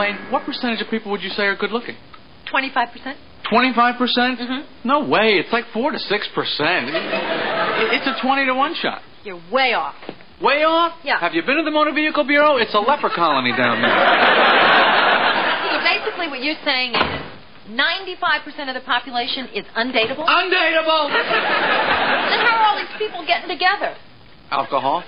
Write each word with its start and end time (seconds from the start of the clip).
Elaine, 0.00 0.16
what 0.32 0.44
percentage 0.46 0.80
of 0.80 0.88
people 0.88 1.10
would 1.12 1.22
you 1.22 1.28
say 1.30 1.44
are 1.44 1.56
good 1.56 1.72
looking? 1.72 1.96
25%? 2.52 3.16
25%? 3.52 3.98
percent 3.98 4.40
Mhm. 4.40 4.64
No 4.84 5.00
way. 5.00 5.38
It's 5.38 5.52
like 5.52 5.66
4 5.72 5.92
to 5.92 5.98
6%. 5.98 6.90
It's 7.92 8.06
a 8.06 8.14
20 8.22 8.46
to 8.46 8.54
1 8.54 8.74
shot. 8.76 9.02
You're 9.24 9.40
way 9.50 9.74
off. 9.74 9.94
Way 10.40 10.64
off? 10.64 10.94
Yeah. 11.04 11.20
Have 11.20 11.34
you 11.34 11.42
been 11.42 11.56
to 11.56 11.62
the 11.64 11.70
Motor 11.70 11.92
Vehicle 11.92 12.24
Bureau? 12.24 12.56
It's 12.56 12.72
a 12.72 12.80
leper 12.80 13.10
colony 13.10 13.52
down 13.52 13.82
there. 13.82 14.56
So 15.70 15.78
basically, 15.84 16.26
what 16.26 16.42
you're 16.42 16.58
saying 16.64 16.94
is 16.94 17.20
95% 17.70 18.68
of 18.68 18.74
the 18.74 18.80
population 18.80 19.46
is 19.54 19.64
undateable? 19.76 20.26
Undateable! 20.26 21.08
then 22.30 22.40
how 22.44 22.56
are 22.56 22.64
all 22.64 22.76
these 22.76 22.96
people 22.98 23.24
getting 23.24 23.48
together? 23.48 23.94
Alcohol? 24.50 25.04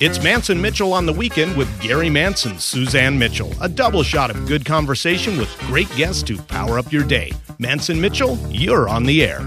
It's 0.00 0.22
Mance 0.22 0.48
and 0.48 0.62
Mitchell 0.62 0.92
on 0.92 1.06
the 1.06 1.12
weekend 1.12 1.56
with 1.56 1.68
Gary 1.80 2.08
Mance, 2.08 2.46
Suzanne 2.62 3.18
Mitchell. 3.18 3.52
A 3.60 3.68
double 3.68 4.04
shot 4.04 4.30
of 4.30 4.46
good 4.46 4.64
conversation 4.64 5.36
with 5.36 5.52
great 5.62 5.92
guests 5.96 6.22
to 6.22 6.40
power 6.40 6.78
up 6.78 6.92
your 6.92 7.02
day. 7.02 7.32
Mance 7.58 7.88
and 7.88 8.00
Mitchell, 8.00 8.38
you're 8.48 8.88
on 8.88 9.02
the 9.02 9.24
air. 9.24 9.40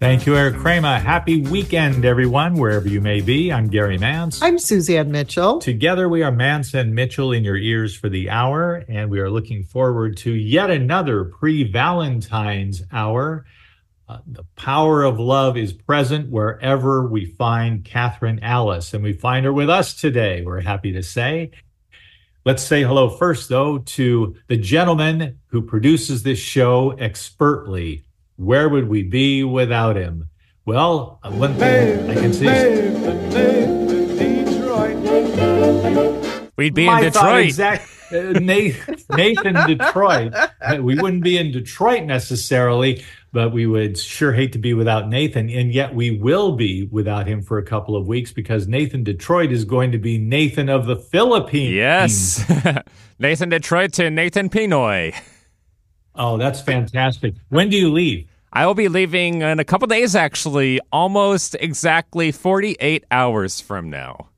Thank 0.00 0.26
you, 0.26 0.36
Eric 0.36 0.56
Kramer. 0.56 0.98
Happy 0.98 1.40
weekend, 1.40 2.04
everyone, 2.04 2.54
wherever 2.54 2.88
you 2.88 3.00
may 3.00 3.20
be. 3.20 3.52
I'm 3.52 3.68
Gary 3.68 3.96
Mance. 3.96 4.42
I'm 4.42 4.58
Suzanne 4.58 5.12
Mitchell. 5.12 5.60
Together, 5.60 6.08
we 6.08 6.24
are 6.24 6.32
Mance 6.32 6.74
and 6.74 6.92
Mitchell 6.92 7.30
in 7.30 7.44
your 7.44 7.56
ears 7.56 7.94
for 7.94 8.08
the 8.08 8.28
hour, 8.28 8.84
and 8.88 9.08
we 9.08 9.20
are 9.20 9.30
looking 9.30 9.62
forward 9.62 10.16
to 10.16 10.32
yet 10.32 10.68
another 10.68 11.26
pre 11.26 11.62
Valentine's 11.62 12.82
hour. 12.90 13.46
Uh, 14.08 14.18
the 14.24 14.44
power 14.54 15.02
of 15.02 15.18
love 15.18 15.56
is 15.56 15.72
present 15.72 16.30
wherever 16.30 17.08
we 17.08 17.24
find 17.24 17.82
Kathryn 17.82 18.38
Alice, 18.40 18.94
and 18.94 19.02
we 19.02 19.12
find 19.12 19.44
her 19.44 19.52
with 19.52 19.68
us 19.68 19.94
today. 19.94 20.42
We're 20.42 20.60
happy 20.60 20.92
to 20.92 21.02
say. 21.02 21.50
Let's 22.44 22.62
say 22.62 22.84
hello 22.84 23.08
first, 23.10 23.48
though, 23.48 23.78
to 23.78 24.36
the 24.46 24.56
gentleman 24.56 25.40
who 25.46 25.60
produces 25.60 26.22
this 26.22 26.38
show 26.38 26.92
expertly. 26.92 28.04
Where 28.36 28.68
would 28.68 28.88
we 28.88 29.02
be 29.02 29.42
without 29.42 29.96
him? 29.96 30.28
Well, 30.64 31.18
uh, 31.24 31.32
one 31.32 31.54
thing 31.54 32.08
I 32.08 32.14
can 32.14 32.32
say. 32.32 33.86
We'd 36.56 36.74
be 36.74 36.86
My 36.86 36.98
in 37.00 37.12
Detroit. 37.12 37.46
Exact, 37.46 37.88
uh, 38.12 38.38
Nathan, 38.38 38.96
Nathan 39.10 39.66
Detroit. 39.66 40.32
We 40.80 40.96
wouldn't 40.96 41.22
be 41.22 41.38
in 41.38 41.52
Detroit 41.52 42.04
necessarily, 42.04 43.04
but 43.36 43.52
we 43.52 43.66
would 43.66 43.98
sure 43.98 44.32
hate 44.32 44.54
to 44.54 44.58
be 44.58 44.72
without 44.72 45.10
Nathan. 45.10 45.50
And 45.50 45.70
yet 45.70 45.94
we 45.94 46.10
will 46.10 46.52
be 46.52 46.84
without 46.84 47.26
him 47.26 47.42
for 47.42 47.58
a 47.58 47.62
couple 47.62 47.94
of 47.94 48.08
weeks 48.08 48.32
because 48.32 48.66
Nathan 48.66 49.04
Detroit 49.04 49.52
is 49.52 49.66
going 49.66 49.92
to 49.92 49.98
be 49.98 50.16
Nathan 50.16 50.70
of 50.70 50.86
the 50.86 50.96
Philippines. 50.96 51.74
Yes. 51.74 52.50
Nathan 53.18 53.50
Detroit 53.50 53.92
to 53.92 54.08
Nathan 54.08 54.48
Pinoy. 54.48 55.14
Oh, 56.14 56.38
that's 56.38 56.62
fantastic. 56.62 57.34
When 57.50 57.68
do 57.68 57.76
you 57.76 57.92
leave? 57.92 58.26
I 58.54 58.64
will 58.64 58.72
be 58.72 58.88
leaving 58.88 59.42
in 59.42 59.60
a 59.60 59.64
couple 59.64 59.86
days, 59.86 60.16
actually, 60.16 60.80
almost 60.90 61.56
exactly 61.60 62.32
48 62.32 63.04
hours 63.10 63.60
from 63.60 63.90
now. 63.90 64.30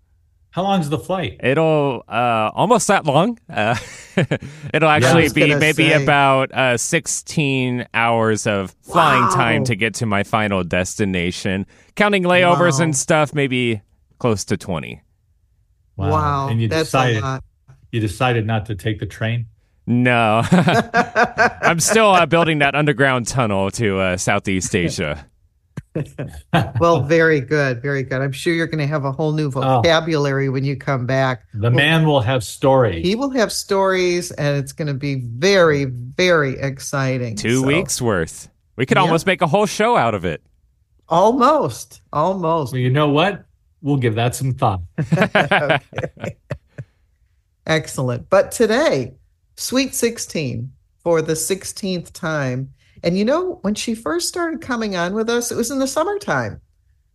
How 0.59 0.65
long's 0.65 0.89
the 0.89 0.99
flight? 0.99 1.37
It'll 1.39 2.03
uh, 2.09 2.51
almost 2.53 2.89
that 2.89 3.05
long. 3.07 3.39
Uh, 3.49 3.77
it'll 4.75 4.89
actually 4.89 5.23
was 5.23 5.33
be 5.33 5.55
maybe 5.55 5.91
say. 5.91 6.03
about 6.03 6.51
uh, 6.53 6.77
16 6.77 7.87
hours 7.95 8.45
of 8.45 8.73
flying 8.83 9.23
Wow. 9.23 9.31
time 9.37 9.65
to 9.67 9.77
get 9.77 9.95
to 9.95 10.07
my 10.07 10.25
final 10.25 10.65
destination. 10.65 11.65
Counting 11.95 12.25
layovers 12.25 12.79
Wow. 12.81 12.87
and 12.87 12.97
stuff, 12.97 13.33
maybe 13.33 13.83
close 14.19 14.45
to 14.47 14.57
20. 14.57 15.01
Wow, 15.97 16.49
And 16.49 16.61
you 16.61 16.67
decided 16.67 17.23
you 17.93 18.01
decided 18.01 18.45
not 18.45 18.67
to 18.67 18.75
take 18.75 18.99
the 18.99 19.07
train. 19.07 19.47
No. 19.87 20.43
I'm 20.51 21.79
still 21.79 22.11
uh, 22.11 22.27
building 22.27 22.59
that 22.59 22.75
underground 22.75 23.29
tunnel 23.29 23.71
to 23.71 24.01
uh, 24.01 24.17
Southeast 24.17 24.75
Asia. 24.75 25.25
Well, 26.81 27.03
very 27.03 27.41
good, 27.41 27.83
very 27.83 28.03
good. 28.03 28.21
I'm 28.23 28.33
sure 28.33 28.53
you're 28.55 28.67
going 28.67 28.79
to 28.81 28.87
have 28.87 29.05
a 29.05 29.13
whole 29.13 29.33
new 29.33 29.49
Oh. 29.49 29.51
vocabulary 29.83 30.49
when 30.49 30.65
you 30.65 30.77
come 30.77 31.07
back. 31.07 31.43
The 31.55 31.71
man 31.71 32.07
will 32.07 32.21
have 32.21 32.43
stories. 32.45 33.05
He 33.07 33.15
will 33.15 33.31
have 33.31 33.51
stories, 33.53 34.31
and 34.33 34.57
it's 34.57 34.73
going 34.73 34.89
to 34.89 34.95
be 34.95 35.17
very, 35.17 35.85
very 35.85 36.59
exciting. 36.59 37.37
Two 37.37 37.61
So, 37.61 37.67
weeks 37.67 38.01
worth. 38.03 38.49
We 38.77 38.87
could 38.87 38.97
Yeah. 38.97 39.03
almost 39.03 39.27
make 39.27 39.43
a 39.43 39.47
whole 39.47 39.67
show 39.67 39.97
out 39.97 40.15
of 40.15 40.25
it. 40.25 40.43
almost, 41.09 42.03
almost. 42.13 42.73
well, 42.73 42.81
you 42.81 42.91
know 42.91 43.09
what? 43.09 43.45
We'll 43.81 43.97
give 43.97 44.17
that 44.17 44.35
some 44.35 44.53
thought. 44.55 44.81
Excellent. 47.67 48.29
But 48.31 48.51
today, 48.53 49.15
Sweet 49.57 49.95
16 49.95 50.71
for 51.03 51.21
the 51.23 51.33
16th 51.35 52.13
time. 52.13 52.73
And 53.03 53.19
you 53.19 53.25
know, 53.25 53.59
when 53.63 53.75
she 53.75 53.95
first 53.95 54.29
started 54.29 54.61
coming 54.61 54.97
on 54.97 55.15
with 55.15 55.29
us, 55.29 55.51
it 55.51 55.57
was 55.57 55.71
in 55.71 55.79
the 55.79 55.87
summertime 55.87 56.61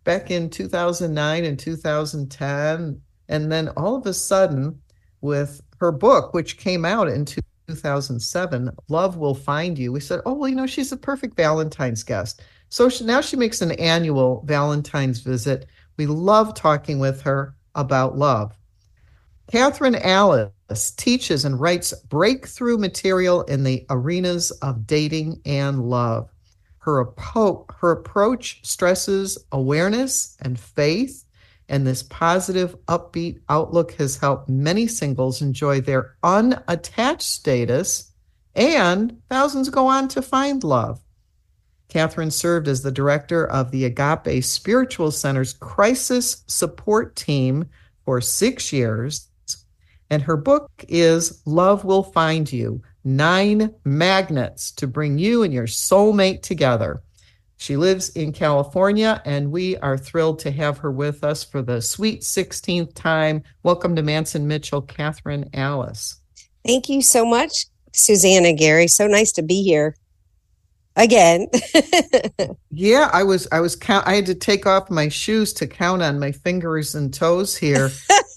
back 0.04 0.32
in 0.32 0.50
2009 0.50 1.46
and 1.46 1.60
2010. 1.60 3.02
And 3.30 3.52
then 3.52 3.70
all 3.70 3.96
of 3.96 4.06
a 4.06 4.14
sudden, 4.14 4.80
with 5.22 5.62
her 5.80 5.92
book, 5.92 6.34
which 6.34 6.58
came 6.58 6.86
out 6.86 7.08
in 7.08 7.26
2007, 7.26 8.70
Love 8.90 9.18
Will 9.18 9.34
Find 9.34 9.80
You, 9.80 9.92
we 9.92 10.00
said, 10.00 10.22
oh, 10.26 10.34
well, 10.34 10.50
you 10.50 10.56
know, 10.56 10.68
she's 10.68 10.92
a 10.92 10.98
perfect 10.98 11.36
Valentine's 11.36 12.04
guest. 12.04 12.42
So 12.70 12.90
she, 12.90 13.06
now 13.06 13.22
she 13.22 13.38
makes 13.38 13.62
an 13.62 13.72
annual 13.74 14.44
Valentine's 14.46 15.20
visit. 15.20 15.68
We 15.98 16.06
love 16.06 16.54
talking 16.54 17.00
with 17.00 17.22
her 17.22 17.56
about 17.76 18.18
love. 18.18 18.58
Kathryn 19.52 20.00
Alice 20.02 20.92
teaches 20.92 21.46
and 21.46 21.59
writes 21.59 21.94
breakthrough 21.94 22.78
material 22.78 23.44
in 23.44 23.64
the 23.64 23.86
arenas 23.90 24.52
of 24.52 24.88
dating 24.88 25.42
and 25.46 25.90
love. 25.90 26.30
Her, 26.80 27.06
appo- 27.06 27.66
her 27.76 27.92
approach 27.92 28.59
stresses 28.64 29.38
awareness 29.52 30.38
and 30.42 30.59
faith, 30.59 31.24
and 31.70 31.86
this 31.86 32.03
positive, 32.03 32.76
upbeat 32.88 33.40
outlook 33.48 33.94
has 33.94 34.18
helped 34.18 34.50
many 34.50 34.88
singles 34.88 35.42
enjoy 35.42 35.82
their 35.82 36.16
unattached 36.24 37.22
status, 37.22 38.12
and 38.56 39.22
thousands 39.30 39.70
go 39.70 39.88
on 39.88 40.08
to 40.09 40.22
find 40.22 40.64
love. 40.64 41.00
Kathryn 41.90 42.32
served 42.32 42.68
as 42.68 42.82
the 42.82 42.92
director 42.92 43.46
of 43.46 43.72
the 43.72 43.86
Agape 43.86 44.44
Spiritual 44.44 45.12
Center's 45.12 45.53
crisis 45.53 46.44
support 46.48 47.16
team 47.16 47.70
for 48.03 48.20
six 48.20 48.74
years. 48.74 49.30
And 50.13 50.22
her 50.22 50.38
book 50.38 50.69
is 50.88 51.41
Love 51.47 51.85
Will 51.85 52.03
Find 52.03 52.53
You 52.53 52.84
Nine 53.03 53.74
Magnets 53.84 54.69
to 54.74 54.85
Bring 54.85 55.18
You 55.18 55.41
and 55.41 55.51
Your 55.51 55.66
Soulmate 55.66 56.44
Together. 56.44 57.01
She 57.57 57.78
lives 57.78 58.09
in 58.09 58.31
California, 58.31 59.23
and 59.25 59.52
we 59.52 59.75
are 59.78 59.97
thrilled 59.97 60.38
to 60.41 60.52
have 60.52 60.78
her 60.78 60.91
with 60.91 61.23
us 61.23 61.44
for 61.44 61.63
the 61.63 61.81
sweet 61.81 62.22
16th 62.22 62.94
time. 62.94 63.41
Welcome 63.63 63.96
to 63.96 64.03
Mance 64.03 64.35
and 64.35 64.47
Mitchell, 64.47 64.84
Kathryn 64.84 65.50
Alice. 65.56 66.19
Thank 66.63 66.90
you 66.90 67.02
so 67.02 67.25
much, 67.25 67.66
Susanna 67.94 68.53
Gary. 68.53 68.90
So 68.90 69.07
nice 69.07 69.31
to 69.31 69.41
be 69.41 69.63
here 69.63 69.96
again. 70.96 71.47
Yeah, 72.75 73.12
I 73.13 73.22
was 73.22 73.47
I 73.52 73.59
was 73.59 73.75
count 73.75 74.07
I 74.07 74.16
had 74.16 74.25
to 74.25 74.34
take 74.34 74.66
off 74.66 74.90
my 74.90 75.07
shoes 75.07 75.53
to 75.53 75.68
count 75.68 76.02
on 76.02 76.19
my 76.19 76.31
fingers 76.31 76.96
and 76.96 77.13
toes 77.13 77.56
here. 77.56 77.91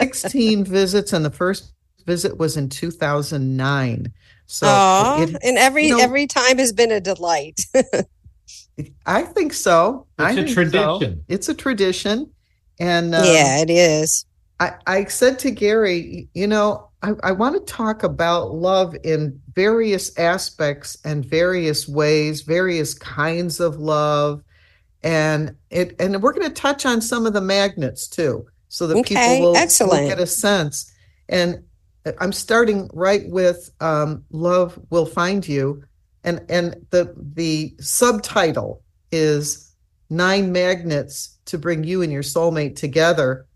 16 0.00 0.64
visits 0.64 1.12
and 1.12 1.24
the 1.24 1.30
first 1.30 1.72
visit 2.06 2.38
was 2.38 2.56
in 2.56 2.68
2009. 2.68 4.12
So 4.46 4.66
Aw, 4.66 5.22
it- 5.22 5.36
and 5.42 5.58
every 5.58 5.86
you 5.86 5.96
know- 5.96 6.02
every 6.02 6.26
time 6.26 6.58
has 6.58 6.72
been 6.72 6.92
a 6.92 7.00
delight. 7.00 7.60
I 9.06 9.22
think 9.22 9.52
so. 9.52 10.06
It's 10.18 10.32
a 10.32 10.34
think 10.34 10.48
so. 10.48 10.54
tradition. 10.54 11.24
It's 11.28 11.48
a 11.48 11.54
tradition. 11.54 12.30
And 12.80 13.14
um, 13.14 13.24
yeah, 13.24 13.58
it 13.60 13.70
is. 13.70 14.26
I, 14.60 14.74
I 14.86 15.04
said 15.04 15.38
to 15.40 15.50
Gary, 15.50 16.28
you 16.34 16.46
know, 16.46 16.88
I, 17.02 17.12
I 17.22 17.32
want 17.32 17.54
to 17.54 17.72
talk 17.72 18.02
about 18.02 18.54
love 18.54 18.94
in 19.04 19.40
various 19.54 20.16
aspects 20.18 20.96
and 21.04 21.24
various 21.24 21.88
ways, 21.88 22.42
various 22.42 22.94
kinds 22.94 23.60
of 23.60 23.76
love. 23.78 24.42
And 25.02 25.56
it 25.70 25.96
and 25.98 26.22
we're 26.22 26.32
going 26.32 26.48
to 26.48 26.54
touch 26.54 26.86
on 26.86 27.00
some 27.00 27.26
of 27.26 27.32
the 27.32 27.40
magnets 27.40 28.06
too, 28.06 28.46
so 28.72 28.86
that 28.86 28.96
Okay, 28.96 29.14
people 29.16 29.52
will, 29.52 29.52
will 29.52 30.08
get 30.08 30.18
a 30.18 30.26
sense. 30.26 30.90
And 31.28 31.62
I'm 32.18 32.32
starting 32.32 32.88
right 32.94 33.28
with 33.28 33.70
um, 33.80 34.24
"Love 34.30 34.78
Will 34.88 35.04
Find 35.04 35.46
You," 35.46 35.84
and 36.24 36.40
and 36.48 36.86
the 36.88 37.14
the 37.14 37.74
subtitle 37.80 38.82
is 39.12 39.74
nine 40.08 40.52
magnets 40.52 41.38
to 41.44 41.58
bring 41.58 41.84
you 41.84 42.00
and 42.00 42.10
your 42.10 42.22
soulmate 42.22 42.76
together. 42.76 43.46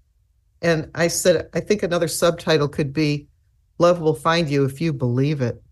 And 0.61 0.91
I 0.95 1.09
said, 1.09 1.49
I 1.55 1.61
think 1.61 1.83
another 1.83 2.09
subtitle 2.09 2.69
could 2.69 2.93
be 2.93 3.29
Love 3.79 4.01
Will 4.01 4.15
Find 4.15 4.51
You 4.51 4.67
If 4.67 4.83
You 4.83 4.93
Believe 4.93 5.41
It. 5.41 5.63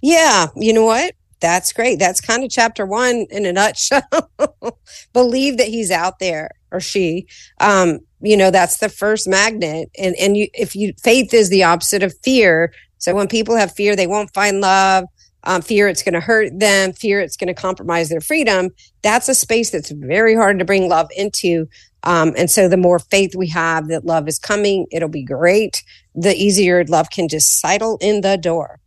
Yeah, 0.00 0.46
you 0.56 0.72
know 0.72 0.86
what? 0.86 1.14
That's 1.40 1.72
great. 1.72 1.98
That's 1.98 2.20
kind 2.20 2.44
of 2.44 2.50
chapter 2.50 2.86
one 2.86 3.26
in 3.30 3.44
a 3.44 3.52
nutshell. 3.52 4.30
Believe 5.12 5.58
that 5.58 5.68
he's 5.68 5.90
out 5.90 6.18
there. 6.18 6.50
Or 6.70 6.80
she, 6.80 7.26
um, 7.60 8.00
you 8.20 8.36
know, 8.36 8.50
that's 8.50 8.78
the 8.78 8.88
first 8.88 9.28
magnet. 9.28 9.90
And, 9.98 10.14
and 10.16 10.36
you, 10.36 10.48
if 10.54 10.74
you, 10.74 10.92
faith 11.02 11.32
is 11.32 11.50
the 11.50 11.64
opposite 11.64 12.02
of 12.02 12.14
fear. 12.22 12.72
So 12.98 13.14
when 13.14 13.28
people 13.28 13.56
have 13.56 13.74
fear, 13.74 13.94
they 13.94 14.06
won't 14.06 14.34
find 14.34 14.60
love. 14.60 15.04
Um, 15.44 15.62
fear 15.62 15.88
it's 15.88 16.02
going 16.02 16.14
to 16.14 16.20
hurt 16.20 16.58
them, 16.58 16.92
fear 16.92 17.20
it's 17.20 17.36
going 17.36 17.48
to 17.48 17.54
compromise 17.54 18.08
their 18.08 18.20
freedom. 18.20 18.70
That's 19.02 19.28
a 19.28 19.34
space 19.34 19.70
that's 19.70 19.90
very 19.90 20.34
hard 20.34 20.58
to 20.58 20.64
bring 20.64 20.88
love 20.88 21.08
into. 21.16 21.68
Um, 22.02 22.34
and 22.36 22.50
so 22.50 22.68
the 22.68 22.76
more 22.76 22.98
faith 22.98 23.34
we 23.36 23.48
have 23.48 23.88
that 23.88 24.04
love 24.04 24.28
is 24.28 24.38
coming, 24.38 24.86
it'll 24.90 25.08
be 25.08 25.22
great. 25.22 25.84
The 26.14 26.34
easier 26.34 26.84
love 26.84 27.10
can 27.10 27.28
just 27.28 27.60
sidle 27.60 27.98
in 28.00 28.20
the 28.20 28.36
door. 28.36 28.80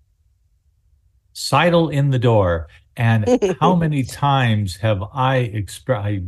Sidle 1.33 1.89
in 1.89 2.09
the 2.09 2.19
door. 2.19 2.67
And 3.01 3.57
how 3.59 3.73
many 3.73 4.03
times 4.03 4.77
have 4.77 5.03
I 5.11 5.37
expressed? 5.37 6.21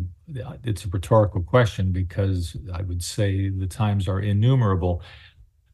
It's 0.63 0.85
a 0.85 0.89
rhetorical 0.89 1.43
question 1.43 1.91
because 1.91 2.57
I 2.73 2.81
would 2.81 3.03
say 3.03 3.49
the 3.49 3.67
times 3.67 4.07
are 4.07 4.19
innumerable. 4.19 5.03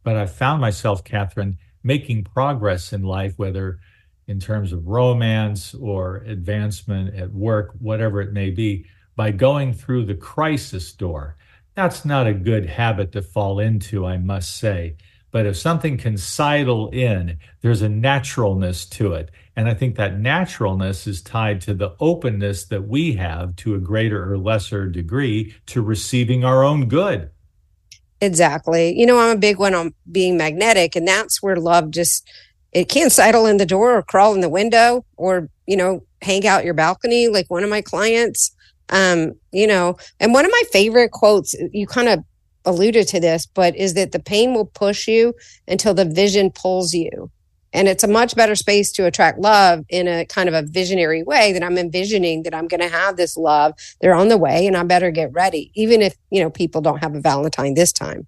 But 0.04 0.18
I 0.18 0.26
found 0.26 0.60
myself, 0.60 1.06
Kathryn, 1.06 1.56
making 1.84 2.26
progress 2.26 2.92
in 2.92 3.04
life, 3.04 3.36
whether 3.38 3.80
in 4.28 4.42
terms 4.42 4.74
of 4.74 4.88
romance 4.88 5.74
or 5.74 6.18
advancement 6.28 7.16
at 7.16 7.32
work, 7.32 7.72
whatever 7.80 8.20
it 8.20 8.34
may 8.34 8.50
be, 8.50 8.86
by 9.16 9.32
going 9.32 9.72
through 9.72 10.04
the 10.06 10.16
crisis 10.16 10.92
door. 10.92 11.38
That's 11.76 12.04
not 12.04 12.28
a 12.28 12.34
good 12.34 12.66
habit 12.66 13.14
to 13.14 13.22
fall 13.22 13.60
into, 13.60 14.06
I 14.06 14.18
must 14.18 14.58
say. 14.58 14.98
But 15.32 15.46
if 15.46 15.56
something 15.56 15.98
can 15.98 16.18
sidle 16.18 16.90
in, 16.90 17.38
there's 17.62 17.84
a 17.84 17.90
naturalness 17.90 18.86
to 18.88 19.14
it. 19.14 19.32
And 19.60 19.68
I 19.68 19.74
think 19.74 19.98
that 19.98 20.18
naturalness 20.18 21.06
is 21.06 21.22
tied 21.22 21.60
to 21.64 21.74
the 21.74 21.94
openness 22.00 22.64
that 22.68 22.88
we 22.88 23.12
have 23.16 23.58
to 23.58 23.76
a 23.76 23.78
greater 23.78 24.32
or 24.32 24.38
lesser 24.38 24.88
degree 24.88 25.54
to 25.66 25.82
receiving 25.82 26.46
our 26.46 26.64
own 26.64 26.88
good. 26.88 27.30
Exactly. 28.22 28.98
You 28.98 29.06
know, 29.06 29.20
I'm 29.20 29.36
a 29.36 29.38
big 29.38 29.60
one 29.60 29.74
on 29.74 29.94
being 30.10 30.38
magnetic, 30.38 30.96
and 30.96 31.06
that's 31.06 31.44
where 31.44 31.58
love 31.58 31.92
just 31.92 32.26
it 32.72 32.88
can 32.88 33.10
sidle 33.10 33.46
in 33.46 33.58
the 33.58 33.66
door 33.66 33.98
or 33.98 34.02
crawl 34.02 34.34
in 34.34 34.40
the 34.40 34.48
window 34.48 35.04
or, 35.18 35.50
you 35.68 35.76
know, 35.76 36.06
hang 36.22 36.48
out 36.48 36.64
your 36.64 36.74
balcony 36.74 37.28
like 37.28 37.52
one 37.52 37.66
of 37.66 37.70
my 37.70 37.82
clients. 37.82 38.56
Um, 38.88 39.34
you 39.52 39.68
know, 39.68 39.98
and 40.22 40.34
one 40.34 40.46
of 40.46 40.52
my 40.52 40.64
favorite 40.72 41.12
quotes, 41.12 41.54
you 41.74 41.86
kind 41.86 42.08
of 42.08 42.24
alluded 42.64 43.10
to 43.10 43.20
this, 43.20 43.46
but 43.46 43.76
is 43.76 43.94
that 43.96 44.14
the 44.14 44.22
pain 44.22 44.54
will 44.54 44.68
push 44.68 45.06
you 45.06 45.34
until 45.68 45.94
the 45.94 46.06
vision 46.06 46.50
pulls 46.50 46.94
you. 46.94 47.30
And 47.74 47.88
it's 47.88 48.04
a 48.04 48.08
much 48.08 48.36
better 48.36 48.56
space 48.56 48.92
to 48.94 49.06
attract 49.06 49.40
love 49.40 49.86
in 49.90 50.08
a 50.08 50.26
kind 50.26 50.50
of 50.50 50.56
a 50.56 50.64
visionary 50.64 51.24
way 51.24 51.54
that 51.54 51.64
I'm 51.64 51.78
envisioning 51.78 52.44
that 52.44 52.56
I'm 52.56 52.68
going 52.68 52.82
to 52.82 52.90
have 52.90 53.16
this 53.16 53.38
love. 53.38 53.74
They're 54.02 54.16
on 54.16 54.30
the 54.30 54.38
way 54.38 54.66
and 54.66 54.76
I 54.76 54.84
better 54.84 55.12
get 55.12 55.32
ready, 55.34 55.72
even 55.76 56.02
if, 56.02 56.16
you 56.32 56.42
know, 56.42 56.50
people 56.50 56.82
don't 56.82 57.04
have 57.04 57.16
a 57.16 57.22
Valentine 57.22 57.76
this 57.76 57.92
time. 57.92 58.26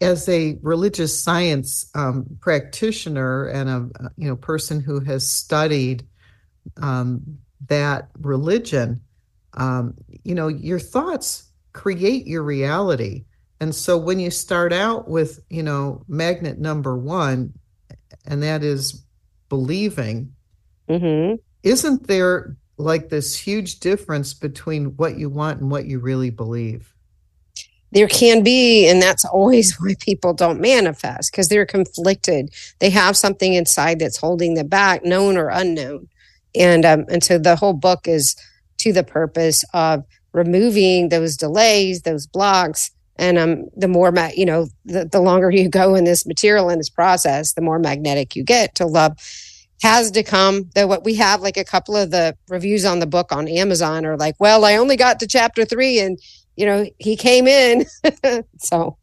As 0.00 0.28
a 0.28 0.56
religious 0.62 1.20
science 1.20 1.90
um, 1.96 2.24
practitioner 2.40 3.46
and 3.46 3.68
a 3.68 4.10
you 4.16 4.28
know 4.28 4.36
person 4.36 4.78
who 4.78 5.00
has 5.00 5.28
studied 5.28 6.06
um, 6.76 7.38
that 7.66 8.08
religion, 8.20 9.00
um, 9.54 9.94
you 10.22 10.36
know 10.36 10.46
your 10.46 10.78
thoughts 10.78 11.48
create 11.72 12.26
your 12.26 12.42
reality. 12.42 13.24
And 13.60 13.74
so 13.74 13.96
when 13.96 14.20
you 14.20 14.30
start 14.30 14.72
out 14.72 15.08
with, 15.08 15.40
you 15.50 15.62
know, 15.62 16.04
magnet 16.08 16.58
number 16.58 16.96
one, 16.96 17.52
and 18.28 18.42
that 18.42 18.62
is 18.62 19.02
believing. 19.48 20.32
Mm-hmm. 20.88 21.36
Isn't 21.64 22.06
there 22.06 22.56
like 22.76 23.08
this 23.08 23.36
huge 23.36 23.80
difference 23.80 24.34
between 24.34 24.96
what 24.96 25.18
you 25.18 25.28
want 25.28 25.60
and 25.60 25.70
what 25.70 25.86
you 25.86 25.98
really 25.98 26.30
believe? 26.30 26.94
There 27.90 28.06
can 28.06 28.42
be, 28.42 28.86
and 28.86 29.00
that's 29.00 29.24
always 29.24 29.76
why 29.80 29.96
people 29.98 30.34
don't 30.34 30.60
manifest 30.60 31.32
because 31.32 31.48
they're 31.48 31.66
conflicted. 31.66 32.50
They 32.78 32.90
have 32.90 33.16
something 33.16 33.54
inside 33.54 33.98
that's 33.98 34.18
holding 34.18 34.54
them 34.54 34.68
back, 34.68 35.04
known 35.04 35.36
or 35.36 35.48
unknown. 35.48 36.08
And 36.54 36.84
um, 36.84 37.06
and 37.10 37.24
so 37.24 37.38
the 37.38 37.56
whole 37.56 37.72
book 37.72 38.06
is 38.06 38.36
to 38.78 38.92
the 38.92 39.04
purpose 39.04 39.64
of 39.74 40.04
removing 40.32 41.08
those 41.08 41.36
delays, 41.36 42.02
those 42.02 42.26
blocks, 42.26 42.90
and 43.18 43.38
um, 43.38 43.64
the 43.76 43.88
more 43.88 44.12
ma- 44.12 44.30
you 44.34 44.46
know 44.46 44.68
the, 44.84 45.04
the 45.04 45.20
longer 45.20 45.50
you 45.52 45.68
go 45.68 45.94
in 45.94 46.04
this 46.04 46.26
material 46.26 46.70
in 46.70 46.78
this 46.78 46.90
process 46.90 47.54
the 47.54 47.60
more 47.60 47.78
magnetic 47.78 48.36
you 48.36 48.44
get 48.44 48.74
to 48.76 48.86
love 48.86 49.16
has 49.82 50.10
to 50.10 50.24
come. 50.24 50.68
Though 50.74 50.88
what 50.88 51.04
we 51.04 51.14
have 51.14 51.40
like 51.40 51.56
a 51.56 51.64
couple 51.64 51.96
of 51.96 52.10
the 52.10 52.36
reviews 52.48 52.84
on 52.84 52.98
the 52.98 53.06
book 53.06 53.30
on 53.32 53.48
amazon 53.48 54.04
are 54.06 54.16
like 54.16 54.34
well 54.38 54.64
i 54.64 54.76
only 54.76 54.96
got 54.96 55.20
to 55.20 55.26
chapter 55.26 55.64
three 55.64 56.00
and 56.00 56.18
you 56.56 56.66
know 56.66 56.86
he 56.98 57.16
came 57.16 57.46
in. 57.46 57.86
So. 58.58 58.98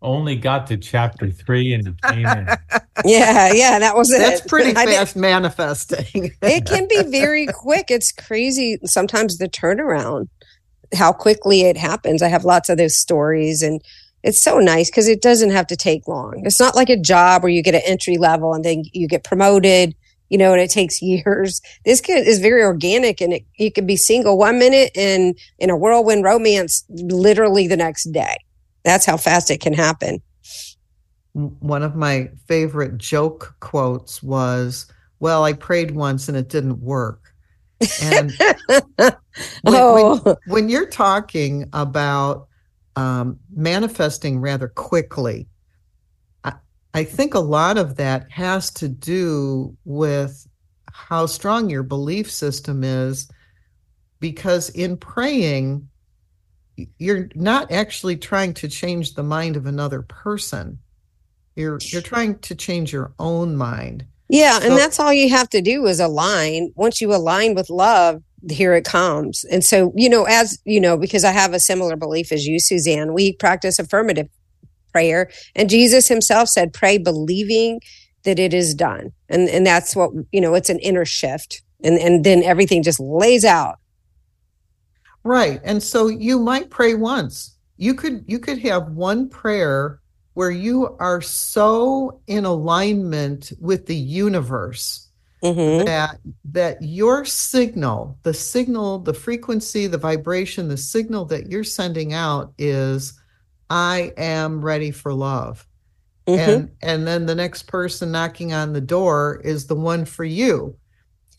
Only 0.00 0.36
got 0.36 0.68
to 0.68 0.76
chapter 0.76 1.28
three 1.28 1.72
and 1.72 1.88
he 1.88 1.94
came 2.08 2.26
in. 2.26 2.48
Yeah 3.04 3.52
yeah 3.52 3.78
that 3.78 3.96
was 3.96 4.12
it. 4.12 4.18
That's 4.18 4.40
pretty 4.40 4.74
fast 4.74 5.14
manifesting. 5.14 6.32
It 6.42 6.66
can 6.66 6.88
be 6.88 7.04
very 7.04 7.46
quick. 7.46 7.92
It's 7.92 8.10
crazy 8.10 8.78
sometimes 8.84 9.38
the 9.38 9.48
turnaround 9.48 10.28
how 10.94 11.12
quickly 11.12 11.62
it 11.62 11.76
happens. 11.76 12.22
I 12.22 12.28
have 12.28 12.44
lots 12.44 12.68
of 12.68 12.78
those 12.78 12.96
stories 12.96 13.62
and 13.62 13.82
it's 14.22 14.42
so 14.42 14.58
nice 14.58 14.90
because 14.90 15.08
it 15.08 15.22
doesn't 15.22 15.50
have 15.50 15.66
to 15.68 15.76
take 15.76 16.08
long. 16.08 16.42
It's 16.44 16.60
not 16.60 16.74
like 16.74 16.90
a 16.90 16.96
job 16.96 17.42
where 17.42 17.52
you 17.52 17.62
get 17.62 17.74
an 17.74 17.82
entry 17.86 18.16
level 18.16 18.52
and 18.52 18.64
then 18.64 18.82
you 18.92 19.06
get 19.06 19.24
promoted, 19.24 19.94
you 20.28 20.38
know, 20.38 20.52
and 20.52 20.60
it 20.60 20.70
takes 20.70 21.00
years. 21.02 21.60
This 21.84 22.00
kid 22.00 22.26
is 22.26 22.40
very 22.40 22.62
organic 22.62 23.20
and 23.20 23.32
it, 23.32 23.44
you 23.58 23.70
can 23.70 23.86
be 23.86 23.96
single 23.96 24.36
one 24.38 24.58
minute 24.58 24.90
and 24.96 25.38
in 25.58 25.70
a 25.70 25.76
whirlwind 25.76 26.24
romance 26.24 26.84
literally 26.88 27.68
the 27.68 27.76
next 27.76 28.04
day. 28.12 28.36
That's 28.84 29.06
how 29.06 29.16
fast 29.16 29.50
it 29.50 29.60
can 29.60 29.74
happen. 29.74 30.20
One 31.32 31.82
of 31.82 31.94
my 31.94 32.30
favorite 32.48 32.98
joke 32.98 33.54
quotes 33.60 34.22
was, 34.22 34.86
Well, 35.20 35.44
I 35.44 35.52
prayed 35.52 35.92
once 35.92 36.28
and 36.28 36.36
it 36.36 36.48
didn't 36.48 36.80
work. 36.80 37.27
And 38.02 38.32
when, 38.96 39.14
oh. 39.66 40.20
when, 40.24 40.36
when, 40.46 40.68
you're 40.68 40.88
talking 40.88 41.68
about 41.72 42.48
um, 42.96 43.38
manifesting 43.54 44.40
rather 44.40 44.68
quickly, 44.68 45.46
I, 46.42 46.54
I 46.94 47.04
think 47.04 47.34
a 47.34 47.40
lot 47.40 47.78
of 47.78 47.96
that 47.96 48.30
has 48.30 48.70
to 48.72 48.88
do 48.88 49.76
with 49.84 50.46
how 50.92 51.26
strong 51.26 51.70
your 51.70 51.84
belief 51.84 52.30
system 52.30 52.82
is. 52.82 53.30
Because 54.20 54.70
in 54.70 54.96
praying, 54.96 55.88
you're 56.98 57.28
not 57.36 57.70
actually 57.70 58.16
trying 58.16 58.54
to 58.54 58.68
change 58.68 59.14
the 59.14 59.22
mind 59.22 59.56
of 59.56 59.66
another 59.66 60.02
person. 60.02 60.80
You're 61.54 61.78
you're 61.82 62.02
trying 62.02 62.38
to 62.40 62.54
change 62.54 62.92
your 62.92 63.12
own 63.18 63.56
mind. 63.56 64.06
Yeah, 64.28 64.60
and 64.62 64.76
that's 64.76 65.00
all 65.00 65.12
you 65.12 65.30
have 65.30 65.48
to 65.50 65.62
do 65.62 65.86
is 65.86 66.00
align. 66.00 66.72
Once 66.76 67.00
you 67.00 67.14
align 67.14 67.54
with 67.54 67.70
love, 67.70 68.22
here 68.50 68.74
it 68.74 68.84
comes. 68.84 69.44
And 69.44 69.64
so, 69.64 69.92
you 69.96 70.08
know, 70.08 70.24
as 70.24 70.58
you 70.64 70.80
know, 70.80 70.96
because 70.96 71.24
I 71.24 71.32
have 71.32 71.54
a 71.54 71.60
similar 71.60 71.96
belief 71.96 72.30
as 72.30 72.46
you, 72.46 72.60
Suzanne, 72.60 73.14
we 73.14 73.32
practice 73.32 73.78
affirmative 73.78 74.28
prayer. 74.92 75.30
And 75.54 75.70
Jesus 75.70 76.08
himself 76.08 76.48
said, 76.48 76.72
pray 76.72 76.98
believing 76.98 77.80
that 78.24 78.38
it 78.38 78.52
is 78.52 78.74
done. 78.74 79.12
And 79.28 79.48
and 79.48 79.66
that's 79.66 79.96
what, 79.96 80.10
you 80.30 80.40
know, 80.40 80.54
it's 80.54 80.70
an 80.70 80.78
inner 80.80 81.04
shift. 81.04 81.62
And 81.82 81.98
and 81.98 82.24
then 82.24 82.42
everything 82.42 82.82
just 82.82 83.00
lays 83.00 83.44
out. 83.44 83.78
Right. 85.24 85.60
And 85.64 85.82
so 85.82 86.08
you 86.08 86.38
might 86.38 86.70
pray 86.70 86.94
once. 86.94 87.56
You 87.76 87.94
could 87.94 88.24
you 88.26 88.38
could 88.38 88.58
have 88.58 88.88
one 88.92 89.28
prayer 89.28 90.00
where 90.38 90.52
you 90.52 90.96
are 91.00 91.20
so 91.20 92.20
in 92.28 92.44
alignment 92.44 93.50
with 93.58 93.86
the 93.86 93.96
universe 93.96 95.08
mm-hmm. 95.42 95.84
that 95.84 96.20
that 96.44 96.80
your 96.80 97.24
signal 97.24 98.16
the 98.22 98.32
signal 98.32 99.00
the 99.00 99.12
frequency 99.12 99.88
the 99.88 99.98
vibration 99.98 100.68
the 100.68 100.76
signal 100.76 101.24
that 101.24 101.50
you're 101.50 101.64
sending 101.64 102.12
out 102.12 102.52
is 102.56 103.20
i 103.68 104.12
am 104.16 104.64
ready 104.64 104.92
for 104.92 105.12
love 105.12 105.66
mm-hmm. 106.28 106.38
and 106.38 106.70
and 106.82 107.04
then 107.04 107.26
the 107.26 107.34
next 107.34 107.64
person 107.64 108.12
knocking 108.12 108.52
on 108.52 108.72
the 108.72 108.80
door 108.80 109.40
is 109.42 109.66
the 109.66 109.74
one 109.74 110.04
for 110.04 110.22
you 110.22 110.72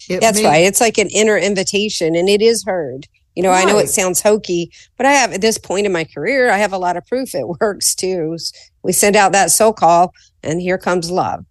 it 0.10 0.20
that's 0.20 0.42
may- 0.42 0.46
right 0.46 0.66
it's 0.66 0.82
like 0.82 0.98
an 0.98 1.08
inner 1.08 1.38
invitation 1.38 2.18
and 2.18 2.28
it 2.28 2.42
is 2.42 2.66
heard 2.66 3.08
you 3.40 3.44
know, 3.44 3.52
right. 3.52 3.66
I 3.66 3.72
know 3.72 3.78
it 3.78 3.88
sounds 3.88 4.22
hokey, 4.22 4.70
but 4.98 5.06
I 5.06 5.14
have 5.14 5.32
at 5.32 5.40
this 5.40 5.58
point 5.58 5.86
in 5.86 5.94
my 5.94 6.04
career, 6.04 6.50
I 6.50 6.58
have 6.58 6.74
a 6.74 6.78
lot 6.78 6.98
of 6.98 7.08
proof 7.08 7.34
it 7.34 7.48
works 7.62 7.96
too. 7.96 8.36
We 8.84 8.92
send 8.92 9.16
out 9.16 9.32
that 9.34 9.52
so 9.52 9.74
call, 9.74 10.14
and 10.44 10.62
here 10.62 10.78
comes 10.78 11.12
love. 11.12 11.46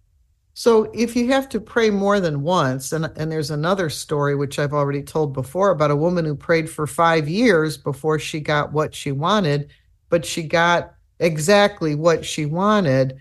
So 0.53 0.91
if 0.93 1.15
you 1.15 1.31
have 1.31 1.47
to 1.49 1.61
pray 1.61 1.89
more 1.89 2.19
than 2.19 2.41
once, 2.41 2.91
and, 2.91 3.09
and 3.15 3.31
there's 3.31 3.49
another 3.49 3.89
story 3.89 4.35
which 4.35 4.59
I've 4.59 4.73
already 4.73 5.01
told 5.01 5.31
before 5.31 5.69
about 5.69 5.89
a 5.89 5.95
woman 5.95 6.25
who 6.25 6.35
prayed 6.35 6.69
for 6.69 6.85
five 6.85 7.29
years 7.29 7.77
before 7.77 8.19
she 8.19 8.41
got 8.41 8.73
what 8.73 8.93
she 8.93 9.13
wanted, 9.13 9.69
but 10.09 10.25
she 10.25 10.43
got 10.43 10.93
exactly 11.19 11.95
what 11.95 12.25
she 12.25 12.45
wanted. 12.45 13.19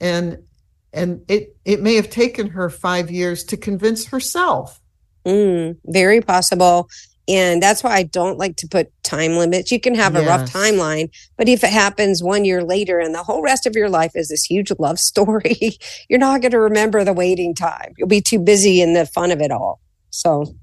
And 0.00 0.38
and 0.92 1.22
it 1.28 1.56
it 1.64 1.82
may 1.82 1.96
have 1.96 2.08
taken 2.08 2.50
her 2.50 2.70
five 2.70 3.10
years 3.10 3.42
to 3.44 3.56
convince 3.56 4.06
herself. 4.06 4.80
Mm, 5.24 5.76
very 5.86 6.20
possible 6.20 6.88
And 7.28 7.60
that's 7.62 7.82
why 7.82 7.94
I 7.96 8.04
don't 8.04 8.38
like 8.38 8.56
to 8.56 8.68
put 8.68 8.92
time 9.02 9.32
limits. 9.36 9.72
You 9.72 9.80
can 9.80 9.96
have 9.96 10.14
a 10.14 10.24
rough 10.24 10.52
timeline, 10.52 11.10
but 11.36 11.48
if 11.48 11.64
it 11.64 11.72
happens 11.72 12.22
one 12.22 12.44
year 12.44 12.62
later 12.62 13.00
and 13.00 13.14
the 13.14 13.22
whole 13.22 13.42
rest 13.42 13.66
of 13.66 13.74
your 13.74 13.88
life 13.88 14.12
is 14.14 14.28
this 14.28 14.44
huge 14.44 14.70
love 14.78 14.98
story, 15.12 15.78
you're 16.08 16.20
not 16.20 16.40
going 16.40 16.52
to 16.52 16.60
remember 16.60 17.02
the 17.04 17.12
waiting 17.12 17.54
time. 17.54 17.94
You'll 17.96 18.08
be 18.08 18.20
too 18.20 18.38
busy 18.38 18.80
in 18.80 18.92
the 18.92 19.06
fun 19.06 19.32
of 19.32 19.40
it 19.40 19.50
all. 19.50 19.80
So, 20.10 20.54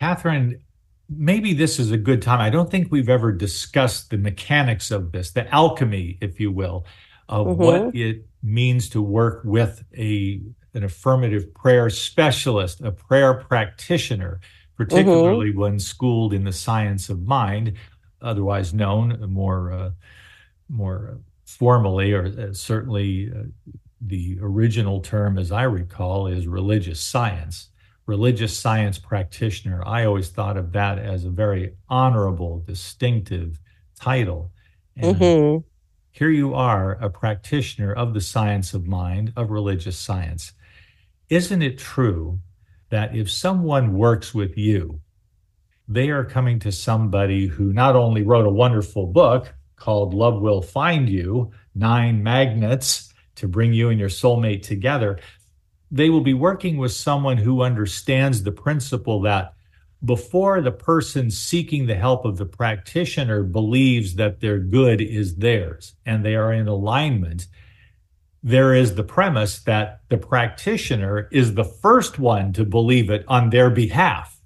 Kathryn, 0.00 0.60
maybe 1.08 1.54
this 1.54 1.78
is 1.78 1.90
a 1.90 1.96
good 1.96 2.22
time. 2.22 2.40
I 2.40 2.50
don't 2.50 2.70
think 2.70 2.88
we've 2.90 3.08
ever 3.08 3.32
discussed 3.32 4.10
the 4.10 4.18
mechanics 4.18 4.90
of 4.90 5.12
this, 5.12 5.30
the 5.30 5.52
alchemy, 5.54 6.18
if 6.20 6.40
you 6.40 6.50
will, 6.50 6.84
of 7.28 7.46
Mhm. 7.46 7.56
what 7.56 7.94
it 7.94 8.26
means 8.42 8.88
to 8.90 9.02
work 9.02 9.42
with 9.44 9.84
a 9.96 10.40
an 10.74 10.84
affirmative 10.84 11.52
prayer 11.52 11.90
specialist, 11.90 12.80
a 12.80 12.90
prayer 12.90 13.34
practitioner, 13.34 14.40
particularly 14.84 15.54
when 15.54 15.78
schooled 15.78 16.32
in 16.32 16.44
the 16.44 16.52
science 16.52 17.08
of 17.08 17.22
mind, 17.22 17.74
otherwise 18.20 18.72
known 18.74 19.18
more 19.30 19.72
uh, 19.72 19.90
more 20.68 21.18
formally, 21.44 22.12
or 22.12 22.26
uh, 22.26 22.52
certainly 22.52 23.30
uh, 23.30 23.42
the 24.00 24.38
original 24.40 25.00
term, 25.00 25.38
as 25.38 25.52
I 25.52 25.64
recall, 25.64 26.26
is 26.26 26.46
religious 26.46 27.00
science 27.00 27.68
religious 28.06 28.58
science 28.58 28.98
practitioner. 28.98 29.82
I 29.86 30.04
always 30.04 30.28
thought 30.28 30.56
of 30.56 30.72
that 30.72 30.98
as 30.98 31.24
a 31.24 31.30
very 31.30 31.74
honorable, 31.88 32.62
distinctive 32.66 33.60
title. 33.98 34.52
And 34.96 35.16
mhm. 35.16 35.64
here 36.10 36.30
you 36.30 36.54
are, 36.54 36.92
a 36.92 37.08
practitioner 37.08 37.92
of 37.92 38.14
the 38.14 38.20
science 38.20 38.74
of 38.74 38.86
mind, 38.86 39.32
of 39.36 39.50
religious 39.50 39.96
science. 39.96 40.52
Isn't 41.28 41.62
it 41.62 41.78
true 41.78 42.40
that 42.92 43.16
if 43.16 43.30
someone 43.30 43.94
works 43.94 44.34
with 44.34 44.58
you, 44.58 45.00
they 45.88 46.10
are 46.10 46.26
coming 46.26 46.58
to 46.58 46.70
somebody 46.70 47.46
who 47.46 47.72
not 47.72 47.96
only 47.96 48.22
wrote 48.22 48.46
a 48.46 48.50
wonderful 48.50 49.06
book 49.06 49.54
called 49.76 50.12
Love 50.12 50.42
Will 50.42 50.60
Find 50.60 51.08
You 51.08 51.52
Nine 51.74 52.22
Magnets 52.22 53.10
to 53.36 53.48
Bring 53.48 53.72
You 53.72 53.88
and 53.88 53.98
Your 53.98 54.10
Soulmate 54.10 54.62
Together, 54.62 55.18
they 55.90 56.10
will 56.10 56.20
be 56.20 56.34
working 56.34 56.76
with 56.76 56.92
someone 56.92 57.38
who 57.38 57.62
understands 57.62 58.42
the 58.42 58.52
principle 58.52 59.22
that 59.22 59.54
before 60.04 60.60
the 60.60 60.70
person 60.70 61.30
seeking 61.30 61.86
the 61.86 61.94
help 61.94 62.26
of 62.26 62.36
the 62.36 62.44
practitioner 62.44 63.42
believes 63.42 64.16
that 64.16 64.40
their 64.40 64.58
good 64.58 65.00
is 65.00 65.36
theirs 65.36 65.94
and 66.04 66.22
they 66.22 66.34
are 66.34 66.52
in 66.52 66.68
alignment, 66.68 67.46
there 68.42 68.74
is 68.74 68.94
the 68.94 69.04
premise 69.04 69.60
that 69.60 70.00
the 70.08 70.18
practitioner 70.18 71.28
is 71.30 71.54
the 71.54 71.64
first 71.64 72.18
one 72.18 72.52
to 72.54 72.64
believe 72.64 73.08
it 73.10 73.24
on 73.28 73.50
their 73.50 73.70
behalf. 73.70 74.38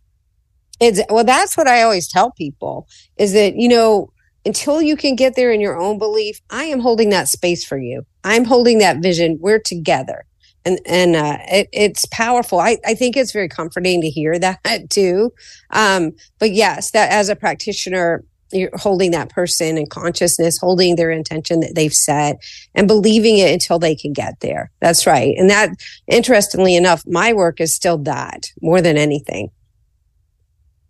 It's 0.80 1.00
well, 1.08 1.24
that's 1.24 1.56
what 1.56 1.66
I 1.66 1.82
always 1.82 2.06
tell 2.06 2.32
people 2.32 2.86
is 3.16 3.32
that, 3.32 3.56
you 3.56 3.68
know, 3.68 4.12
until 4.44 4.82
you 4.82 4.96
can 4.96 5.16
get 5.16 5.34
there 5.34 5.50
in 5.50 5.60
your 5.60 5.78
own 5.78 5.98
belief, 5.98 6.40
I 6.50 6.64
am 6.64 6.80
holding 6.80 7.08
that 7.10 7.28
space 7.28 7.64
for 7.64 7.78
you. 7.78 8.04
I'm 8.24 8.44
holding 8.44 8.78
that 8.78 8.98
vision. 8.98 9.38
We're 9.40 9.58
together. 9.58 10.24
And 10.66 10.78
and 10.84 11.16
uh, 11.16 11.38
it, 11.48 11.68
it's 11.72 12.04
powerful. 12.06 12.60
I, 12.60 12.76
I 12.84 12.94
think 12.94 13.16
it's 13.16 13.32
very 13.32 13.48
comforting 13.48 14.02
to 14.02 14.10
hear 14.10 14.38
that 14.38 14.90
too. 14.90 15.32
Um, 15.70 16.12
but 16.38 16.52
yes, 16.52 16.90
that 16.90 17.10
as 17.10 17.28
a 17.28 17.36
practitioner, 17.36 18.22
you're 18.52 18.70
holding 18.74 19.10
that 19.10 19.28
person 19.28 19.76
in 19.76 19.86
consciousness, 19.86 20.58
holding 20.58 20.96
their 20.96 21.10
intention 21.10 21.60
that 21.60 21.74
they've 21.74 21.92
set, 21.92 22.38
and 22.74 22.86
believing 22.86 23.38
it 23.38 23.52
until 23.52 23.78
they 23.78 23.94
can 23.94 24.12
get 24.12 24.40
there. 24.40 24.70
That's 24.80 25.06
right. 25.06 25.34
And 25.36 25.50
that, 25.50 25.70
interestingly 26.06 26.76
enough, 26.76 27.02
my 27.06 27.32
work 27.32 27.60
is 27.60 27.74
still 27.74 27.98
that 27.98 28.50
more 28.60 28.80
than 28.80 28.96
anything. 28.96 29.50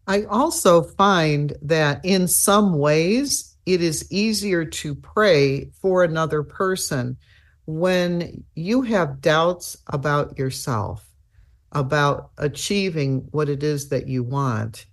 I 0.06 0.24
also 0.24 0.82
find 0.82 1.54
that 1.62 2.04
in 2.04 2.28
some 2.28 2.78
ways 2.78 3.56
it 3.66 3.82
is 3.82 4.10
easier 4.12 4.64
to 4.64 4.94
pray 4.94 5.70
for 5.80 6.04
another 6.04 6.44
person 6.44 7.16
when 7.66 8.44
you 8.54 8.82
have 8.82 9.20
doubts 9.20 9.76
about 9.88 10.38
yourself, 10.38 11.04
about 11.72 12.30
achieving 12.38 13.26
what 13.32 13.48
it 13.48 13.64
is 13.64 13.88
that 13.88 14.06
you 14.06 14.22
want. 14.22 14.86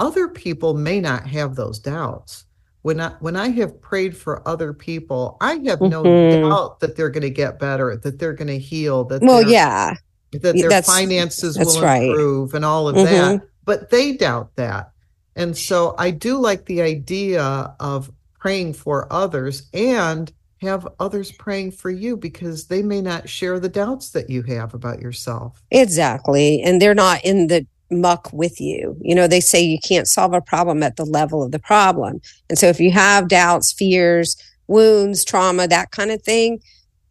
Other 0.00 0.26
people 0.28 0.74
may 0.74 1.00
not 1.00 1.26
have 1.28 1.54
those 1.54 1.78
doubts. 1.78 2.46
When 2.82 2.98
I 3.00 3.12
when 3.20 3.36
I 3.36 3.48
have 3.50 3.80
prayed 3.82 4.16
for 4.16 4.46
other 4.48 4.72
people, 4.72 5.36
I 5.42 5.56
have 5.66 5.82
no 5.82 6.02
Mhm. 6.02 6.48
doubt 6.48 6.80
that 6.80 6.96
they're 6.96 7.10
going 7.10 7.22
to 7.22 7.30
get 7.30 7.58
better, 7.58 7.94
that 7.96 8.18
they're 8.18 8.32
going 8.32 8.48
to 8.48 8.58
heal, 8.58 9.04
that 9.04 9.20
Well, 9.22 9.42
yeah. 9.48 9.94
that 10.32 10.40
their 10.56 10.68
that's- 10.70 10.86
finances 10.86 11.54
that's 11.56 11.74
will 11.76 11.82
right. 11.82 12.08
improve 12.08 12.54
and 12.54 12.64
all 12.64 12.88
of 12.88 12.96
Mhm. 12.96 13.04
that. 13.04 13.42
But 13.66 13.90
they 13.90 14.12
doubt 14.14 14.56
that. 14.56 14.90
And 15.36 15.54
so 15.56 15.94
I 15.98 16.10
do 16.10 16.38
like 16.38 16.64
the 16.64 16.80
idea 16.80 17.74
of 17.78 18.10
praying 18.40 18.72
for 18.72 19.06
others 19.12 19.64
and 19.74 20.32
have 20.62 20.88
others 20.98 21.32
praying 21.32 21.72
for 21.72 21.90
you 21.90 22.16
because 22.16 22.66
they 22.66 22.82
may 22.82 23.00
not 23.02 23.28
share 23.28 23.60
the 23.60 23.68
doubts 23.68 24.10
that 24.10 24.30
you 24.30 24.42
have 24.44 24.72
about 24.74 25.00
yourself. 25.00 25.62
Exactly. 25.70 26.62
And 26.62 26.80
they're 26.80 26.94
not 26.94 27.22
in 27.24 27.46
the 27.48 27.66
muck 27.90 28.32
with 28.32 28.60
you. 28.60 28.96
You 29.00 29.14
know, 29.14 29.26
they 29.26 29.40
say 29.40 29.60
you 29.60 29.78
can't 29.78 30.08
solve 30.08 30.32
a 30.32 30.40
problem 30.40 30.82
at 30.82 30.96
the 30.96 31.04
level 31.04 31.42
of 31.42 31.52
the 31.52 31.58
problem. 31.58 32.20
And 32.48 32.58
so 32.58 32.66
if 32.66 32.80
you 32.80 32.90
have 32.92 33.28
doubts, 33.28 33.72
fears, 33.72 34.36
wounds, 34.66 35.24
trauma, 35.24 35.66
that 35.68 35.90
kind 35.90 36.10
of 36.10 36.22
thing, 36.22 36.60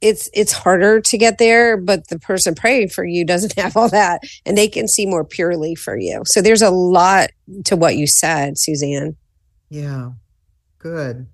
it's 0.01 0.29
it's 0.33 0.53
harder 0.53 1.01
to 1.01 1.17
get 1.17 1.39
there, 1.39 1.75
but 1.75 2.07
the 2.07 2.19
person 2.19 2.55
praying 2.55 2.89
for 2.89 3.03
you 3.03 3.25
doesn't 3.25 3.59
have 3.59 3.75
all 3.75 3.89
that 3.89 4.21
and 4.45 4.57
they 4.57 4.67
can 4.67 4.88
see 4.88 5.05
more 5.05 5.25
purely 5.25 5.75
for 5.75 5.98
you. 5.98 6.24
So 6.25 6.41
there's 6.41 6.62
a 6.62 6.69
lot 6.69 7.29
to 7.65 7.75
what 7.75 7.95
you 7.95 8.07
said, 8.07 8.57
Suzanne. 8.57 9.15
Yeah, 9.69 10.12
good. 10.79 11.27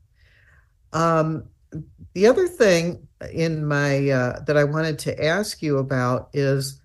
Um, 0.93 1.45
the 2.13 2.27
other 2.27 2.47
thing 2.47 3.07
in 3.31 3.65
my 3.65 4.09
uh, 4.09 4.39
that 4.41 4.57
I 4.57 4.63
wanted 4.63 4.99
to 4.99 5.25
ask 5.25 5.61
you 5.61 5.77
about 5.77 6.29
is, 6.33 6.81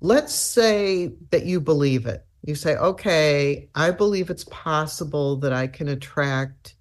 let's 0.00 0.34
say 0.34 1.12
that 1.30 1.44
you 1.44 1.60
believe 1.60 2.06
it. 2.06 2.24
You 2.44 2.54
say, 2.54 2.76
"Okay, 2.76 3.68
I 3.74 3.90
believe 3.90 4.30
it's 4.30 4.44
possible 4.44 5.36
that 5.38 5.52
I 5.52 5.66
can 5.66 5.88
attract 5.88 6.76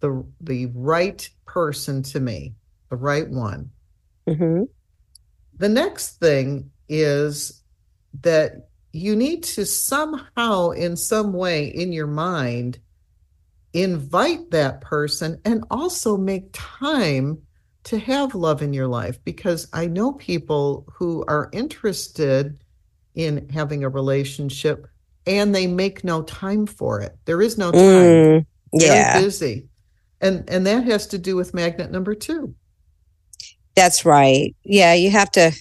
the 0.00 0.24
the 0.40 0.66
right 0.74 1.28
person 1.46 2.02
to 2.04 2.20
me, 2.20 2.54
the 2.90 2.96
right 2.96 3.28
one." 3.28 3.70
hmm 4.26 4.64
The 5.56 5.68
next 5.68 6.20
thing 6.20 6.70
is 6.88 7.62
that 8.22 8.68
you 8.92 9.14
need 9.14 9.42
to 9.44 9.66
somehow, 9.66 10.70
in 10.70 10.96
some 10.96 11.32
way, 11.32 11.66
in 11.66 11.92
your 11.92 12.06
mind, 12.06 12.78
invite 13.72 14.50
that 14.50 14.80
person 14.80 15.40
and 15.44 15.64
also 15.70 16.16
make 16.16 16.48
time 16.52 17.42
to 17.88 17.98
have 17.98 18.34
love 18.34 18.60
in 18.60 18.74
your 18.74 18.86
life 18.86 19.18
because 19.24 19.66
I 19.72 19.86
know 19.86 20.12
people 20.12 20.84
who 20.92 21.24
are 21.26 21.48
interested 21.54 22.62
in 23.14 23.48
having 23.48 23.82
a 23.82 23.88
relationship 23.88 24.86
and 25.26 25.54
they 25.54 25.66
make 25.66 26.04
no 26.04 26.20
time 26.22 26.66
for 26.66 27.00
it. 27.00 27.16
There 27.24 27.40
is 27.40 27.56
no 27.56 27.72
time. 27.72 27.80
Mm, 27.80 28.46
yeah. 28.74 29.18
busy. 29.18 29.68
And 30.20 30.44
and 30.50 30.66
that 30.66 30.84
has 30.84 31.06
to 31.08 31.18
do 31.18 31.34
with 31.34 31.54
magnet 31.54 31.90
number 31.90 32.14
2. 32.14 32.54
That's 33.74 34.04
right. 34.04 34.54
Yeah, 34.64 34.92
you 34.92 35.10
have 35.10 35.30
to 35.30 35.52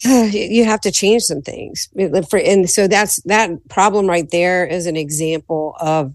you 0.04 0.64
have 0.64 0.82
to 0.82 0.92
change 0.92 1.24
some 1.24 1.42
things. 1.42 1.88
For 2.30 2.38
and 2.38 2.70
so 2.70 2.86
that's 2.86 3.20
that 3.24 3.50
problem 3.68 4.06
right 4.06 4.30
there 4.30 4.64
is 4.64 4.86
an 4.86 4.96
example 4.96 5.74
of 5.80 6.14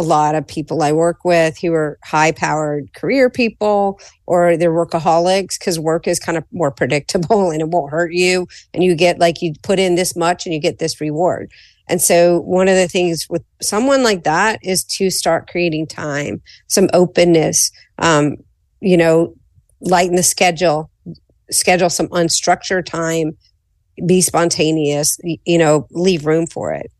a 0.00 0.02
lot 0.02 0.34
of 0.34 0.46
people 0.46 0.82
I 0.82 0.92
work 0.92 1.26
with 1.26 1.58
who 1.58 1.74
are 1.74 1.98
high 2.02 2.32
powered 2.32 2.94
career 2.94 3.28
people 3.28 4.00
or 4.26 4.56
they're 4.56 4.72
workaholics 4.72 5.58
because 5.58 5.78
work 5.78 6.08
is 6.08 6.18
kind 6.18 6.38
of 6.38 6.44
more 6.52 6.70
predictable 6.80 7.50
and 7.50 7.60
it 7.60 7.68
won't 7.68 7.90
hurt 7.90 8.12
you 8.12 8.48
and 8.72 8.82
you 8.82 8.94
get 8.94 9.18
like 9.18 9.42
you 9.42 9.52
put 9.62 9.78
in 9.78 9.96
this 9.96 10.16
much 10.16 10.46
and 10.46 10.54
you 10.54 10.60
get 10.60 10.78
this 10.78 11.00
reward. 11.00 11.52
And 11.86 12.00
so 12.00 12.40
one 12.40 12.68
of 12.68 12.76
the 12.76 12.88
things 12.88 13.28
with 13.28 13.44
someone 13.60 14.02
like 14.02 14.24
that 14.24 14.60
is 14.62 14.84
to 14.84 15.10
start 15.10 15.50
creating 15.50 15.86
time, 15.86 16.40
some 16.68 16.88
openness, 16.94 17.70
um, 17.98 18.36
you 18.80 18.96
know, 18.96 19.34
lighten 19.80 20.16
the 20.16 20.22
schedule, 20.22 20.90
schedule 21.50 21.90
some 21.90 22.08
unstructured 22.08 22.86
time, 22.86 23.36
be 24.06 24.22
spontaneous, 24.22 25.18
you 25.44 25.58
know, 25.58 25.86
leave 25.90 26.24
room 26.24 26.46
for 26.46 26.72
it. 26.72 26.90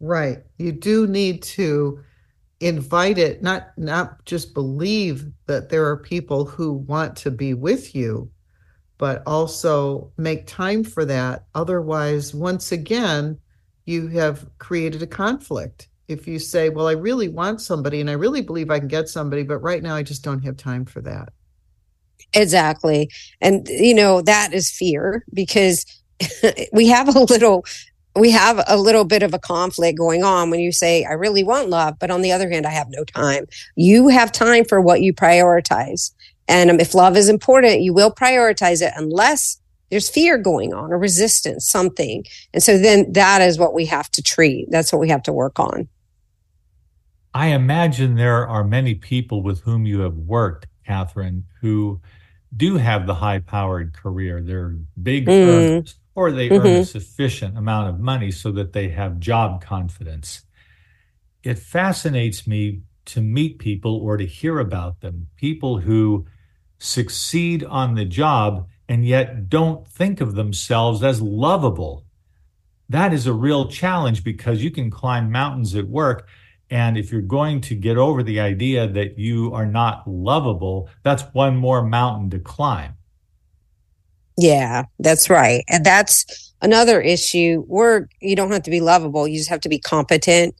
Right. 0.00 0.38
You 0.58 0.72
do 0.72 1.06
need 1.06 1.42
to 1.42 2.00
invite 2.60 3.18
it, 3.18 3.42
not 3.42 3.68
not 3.76 4.24
just 4.24 4.54
believe 4.54 5.26
that 5.46 5.68
there 5.68 5.86
are 5.86 5.96
people 5.96 6.44
who 6.44 6.72
want 6.72 7.16
to 7.16 7.30
be 7.30 7.54
with 7.54 7.94
you, 7.94 8.30
but 8.98 9.22
also 9.26 10.12
make 10.16 10.46
time 10.46 10.84
for 10.84 11.04
that. 11.04 11.46
Otherwise, 11.54 12.34
once 12.34 12.72
again, 12.72 13.38
you 13.84 14.08
have 14.08 14.46
created 14.58 15.02
a 15.02 15.06
conflict. 15.06 15.88
If 16.08 16.26
you 16.26 16.38
say, 16.38 16.68
"Well, 16.68 16.88
I 16.88 16.92
really 16.92 17.28
want 17.28 17.60
somebody 17.60 18.00
and 18.00 18.10
I 18.10 18.14
really 18.14 18.42
believe 18.42 18.70
I 18.70 18.78
can 18.78 18.88
get 18.88 19.08
somebody, 19.08 19.42
but 19.42 19.58
right 19.58 19.82
now 19.82 19.94
I 19.94 20.02
just 20.02 20.22
don't 20.22 20.44
have 20.44 20.56
time 20.56 20.84
for 20.84 21.00
that." 21.02 21.30
Exactly. 22.34 23.10
And, 23.40 23.66
you 23.68 23.94
know, 23.94 24.22
that 24.22 24.52
is 24.52 24.70
fear 24.70 25.24
because 25.32 25.84
we 26.72 26.86
have 26.88 27.14
a 27.14 27.20
little 27.20 27.64
we 28.16 28.30
have 28.30 28.62
a 28.66 28.78
little 28.78 29.04
bit 29.04 29.22
of 29.22 29.34
a 29.34 29.38
conflict 29.38 29.98
going 29.98 30.24
on 30.24 30.50
when 30.50 30.60
you 30.60 30.72
say, 30.72 31.04
I 31.04 31.12
really 31.12 31.44
want 31.44 31.68
love, 31.68 31.98
but 31.98 32.10
on 32.10 32.22
the 32.22 32.32
other 32.32 32.48
hand, 32.50 32.66
I 32.66 32.70
have 32.70 32.88
no 32.90 33.04
time. 33.04 33.46
You 33.74 34.08
have 34.08 34.32
time 34.32 34.64
for 34.64 34.80
what 34.80 35.02
you 35.02 35.12
prioritize. 35.12 36.12
And 36.48 36.70
um, 36.70 36.80
if 36.80 36.94
love 36.94 37.16
is 37.16 37.28
important, 37.28 37.82
you 37.82 37.92
will 37.92 38.10
prioritize 38.10 38.80
it 38.80 38.92
unless 38.96 39.60
there's 39.90 40.08
fear 40.08 40.38
going 40.38 40.72
on 40.72 40.92
or 40.92 40.98
resistance, 40.98 41.68
something. 41.68 42.24
And 42.54 42.62
so 42.62 42.78
then 42.78 43.12
that 43.12 43.42
is 43.42 43.58
what 43.58 43.74
we 43.74 43.86
have 43.86 44.10
to 44.12 44.22
treat. 44.22 44.70
That's 44.70 44.92
what 44.92 45.00
we 45.00 45.08
have 45.10 45.22
to 45.24 45.32
work 45.32 45.60
on. 45.60 45.88
I 47.34 47.48
imagine 47.48 48.14
there 48.14 48.48
are 48.48 48.64
many 48.64 48.94
people 48.94 49.42
with 49.42 49.60
whom 49.60 49.84
you 49.84 50.00
have 50.00 50.16
worked, 50.16 50.66
Kathryn, 50.88 51.42
who 51.60 52.00
do 52.56 52.76
have 52.76 53.06
the 53.06 53.14
high 53.14 53.40
powered 53.40 53.92
career. 53.92 54.40
They're 54.40 54.76
big 55.02 55.26
mm. 55.26 55.46
earners 55.46 55.96
or 56.16 56.32
they 56.32 56.48
mm-hmm. 56.48 56.66
earn 56.66 56.76
a 56.76 56.84
sufficient 56.84 57.56
amount 57.56 57.88
of 57.88 58.00
money 58.00 58.32
so 58.32 58.50
that 58.50 58.72
they 58.72 58.88
have 58.88 59.20
job 59.20 59.62
confidence. 59.62 60.42
It 61.44 61.58
fascinates 61.58 62.46
me 62.46 62.80
to 63.04 63.20
meet 63.20 63.58
people 63.58 63.98
or 63.98 64.16
to 64.16 64.26
hear 64.26 64.58
about 64.58 65.00
them, 65.00 65.28
people 65.36 65.78
who 65.78 66.26
succeed 66.78 67.62
on 67.64 67.94
the 67.94 68.04
job 68.04 68.66
and 68.88 69.06
yet 69.06 69.48
don't 69.48 69.86
think 69.86 70.20
of 70.20 70.34
themselves 70.34 71.04
as 71.04 71.20
lovable. 71.20 72.04
That 72.88 73.12
is 73.12 73.26
a 73.26 73.32
real 73.32 73.68
challenge 73.68 74.24
because 74.24 74.64
you 74.64 74.70
can 74.70 74.90
climb 74.90 75.30
mountains 75.30 75.74
at 75.74 75.86
work. 75.86 76.28
And 76.70 76.96
if 76.96 77.12
you're 77.12 77.22
going 77.22 77.60
to 77.62 77.74
get 77.74 77.96
over 77.96 78.22
the 78.22 78.40
idea 78.40 78.88
that 78.88 79.18
you 79.18 79.52
are 79.52 79.66
not 79.66 80.08
lovable, 80.08 80.88
that's 81.02 81.22
one 81.32 81.56
more 81.56 81.82
mountain 81.82 82.30
to 82.30 82.38
climb. 82.38 82.95
Yeah, 84.36 84.84
that's 84.98 85.30
right. 85.30 85.64
And 85.68 85.84
that's 85.84 86.52
another 86.60 87.00
issue. 87.00 87.64
Work, 87.66 88.10
you 88.20 88.36
don't 88.36 88.52
have 88.52 88.62
to 88.64 88.70
be 88.70 88.80
lovable. 88.80 89.26
You 89.26 89.38
just 89.38 89.48
have 89.50 89.60
to 89.62 89.68
be 89.68 89.78
competent 89.78 90.54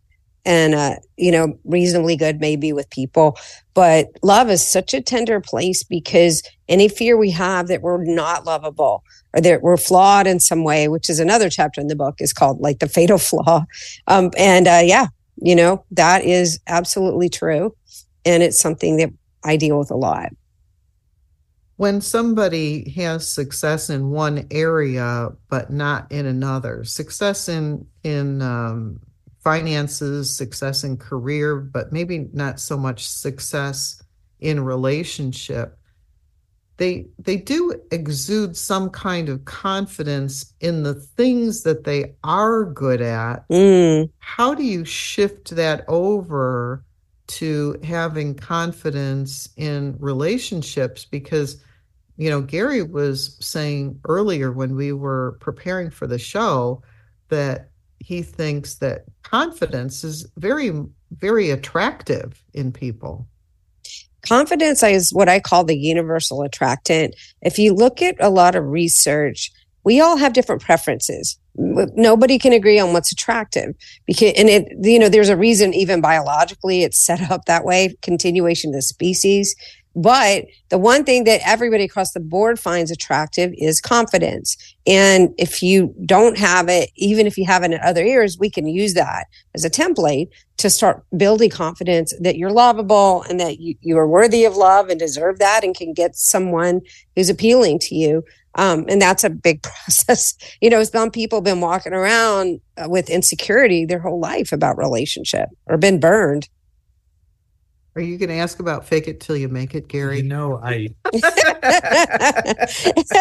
and, 0.45 0.75
uh, 0.75 0.97
you 1.16 1.33
know, 1.33 1.59
reasonably 1.64 2.16
good 2.16 2.40
maybe 2.40 2.73
with 2.73 2.88
people. 2.90 3.37
But 3.75 4.06
love 4.23 4.49
is 4.49 4.66
such 4.66 4.95
a 4.95 5.02
tender 5.02 5.40
place 5.40 5.83
because 5.83 6.42
any 6.68 6.88
fear 6.88 7.16
we 7.16 7.30
have 7.33 7.68
that 7.68 7.83
we're 7.83 8.04
not 8.04 8.47
lovable 8.47 9.02
or 9.35 9.40
that 9.40 9.62
we're 9.62 9.76
flawed 9.76 10.26
in 10.26 10.40
some 10.40 10.64
way, 10.64 10.88
which 10.88 11.11
is 11.11 11.18
another 11.18 11.50
chapter 11.50 11.80
in 11.80 11.88
the 11.88 11.97
book 11.97 12.16
is 12.21 12.33
called 12.33 12.61
like 12.61 12.78
the 12.78 12.88
fatal 12.88 13.18
flaw. 13.18 13.64
Um, 14.06 14.30
and, 14.38 14.66
uh, 14.68 14.80
yeah, 14.85 15.09
you 15.42 15.54
know, 15.54 15.85
that 15.90 16.25
is 16.25 16.61
absolutely 16.66 17.28
true. 17.28 17.75
And 18.25 18.42
it's 18.42 18.61
something 18.61 18.97
that 18.99 19.11
I 19.45 19.56
deal 19.56 19.78
with 19.78 19.90
a 19.90 19.97
lot 19.97 20.30
when 21.76 22.00
somebody 22.00 22.90
has 22.90 23.28
success 23.28 23.90
in 23.90 24.11
one 24.11 24.47
area 24.50 25.30
but 25.49 25.71
not 25.71 26.11
in 26.11 26.26
another 26.26 26.85
success 26.85 27.49
in 27.49 27.87
in 28.02 28.42
um, 28.42 29.00
finances 29.42 30.35
success 30.35 30.85
in 30.85 30.97
career 30.97 31.56
but 31.56 31.92
maybe 31.92 32.28
not 32.33 32.59
so 32.59 32.76
much 32.76 33.06
success 33.06 34.02
in 34.40 34.64
relationship 34.64 35.78
they 36.78 37.06
they 37.18 37.37
do 37.37 37.80
exude 37.90 38.56
some 38.56 38.90
kind 38.90 39.28
of 39.28 39.45
confidence 39.45 40.52
in 40.61 40.83
the 40.83 40.95
things 40.95 41.62
that 41.62 41.85
they 41.85 42.14
are 42.25 42.64
good 42.64 43.00
at 43.00 43.49
mm. 43.49 44.11
how 44.18 44.54
do 44.54 44.62
you 44.62 44.85
shift 44.85 45.50
that 45.50 45.85
over 45.88 46.83
to 47.26 47.76
having 47.83 48.35
confidence 48.35 49.49
in 49.56 49.97
relationships 49.99 51.04
because 51.04 51.62
you 52.16 52.30
know, 52.30 52.40
Gary 52.40 52.82
was 52.82 53.37
saying 53.40 54.00
earlier 54.06 54.50
when 54.50 54.75
we 54.75 54.92
were 54.92 55.37
preparing 55.40 55.90
for 55.90 56.06
the 56.06 56.18
show 56.18 56.82
that 57.28 57.70
he 57.99 58.23
thinks 58.23 58.76
that 58.76 59.04
confidence 59.23 60.04
is 60.04 60.26
very, 60.37 60.73
very 61.11 61.50
attractive 61.50 62.42
in 62.55 62.72
people. 62.72 63.26
Confidence 64.22 64.83
is 64.83 65.12
what 65.12 65.29
I 65.29 65.40
call 65.40 65.64
the 65.64 65.76
universal 65.76 66.42
attractant. 66.42 67.14
If 67.42 67.59
you 67.59 67.74
look 67.74 68.02
at 68.02 68.16
a 68.18 68.31
lot 68.31 68.55
of 68.55 68.64
research, 68.64 69.52
we 69.85 70.00
all 70.00 70.16
have 70.16 70.33
different 70.33 70.62
preferences. 70.62 71.38
Nobody 71.57 72.38
can 72.38 72.52
agree 72.52 72.79
on 72.79 72.92
what's 72.92 73.12
attractive 73.12 73.74
because, 74.05 74.33
and 74.37 74.48
it, 74.48 74.68
you 74.83 74.98
know, 74.98 75.09
there's 75.09 75.29
a 75.29 75.37
reason 75.37 75.72
even 75.74 76.00
biologically 76.00 76.83
it's 76.83 76.98
set 76.98 77.31
up 77.31 77.44
that 77.46 77.64
way, 77.64 77.94
continuation 78.02 78.70
of 78.70 78.74
the 78.74 78.83
species. 78.83 79.55
But 79.96 80.44
the 80.68 80.76
one 80.76 81.04
thing 81.04 81.24
that 81.24 81.40
everybody 81.46 81.85
across 81.85 82.12
the 82.12 82.20
board 82.20 82.61
finds 82.61 82.90
attractive 82.90 83.54
is 83.56 83.80
confidence. 83.80 84.56
And 84.87 85.35
if 85.38 85.62
you 85.62 85.94
don't 86.04 86.37
have 86.37 86.68
it, 86.68 86.90
even 86.96 87.26
if 87.26 87.38
you 87.38 87.46
have 87.46 87.62
it 87.62 87.72
in 87.72 87.80
other 87.80 88.02
areas, 88.02 88.38
we 88.38 88.50
can 88.50 88.66
use 88.68 88.92
that 88.92 89.26
as 89.54 89.64
a 89.64 89.70
template 89.70 90.28
to 90.59 90.68
start 90.68 91.02
building 91.16 91.48
confidence 91.48 92.12
that 92.20 92.37
you're 92.37 92.52
lovable 92.52 93.22
and 93.22 93.40
that 93.40 93.59
you, 93.59 93.74
you 93.80 93.96
are 93.96 94.06
worthy 94.06 94.44
of 94.44 94.54
love 94.54 94.90
and 94.90 95.00
deserve 95.00 95.38
that 95.38 95.64
and 95.64 95.74
can 95.74 95.94
get 95.94 96.14
someone 96.14 96.82
who's 97.14 97.30
appealing 97.30 97.78
to 97.78 97.94
you. 97.94 98.22
Um, 98.56 98.85
and 98.88 99.00
that's 99.00 99.24
a 99.24 99.30
big 99.30 99.62
process. 99.62 100.35
You 100.61 100.68
know, 100.68 100.85
some 100.85 101.11
people 101.11 101.38
have 101.38 101.44
been 101.44 101.62
walking 101.62 101.94
around 101.94 102.61
uh, 102.76 102.87
with 102.88 103.09
insecurity 103.09 103.87
their 103.87 104.00
whole 104.00 104.20
life 104.20 104.52
about 104.52 104.76
relationship 104.76 105.48
or 105.66 105.78
been 105.78 106.00
burned. 106.00 106.50
Are 107.96 108.02
you 108.02 108.18
going 108.18 108.28
to 108.28 108.35
ask 108.35 108.61
about 108.61 108.87
fake 108.87 109.09
it 109.09 109.20
till 109.20 109.38
you 109.38 109.48
make 109.48 109.74
it, 109.74 109.88
Gary? 109.88 110.18
You 110.18 110.24
know, 110.24 110.61
I 110.62 110.88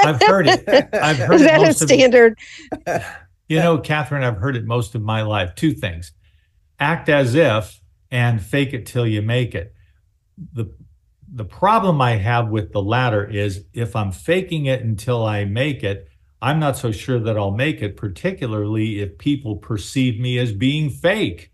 I've 0.03 0.21
heard 0.21 0.47
it. 0.47 0.89
I've 0.93 1.17
heard 1.17 1.35
Is 1.35 1.43
that 1.43 1.61
it 1.61 1.69
a 1.69 1.73
standard? 1.73 2.37
Of, 2.85 3.05
you 3.47 3.59
know, 3.59 3.77
Kathryn, 3.77 4.21
I've 4.21 4.35
heard 4.35 4.57
it 4.57 4.65
most 4.65 4.93
of 4.93 5.01
my 5.01 5.21
life. 5.21 5.55
Two 5.55 5.71
things: 5.71 6.11
act 6.77 7.07
as 7.07 7.35
if 7.35 7.79
and 8.11 8.41
fake 8.41 8.73
it 8.73 8.85
till 8.85 9.07
you 9.07 9.21
make 9.21 9.55
it. 9.55 9.73
the 10.51 10.65
The 11.33 11.45
problem 11.45 12.01
I 12.01 12.17
have 12.17 12.49
with 12.49 12.73
the 12.73 12.81
latter 12.81 13.25
is 13.25 13.63
if 13.71 13.95
I'm 13.95 14.11
faking 14.11 14.65
it 14.65 14.83
until 14.83 15.25
I 15.25 15.45
make 15.45 15.85
it, 15.85 16.09
I'm 16.41 16.59
not 16.59 16.75
so 16.75 16.91
sure 16.91 17.19
that 17.19 17.37
I'll 17.37 17.51
make 17.51 17.81
it, 17.81 17.95
particularly 17.95 18.99
if 18.99 19.17
people 19.19 19.55
perceive 19.55 20.19
me 20.19 20.37
as 20.37 20.51
being 20.51 20.89
fake. 20.89 21.53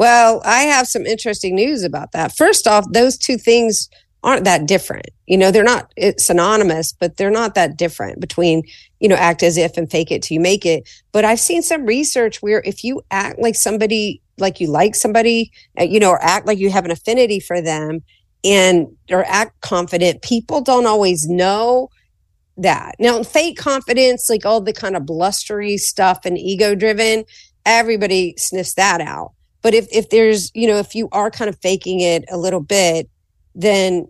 Well, 0.00 0.40
I 0.46 0.62
have 0.62 0.88
some 0.88 1.04
interesting 1.04 1.54
news 1.54 1.82
about 1.84 2.12
that. 2.12 2.34
First 2.34 2.66
off, 2.66 2.86
those 2.90 3.18
two 3.18 3.36
things 3.36 3.90
aren't 4.22 4.44
that 4.44 4.64
different. 4.64 5.10
You 5.26 5.36
know, 5.36 5.50
they're 5.50 5.62
not 5.62 5.92
synonymous, 6.16 6.94
but 6.94 7.18
they're 7.18 7.30
not 7.30 7.54
that 7.54 7.76
different 7.76 8.18
between, 8.18 8.62
you 9.00 9.10
know, 9.10 9.14
act 9.14 9.42
as 9.42 9.58
if 9.58 9.76
and 9.76 9.90
fake 9.90 10.10
it 10.10 10.22
till 10.22 10.36
you 10.36 10.40
make 10.40 10.64
it. 10.64 10.88
But 11.12 11.26
I've 11.26 11.38
seen 11.38 11.60
some 11.60 11.84
research 11.84 12.40
where 12.40 12.62
if 12.64 12.82
you 12.82 13.02
act 13.10 13.40
like 13.40 13.54
somebody, 13.54 14.22
like 14.38 14.58
you 14.58 14.68
like 14.68 14.94
somebody, 14.94 15.52
uh, 15.78 15.82
you 15.82 16.00
know, 16.00 16.12
or 16.12 16.24
act 16.24 16.46
like 16.46 16.56
you 16.58 16.70
have 16.70 16.86
an 16.86 16.92
affinity 16.92 17.38
for 17.38 17.60
them 17.60 18.00
and 18.42 18.86
or 19.10 19.26
act 19.26 19.60
confident, 19.60 20.22
people 20.22 20.62
don't 20.62 20.86
always 20.86 21.28
know 21.28 21.90
that. 22.56 22.94
Now, 22.98 23.22
fake 23.22 23.58
confidence, 23.58 24.30
like 24.30 24.46
all 24.46 24.62
the 24.62 24.72
kind 24.72 24.96
of 24.96 25.04
blustery 25.04 25.76
stuff 25.76 26.20
and 26.24 26.38
ego 26.38 26.74
driven, 26.74 27.26
everybody 27.66 28.34
sniffs 28.38 28.72
that 28.76 29.02
out. 29.02 29.32
But 29.62 29.74
if 29.74 29.88
if 29.92 30.10
there's, 30.10 30.50
you 30.54 30.66
know, 30.66 30.76
if 30.76 30.94
you 30.94 31.08
are 31.12 31.30
kind 31.30 31.48
of 31.48 31.58
faking 31.60 32.00
it 32.00 32.24
a 32.30 32.36
little 32.36 32.60
bit, 32.60 33.08
then 33.54 34.08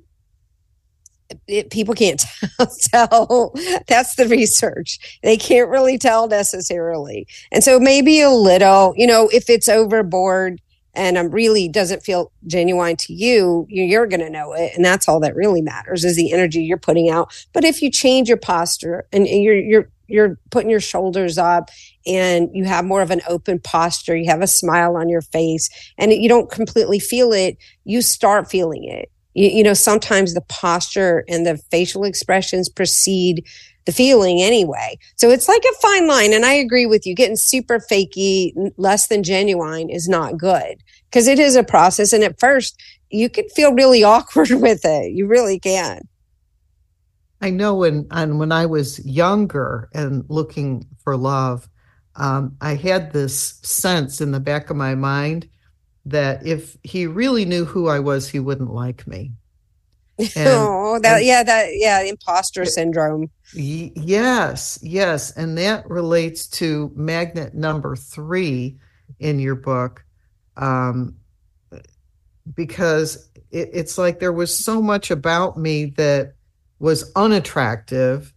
it, 1.47 1.71
people 1.71 1.95
can't 1.95 2.25
tell. 2.81 3.55
That's 3.87 4.15
the 4.17 4.27
research. 4.29 5.19
They 5.23 5.37
can't 5.37 5.69
really 5.69 5.99
tell 5.99 6.29
necessarily. 6.29 7.27
And 7.53 7.63
so 7.63 7.79
maybe 7.79 8.21
a 8.21 8.31
little, 8.31 8.95
you 8.97 9.07
know, 9.07 9.29
if 9.33 9.49
it's 9.49 9.69
overboard 9.69 10.61
and 10.95 11.17
um, 11.17 11.31
really 11.31 11.69
doesn't 11.69 12.03
feel 12.03 12.33
genuine 12.47 12.97
to 12.97 13.13
you, 13.13 13.67
you're 13.69 14.07
going 14.07 14.21
to 14.21 14.31
know 14.31 14.53
it. 14.53 14.73
And 14.75 14.85
that's 14.85 15.09
all 15.09 15.21
that 15.21 15.37
really 15.37 15.63
matters 15.63 16.05
is 16.05 16.17
the 16.17 16.33
energy 16.33 16.63
you're 16.63 16.79
putting 16.79 17.09
out. 17.09 17.33
But 17.53 17.65
if 17.65 17.81
you 17.81 17.91
change 17.91 18.29
your 18.29 18.37
posture 18.37 19.07
and, 19.13 19.27
and 19.27 19.43
you're, 19.43 19.59
you're, 19.59 19.91
you're 20.11 20.39
putting 20.51 20.71
your 20.71 20.81
shoulders 20.81 21.39
up 21.39 21.71
and 22.07 22.51
you 22.53 22.65
have 22.65 22.85
more 22.85 23.03
of 23.03 23.11
an 23.11 23.21
open 23.29 23.61
posture, 23.61 24.17
you 24.17 24.29
have 24.31 24.43
a 24.43 24.47
smile 24.47 24.97
on 24.97 25.09
your 25.09 25.23
face, 25.23 25.69
and 25.99 26.13
you 26.13 26.29
don't 26.29 26.51
completely 26.51 26.99
feel 26.99 27.33
it, 27.33 27.57
you 27.85 28.03
start 28.03 28.51
feeling 28.51 28.85
it. 28.85 29.11
You, 29.35 29.49
you 29.49 29.63
know, 29.63 29.75
sometimes 29.75 30.35
the 30.35 30.41
posture 30.43 31.25
and 31.29 31.47
the 31.47 31.57
facial 31.71 32.05
expressions 32.05 32.69
precede 32.69 33.47
the 33.87 33.93
feeling 33.93 34.43
anyway. 34.43 34.99
So 35.17 35.31
it's 35.31 35.49
like 35.49 35.63
a 35.63 35.81
fine 35.81 36.07
line. 36.07 36.33
And 36.33 36.45
I 36.45 36.53
agree 36.53 36.87
with 36.87 37.07
you. 37.07 37.15
Getting 37.15 37.37
super 37.37 37.79
fakey, 37.79 38.53
less 38.77 39.09
than 39.09 39.23
genuine 39.23 39.89
is 39.89 40.09
not 40.09 40.37
good 40.37 40.83
because 41.11 41.27
it 41.27 41.39
is 41.39 41.57
a 41.57 41.65
process. 41.65 42.13
And 42.13 42.23
at 42.23 42.39
first, 42.39 42.81
you 43.11 43.29
can 43.29 43.49
feel 43.51 43.73
really 43.75 44.05
awkward 44.15 44.51
with 44.51 44.85
it. 44.85 45.13
You 45.13 45.27
really 45.27 45.59
can. 45.59 46.07
I 47.41 47.51
know 47.51 47.75
when 47.77 48.07
and 48.11 48.39
when 48.39 48.53
I 48.53 48.67
was 48.67 49.05
younger 49.05 49.89
and 49.95 50.25
looking 50.29 50.87
for 51.03 51.17
love, 51.17 51.69
um, 52.17 52.57
I 52.61 52.75
had 52.75 53.13
this 53.13 53.59
sense 53.63 54.21
in 54.21 54.31
the 54.33 54.41
back 54.41 54.71
of 54.71 54.77
my 54.77 54.95
mind 54.95 55.49
that 56.07 56.47
if 56.47 56.77
he 56.83 57.07
really 57.07 57.45
knew 57.45 57.65
who 57.65 57.89
I 57.89 57.99
was, 57.99 58.29
he 58.29 58.41
wouldn't 58.41 58.73
like 58.73 59.07
me. 59.07 59.33
And, 60.37 60.49
oh, 60.49 60.99
that 61.03 61.19
and- 61.19 61.27
yeah, 61.27 61.43
that 61.43 61.69
yeah, 61.73 62.03
imposter 62.03 62.67
syndrome. 62.67 63.31
Y- 63.55 63.91
yes, 63.97 64.79
yes. 64.83 65.31
And 65.35 65.57
that 65.57 65.89
relates 65.89 66.47
to 66.49 66.93
magnet 66.95 67.55
number 67.55 67.97
three 67.97 68.77
in 69.19 69.39
your 69.39 69.55
book. 69.55 70.05
Um, 70.59 71.17
because 72.55 73.31
it, 73.51 73.71
it's 73.73 73.97
like 73.97 74.19
there 74.19 74.33
was 74.33 74.63
so 74.63 74.83
much 74.83 75.11
about 75.11 75.57
me 75.57 75.87
that 75.97 76.35
was 76.81 77.13
unattractive 77.17 78.35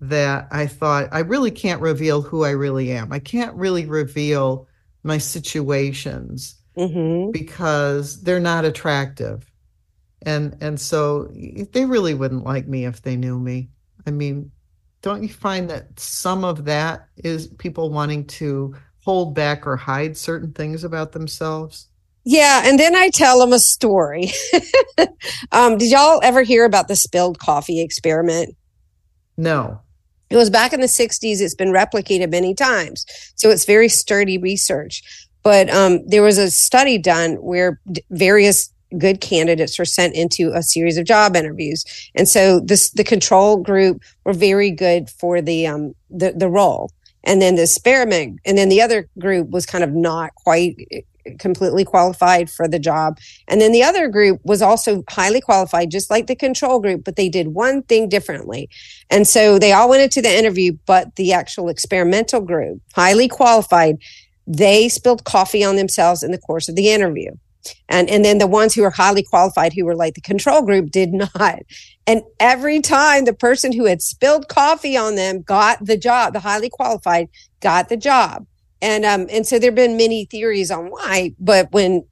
that 0.00 0.48
I 0.52 0.66
thought 0.68 1.08
I 1.12 1.20
really 1.20 1.50
can't 1.50 1.82
reveal 1.82 2.22
who 2.22 2.44
I 2.44 2.50
really 2.50 2.92
am. 2.92 3.12
I 3.12 3.20
can't 3.20 3.54
really 3.56 3.86
reveal 3.86 4.68
my 5.04 5.18
situations 5.18 6.56
hmm 6.76 7.32
because 7.32 8.22
they're 8.22 8.40
not 8.40 8.64
attractive. 8.64 9.50
And 10.22 10.56
and 10.60 10.80
so 10.80 11.28
they 11.72 11.84
really 11.86 12.14
wouldn't 12.14 12.44
like 12.44 12.68
me 12.68 12.84
if 12.86 13.02
they 13.02 13.16
knew 13.16 13.38
me. 13.38 13.70
I 14.06 14.10
mean, 14.10 14.52
don't 15.02 15.22
you 15.22 15.28
find 15.28 15.70
that 15.70 15.98
some 16.00 16.44
of 16.44 16.64
that 16.66 17.08
is 17.16 17.48
people 17.48 17.90
wanting 17.90 18.26
to 18.28 18.74
hold 19.04 19.34
back 19.34 19.66
or 19.66 19.76
hide 19.76 20.16
certain 20.16 20.52
things 20.52 20.84
about 20.84 21.12
themselves? 21.12 21.88
Yeah, 22.24 22.62
and 22.64 22.78
then 22.78 22.94
I 22.94 23.10
tell 23.10 23.40
them 23.40 23.52
a 23.52 23.58
story. 23.58 24.30
um, 25.52 25.78
did 25.78 25.90
y'all 25.90 26.20
ever 26.22 26.42
hear 26.42 26.64
about 26.64 26.88
the 26.88 26.96
spilled 26.96 27.38
coffee 27.38 27.80
experiment? 27.80 28.56
No. 29.36 29.80
It 30.30 30.36
was 30.36 30.50
back 30.50 30.72
in 30.72 30.80
the 30.80 30.86
60s. 30.86 31.40
It's 31.40 31.54
been 31.54 31.72
replicated 31.72 32.30
many 32.30 32.54
times. 32.54 33.04
So 33.34 33.50
it's 33.50 33.64
very 33.64 33.88
sturdy 33.88 34.38
research. 34.38 35.02
But 35.42 35.68
um, 35.70 36.06
there 36.06 36.22
was 36.22 36.38
a 36.38 36.50
study 36.50 36.96
done 36.96 37.34
where 37.34 37.80
d- 37.90 38.04
various 38.10 38.72
good 38.98 39.20
candidates 39.20 39.78
were 39.78 39.84
sent 39.84 40.14
into 40.14 40.52
a 40.54 40.62
series 40.62 40.96
of 40.96 41.04
job 41.04 41.36
interviews. 41.36 41.84
And 42.14 42.28
so 42.28 42.60
this 42.60 42.90
the 42.90 43.04
control 43.04 43.56
group 43.56 44.02
were 44.24 44.32
very 44.32 44.70
good 44.70 45.10
for 45.10 45.40
the 45.40 45.66
um 45.66 45.94
the, 46.10 46.32
the 46.32 46.48
role. 46.48 46.90
And 47.24 47.40
then 47.40 47.56
the 47.56 47.62
experiment 47.62 48.40
and 48.44 48.58
then 48.58 48.68
the 48.68 48.82
other 48.82 49.08
group 49.18 49.50
was 49.50 49.66
kind 49.66 49.82
of 49.84 49.92
not 49.92 50.34
quite 50.34 50.76
completely 51.38 51.84
qualified 51.84 52.50
for 52.50 52.68
the 52.68 52.78
job. 52.78 53.18
And 53.48 53.60
then 53.60 53.72
the 53.72 53.82
other 53.82 54.08
group 54.08 54.40
was 54.44 54.62
also 54.62 55.04
highly 55.08 55.40
qualified, 55.40 55.90
just 55.90 56.10
like 56.10 56.26
the 56.26 56.36
control 56.36 56.80
group, 56.80 57.04
but 57.04 57.16
they 57.16 57.28
did 57.28 57.48
one 57.48 57.82
thing 57.82 58.08
differently. 58.08 58.68
And 59.10 59.26
so 59.26 59.58
they 59.58 59.72
all 59.72 59.88
went 59.88 60.02
into 60.02 60.22
the 60.22 60.36
interview, 60.36 60.76
but 60.86 61.16
the 61.16 61.32
actual 61.32 61.68
experimental 61.68 62.40
group, 62.40 62.80
highly 62.94 63.28
qualified, 63.28 63.98
they 64.46 64.88
spilled 64.88 65.24
coffee 65.24 65.64
on 65.64 65.76
themselves 65.76 66.22
in 66.22 66.32
the 66.32 66.38
course 66.38 66.68
of 66.68 66.76
the 66.76 66.90
interview. 66.90 67.30
And, 67.88 68.10
and 68.10 68.24
then 68.24 68.38
the 68.38 68.46
ones 68.46 68.74
who 68.74 68.82
were 68.82 68.90
highly 68.90 69.22
qualified, 69.22 69.72
who 69.72 69.84
were 69.84 69.94
like 69.94 70.14
the 70.14 70.20
control 70.20 70.62
group, 70.62 70.90
did 70.90 71.12
not. 71.34 71.60
And 72.06 72.22
every 72.40 72.80
time 72.80 73.24
the 73.24 73.32
person 73.32 73.72
who 73.72 73.84
had 73.84 74.02
spilled 74.02 74.48
coffee 74.48 74.96
on 74.96 75.14
them 75.14 75.42
got 75.42 75.84
the 75.84 75.96
job, 75.96 76.32
the 76.32 76.40
highly 76.40 76.68
qualified 76.68 77.28
got 77.60 77.88
the 77.88 77.96
job. 77.96 78.46
And 78.82 79.06
um, 79.06 79.28
and 79.30 79.46
so 79.46 79.58
there've 79.58 79.74
been 79.74 79.96
many 79.96 80.26
theories 80.26 80.70
on 80.70 80.88
why, 80.90 81.34
but 81.40 81.72
when 81.72 82.04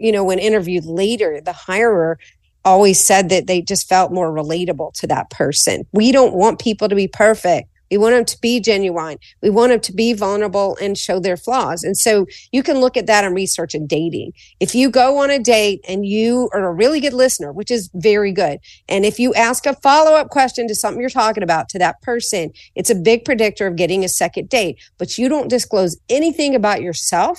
you 0.00 0.10
know, 0.10 0.24
when 0.24 0.40
interviewed 0.40 0.84
later, 0.84 1.40
the 1.40 1.52
hirer 1.52 2.18
always 2.64 3.00
said 3.00 3.28
that 3.28 3.46
they 3.46 3.62
just 3.62 3.88
felt 3.88 4.12
more 4.12 4.32
relatable 4.32 4.92
to 4.94 5.06
that 5.06 5.30
person. 5.30 5.86
We 5.92 6.10
don't 6.10 6.34
want 6.34 6.58
people 6.58 6.88
to 6.88 6.96
be 6.96 7.06
perfect. 7.06 7.68
We 7.90 7.98
want 7.98 8.14
them 8.14 8.24
to 8.24 8.40
be 8.40 8.60
genuine. 8.60 9.18
We 9.42 9.50
want 9.50 9.70
them 9.70 9.80
to 9.80 9.92
be 9.92 10.12
vulnerable 10.12 10.76
and 10.80 10.96
show 10.96 11.20
their 11.20 11.36
flaws. 11.36 11.82
And 11.82 11.96
so 11.96 12.26
you 12.52 12.62
can 12.62 12.78
look 12.78 12.96
at 12.96 13.06
that 13.06 13.24
and 13.24 13.34
research 13.34 13.74
in 13.74 13.86
dating. 13.86 14.32
If 14.60 14.74
you 14.74 14.90
go 14.90 15.18
on 15.18 15.30
a 15.30 15.38
date 15.38 15.80
and 15.88 16.06
you 16.06 16.48
are 16.52 16.66
a 16.66 16.72
really 16.72 17.00
good 17.00 17.12
listener, 17.12 17.52
which 17.52 17.70
is 17.70 17.90
very 17.94 18.32
good, 18.32 18.58
and 18.88 19.04
if 19.04 19.18
you 19.18 19.34
ask 19.34 19.66
a 19.66 19.74
follow 19.76 20.12
up 20.12 20.30
question 20.30 20.68
to 20.68 20.74
something 20.74 21.00
you're 21.00 21.10
talking 21.10 21.42
about 21.42 21.68
to 21.70 21.78
that 21.78 22.00
person, 22.02 22.52
it's 22.74 22.90
a 22.90 22.94
big 22.94 23.24
predictor 23.24 23.66
of 23.66 23.76
getting 23.76 24.04
a 24.04 24.08
second 24.08 24.48
date. 24.48 24.78
But 24.98 25.18
you 25.18 25.28
don't 25.28 25.48
disclose 25.48 25.96
anything 26.08 26.54
about 26.54 26.82
yourself. 26.82 27.38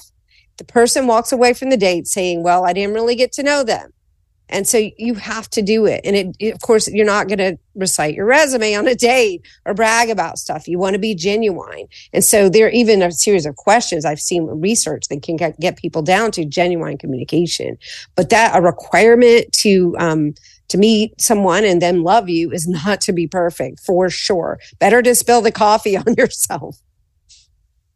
The 0.57 0.63
person 0.63 1.07
walks 1.07 1.31
away 1.31 1.53
from 1.53 1.69
the 1.69 1.77
date 1.77 2.07
saying, 2.07 2.43
Well, 2.43 2.65
I 2.65 2.73
didn't 2.73 2.95
really 2.95 3.15
get 3.15 3.31
to 3.33 3.43
know 3.43 3.63
them. 3.63 3.91
And 4.49 4.67
so 4.67 4.89
you 4.97 5.15
have 5.15 5.49
to 5.51 5.61
do 5.61 5.85
it. 5.85 6.01
And 6.03 6.15
it, 6.15 6.35
it- 6.39 6.53
of 6.55 6.61
course, 6.61 6.87
you're 6.87 7.05
not 7.05 7.27
going 7.27 7.39
to 7.39 7.57
recite 7.75 8.15
your 8.15 8.25
resume 8.25 8.75
on 8.75 8.87
a 8.87 8.95
date 8.95 9.41
or 9.65 9.73
brag 9.73 10.09
about 10.09 10.39
stuff. 10.39 10.67
You 10.67 10.79
want 10.79 10.93
to 10.93 10.99
be 10.99 11.13
genuine. 11.13 11.87
And 12.13 12.23
so 12.23 12.49
there 12.49 12.67
are 12.67 12.71
even 12.71 13.01
a 13.01 13.11
series 13.11 13.45
of 13.45 13.55
questions 13.55 14.05
I've 14.05 14.19
seen 14.19 14.45
research 14.45 15.07
that 15.09 15.21
can 15.21 15.35
get, 15.35 15.77
people 15.77 16.01
down 16.01 16.31
to 16.31 16.45
genuine 16.45 16.97
communication. 16.97 17.77
But 18.15 18.29
that 18.29 18.57
a 18.57 18.61
requirement 18.61 19.51
to, 19.53 19.95
um, 19.99 20.33
to 20.69 20.77
meet 20.77 21.19
someone 21.21 21.63
and 21.63 21.81
then 21.81 22.03
love 22.03 22.29
you 22.29 22.51
is 22.51 22.67
not 22.67 22.99
to 23.01 23.13
be 23.13 23.27
perfect 23.27 23.79
for 23.81 24.09
sure. 24.09 24.59
Better 24.79 25.01
to 25.01 25.13
spill 25.15 25.41
the 25.41 25.51
coffee 25.51 25.95
on 26.07 26.13
yourself. 26.17 26.77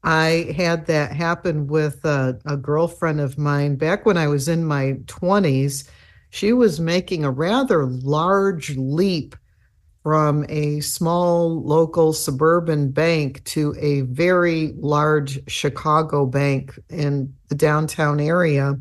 I 0.03 0.53
had 0.57 0.87
that 0.87 1.11
happen 1.13 1.67
with 1.67 2.03
a, 2.05 2.39
a 2.45 2.57
girlfriend 2.57 3.19
of 3.21 3.37
mine 3.37 3.75
back 3.75 4.05
when 4.05 4.17
I 4.17 4.27
was 4.27 4.47
in 4.47 4.65
my 4.65 4.93
20s. 5.05 5.87
She 6.31 6.53
was 6.53 6.79
making 6.79 7.23
a 7.23 7.29
rather 7.29 7.85
large 7.85 8.75
leap 8.77 9.35
from 10.01 10.45
a 10.49 10.79
small 10.79 11.61
local 11.61 12.13
suburban 12.13 12.89
bank 12.89 13.43
to 13.43 13.75
a 13.77 14.01
very 14.01 14.73
large 14.77 15.39
Chicago 15.47 16.25
bank 16.25 16.79
in 16.89 17.33
the 17.49 17.55
downtown 17.55 18.19
area 18.19 18.79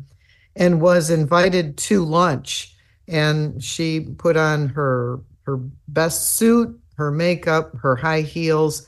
and 0.55 0.81
was 0.81 1.09
invited 1.09 1.77
to 1.77 2.03
lunch. 2.03 2.73
And 3.07 3.61
she 3.63 3.99
put 3.99 4.37
on 4.37 4.69
her 4.69 5.19
her 5.43 5.57
best 5.87 6.35
suit, 6.35 6.79
her 6.95 7.11
makeup, 7.11 7.75
her 7.81 7.95
high 7.95 8.21
heels, 8.21 8.87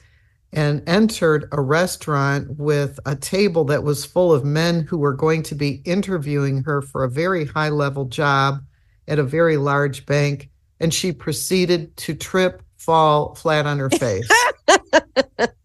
and 0.54 0.88
entered 0.88 1.50
a 1.52 1.60
restaurant 1.60 2.60
with 2.60 3.00
a 3.06 3.16
table 3.16 3.66
that 3.66 3.84
was 3.84 4.06
full 4.06 4.32
of 4.32 4.46
men 4.46 4.82
who 4.82 4.98
were 4.98 5.14
going 5.14 5.42
to 5.44 5.56
be 5.56 5.82
interviewing 5.84 6.64
her 6.64 6.82
for 6.82 7.04
a 7.04 7.10
very 7.10 7.46
high 7.46 7.70
level 7.70 8.06
job 8.06 8.60
at 9.08 9.20
a 9.20 9.24
very 9.24 9.58
large 9.58 10.06
bank. 10.06 10.50
And 10.80 10.94
she 10.94 11.12
proceeded 11.12 11.96
to 11.98 12.14
trip, 12.14 12.62
fall 12.78 13.36
flat 13.36 13.66
on 13.66 13.80
her 13.80 13.90
face, 13.90 14.30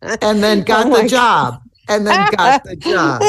and 0.03 0.42
then 0.42 0.62
got 0.62 0.87
Oh 0.87 1.03
the 1.03 1.09
job. 1.09 1.61
And 1.90 2.07
then 2.07 2.31
got 2.37 2.64
the 2.64 2.77
job. 2.77 3.22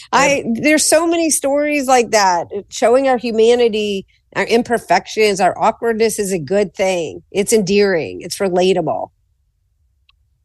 I 0.12 0.44
there's 0.54 0.88
so 0.88 1.06
many 1.06 1.30
stories 1.30 1.86
like 1.86 2.10
that 2.10 2.48
showing 2.68 3.08
our 3.08 3.18
humanity, 3.18 4.06
our 4.34 4.44
imperfections, 4.44 5.40
our 5.40 5.56
awkwardness 5.58 6.18
is 6.18 6.32
a 6.32 6.38
good 6.38 6.74
thing. 6.74 7.22
It's 7.30 7.52
endearing. 7.52 8.22
It's 8.22 8.38
relatable. 8.38 9.10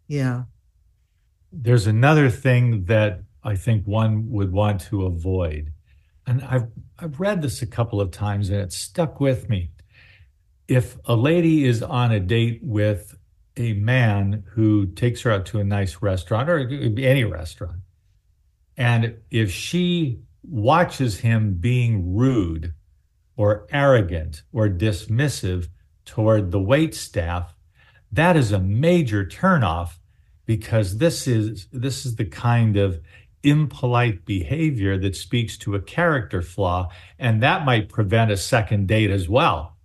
Yeah. 0.07 0.43
There's 1.51 1.87
another 1.87 2.29
thing 2.29 2.85
that 2.85 3.21
I 3.43 3.55
think 3.55 3.85
one 3.85 4.29
would 4.31 4.51
want 4.51 4.81
to 4.81 5.05
avoid. 5.05 5.73
And 6.25 6.43
I've 6.43 6.67
I've 6.97 7.19
read 7.19 7.41
this 7.41 7.61
a 7.61 7.67
couple 7.67 7.99
of 7.99 8.11
times 8.11 8.49
and 8.49 8.59
it 8.59 8.71
stuck 8.71 9.19
with 9.19 9.49
me. 9.49 9.71
If 10.67 10.97
a 11.05 11.15
lady 11.15 11.65
is 11.65 11.83
on 11.83 12.11
a 12.11 12.19
date 12.19 12.61
with 12.63 13.17
a 13.57 13.73
man 13.73 14.43
who 14.51 14.87
takes 14.87 15.21
her 15.21 15.31
out 15.31 15.45
to 15.47 15.59
a 15.59 15.63
nice 15.63 16.01
restaurant 16.01 16.49
or 16.49 16.59
any 16.59 17.23
restaurant, 17.25 17.81
and 18.77 19.17
if 19.29 19.51
she 19.51 20.21
watches 20.43 21.19
him 21.19 21.55
being 21.55 22.15
rude 22.15 22.73
or 23.35 23.67
arrogant 23.71 24.43
or 24.51 24.69
dismissive 24.69 25.67
toward 26.05 26.51
the 26.51 26.59
wait 26.59 26.95
staff, 26.95 27.55
that 28.13 28.38
is 28.38 28.52
a 28.52 28.60
major 28.60 29.26
turnoff 29.26 29.97
because 30.45 30.97
this 30.97 31.28
is 31.28 31.67
this 31.71 32.06
is 32.06 32.15
the 32.15 32.26
kind 32.26 32.78
of 32.78 32.99
impolite 33.43 34.23
behavior 34.26 34.97
that 34.97 35.15
speaks 35.15 35.58
to 35.58 35.76
a 35.76 35.82
character 35.82 36.41
flaw 36.41 36.89
and 37.19 37.43
that 37.43 37.65
might 37.65 37.89
prevent 37.89 38.32
a 38.32 38.38
second 38.38 38.88
date 38.88 39.10
as 39.10 39.28
well 39.28 39.76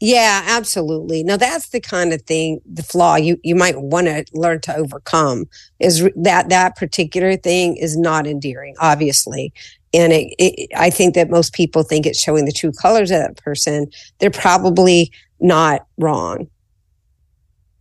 Yeah, 0.00 0.42
absolutely. 0.46 1.22
Now 1.22 1.36
that's 1.36 1.68
the 1.68 1.80
kind 1.80 2.12
of 2.12 2.22
thing, 2.22 2.60
the 2.64 2.82
flaw 2.82 3.16
you, 3.16 3.38
you 3.44 3.54
might 3.54 3.80
want 3.80 4.06
to 4.06 4.24
learn 4.32 4.60
to 4.62 4.74
overcome 4.74 5.44
is 5.78 6.08
that 6.16 6.48
that 6.48 6.74
particular 6.74 7.36
thing 7.36 7.76
is 7.76 7.96
not 7.96 8.26
endearing, 8.26 8.74
obviously. 8.80 9.52
And 9.92 10.12
it, 10.12 10.34
it, 10.38 10.70
I 10.76 10.90
think 10.90 11.14
that 11.14 11.30
most 11.30 11.52
people 11.52 11.82
think 11.82 12.06
it's 12.06 12.20
showing 12.20 12.46
the 12.46 12.52
true 12.52 12.72
colors 12.72 13.10
of 13.10 13.18
that 13.18 13.36
person. 13.36 13.90
They're 14.18 14.30
probably 14.30 15.12
not 15.38 15.86
wrong. 15.98 16.48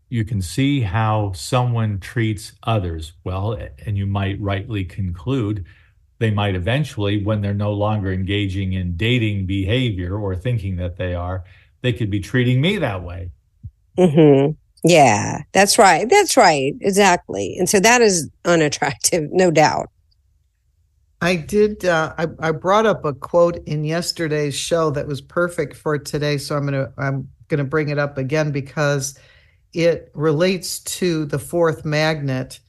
You 0.10 0.26
can 0.26 0.42
see 0.42 0.82
how 0.82 1.32
someone 1.34 2.00
treats 2.00 2.54
others 2.64 3.14
well 3.24 3.58
and 3.86 3.98
you 3.98 4.06
might 4.08 4.40
rightly 4.42 4.84
conclude 4.86 5.66
they 6.20 6.32
might 6.32 6.56
eventually 6.56 7.24
when 7.24 7.42
they're 7.42 7.54
no 7.54 7.74
longer 7.74 8.12
engaging 8.14 8.74
in 8.74 8.98
dating 8.98 9.46
behavior 9.46 10.18
or 10.18 10.36
thinking 10.36 10.76
that 10.78 10.98
they 10.98 11.14
are 11.16 11.44
they 11.82 11.94
could 11.94 12.10
be 12.10 12.20
treating 12.20 12.62
me 12.62 12.78
that 12.78 13.04
way 13.04 13.32
hmm 13.98 14.52
Yeah, 14.84 15.40
that's 15.54 15.78
right. 15.78 16.10
That's 16.10 16.38
right. 16.38 16.74
Exactly. 16.82 17.56
And 17.60 17.70
so 17.70 17.80
that 17.82 18.02
is 18.02 18.30
unattractive, 18.46 19.30
no 19.32 19.52
doubt. 19.52 19.90
I 21.22 21.36
did. 21.36 21.84
Uh, 21.84 22.14
I, 22.18 22.28
I 22.40 22.52
brought 22.52 22.86
up 22.86 23.04
a 23.04 23.14
quote 23.14 23.58
in 23.68 23.84
yesterday's 23.84 24.56
show 24.56 24.90
that 24.92 25.08
was 25.08 25.20
perfect 25.22 25.76
for 25.76 25.98
today, 25.98 26.38
so 26.38 26.56
I'm 26.56 26.66
gonna 26.66 26.94
I'm 26.98 27.30
gonna 27.50 27.66
bring 27.66 27.90
it 27.90 27.98
up 28.00 28.18
again 28.18 28.52
because 28.52 29.18
it 29.74 30.12
relates 30.14 30.80
to 30.80 31.26
the 31.26 31.40
fourth 31.40 31.86
magnet, 31.86 32.60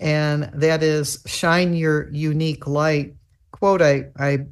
and 0.00 0.44
that 0.54 0.82
is 0.82 1.22
shine 1.26 1.74
your 1.74 2.08
unique 2.12 2.66
light. 2.66 3.14
Quote 3.52 3.82
I 3.82 4.06
I 4.18 4.46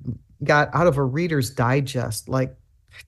got 0.44 0.70
out 0.74 0.86
of 0.86 0.96
a 0.98 1.04
Reader's 1.04 1.50
Digest 1.50 2.28
like 2.28 2.54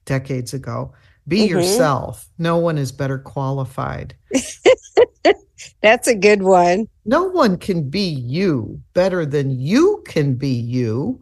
decades 0.05 0.53
ago. 0.53 0.93
Be 1.27 1.41
Mhm. 1.47 1.49
yourself. 1.49 2.29
No 2.37 2.57
one 2.57 2.77
is 2.77 2.91
better 2.91 3.17
qualified. 3.17 4.15
That's 5.81 6.07
a 6.07 6.15
good 6.15 6.43
one. 6.43 6.87
no 7.05 7.23
one 7.25 7.57
can 7.57 7.89
be 7.89 8.09
you 8.09 8.81
better 8.93 9.25
than 9.25 9.51
you 9.59 10.01
can 10.07 10.33
be 10.35 10.49
you 10.49 11.21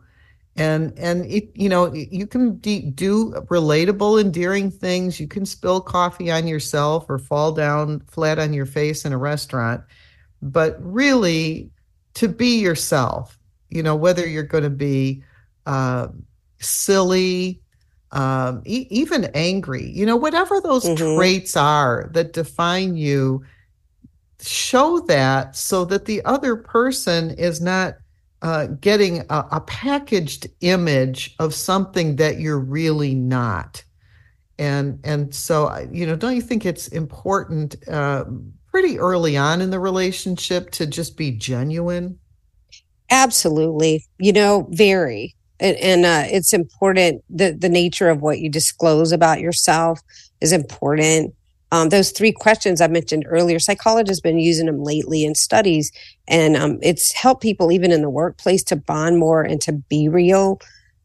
and 0.56 0.94
and 1.00 1.26
it 1.26 1.50
you 1.56 1.68
know 1.68 1.92
you 1.94 2.28
can 2.28 2.58
de- 2.60 2.92
do 2.92 3.32
relatable 3.48 4.22
endearing 4.22 4.70
things 4.70 5.20
you 5.20 5.28
can 5.28 5.46
spill 5.46 5.82
coffee 5.82 6.30
on 6.32 6.48
yourself 6.48 7.06
or 7.10 7.18
fall 7.18 7.52
down 7.52 8.00
flat 8.02 8.38
on 8.38 8.54
your 8.54 8.66
face 8.68 9.04
in 9.06 9.14
a 9.14 9.18
restaurant 9.18 9.82
but 10.42 10.78
really 10.80 11.72
to 12.14 12.28
be 12.28 12.60
yourself 12.60 13.40
you 13.70 13.82
know 13.82 13.96
whether 13.96 14.28
you're 14.28 14.44
going 14.44 14.64
to 14.64 14.70
be 14.70 15.24
uh, 15.66 16.08
silly 16.60 17.60
um, 18.12 18.62
e- 18.66 18.86
even 18.92 19.26
angry 19.34 19.90
you 19.90 20.06
know 20.06 20.18
whatever 20.18 20.62
those 20.62 20.86
Mhm. 20.86 21.16
traits 21.16 21.58
are 21.58 22.10
that 22.14 22.34
define 22.34 22.96
you 22.96 23.44
show 24.40 25.00
that 25.00 25.56
so 25.56 25.86
that 25.86 26.06
the 26.06 26.24
other 26.26 26.56
person 26.56 27.32
is 27.32 27.62
not 27.62 27.96
uh, 28.44 28.68
getting 28.68 29.22
a, 29.30 29.48
a 29.54 29.62
packaged 29.62 30.48
image 30.62 31.36
of 31.40 31.56
something 31.56 32.18
that 32.18 32.40
you're 32.40 32.60
really 32.60 33.16
not 33.16 33.84
and 34.60 35.00
and 35.04 35.34
so 35.34 35.76
you 35.92 36.06
know 36.06 36.16
don't 36.16 36.36
you 36.36 36.42
think 36.42 36.66
it's 36.66 36.88
important 36.90 37.76
uh, 37.88 38.24
pretty 38.68 39.00
early 39.00 39.36
on 39.36 39.62
in 39.62 39.72
the 39.72 39.80
relationship 39.80 40.70
to 40.70 40.86
just 40.86 41.18
be 41.18 41.32
genuine 41.32 42.20
Absolutely. 43.14 44.06
You 44.18 44.34
know, 44.34 44.68
very. 44.72 45.36
And, 45.60 45.78
and 45.78 46.06
uh, 46.06 46.24
it's 46.26 46.52
important. 46.52 47.24
that 47.30 47.62
the 47.62 47.70
nature 47.70 48.10
of 48.10 48.22
what 48.22 48.40
you 48.40 48.50
disclose 48.50 49.12
about 49.12 49.40
yourself 49.40 50.00
is 50.42 50.52
important. 50.52 51.34
Um, 51.74 51.90
those 51.90 52.12
three 52.12 52.32
questions 52.32 52.82
I 52.82 52.88
mentioned 52.88 53.26
earlier, 53.28 53.58
psychologists 53.58 54.20
have 54.20 54.32
been 54.32 54.38
using 54.38 54.68
them 54.68 54.84
lately 54.84 55.26
in 55.26 55.34
studies, 55.34 55.92
and 56.28 56.56
um, 56.56 56.78
it's 56.84 57.12
helped 57.12 57.42
people 57.42 57.72
even 57.72 57.92
in 57.92 58.04
the 58.04 58.12
workplace 58.12 58.62
to 58.66 58.76
bond 58.76 59.18
more 59.18 59.42
and 59.42 59.60
to 59.62 59.74
be 59.90 60.08
real. 60.08 60.62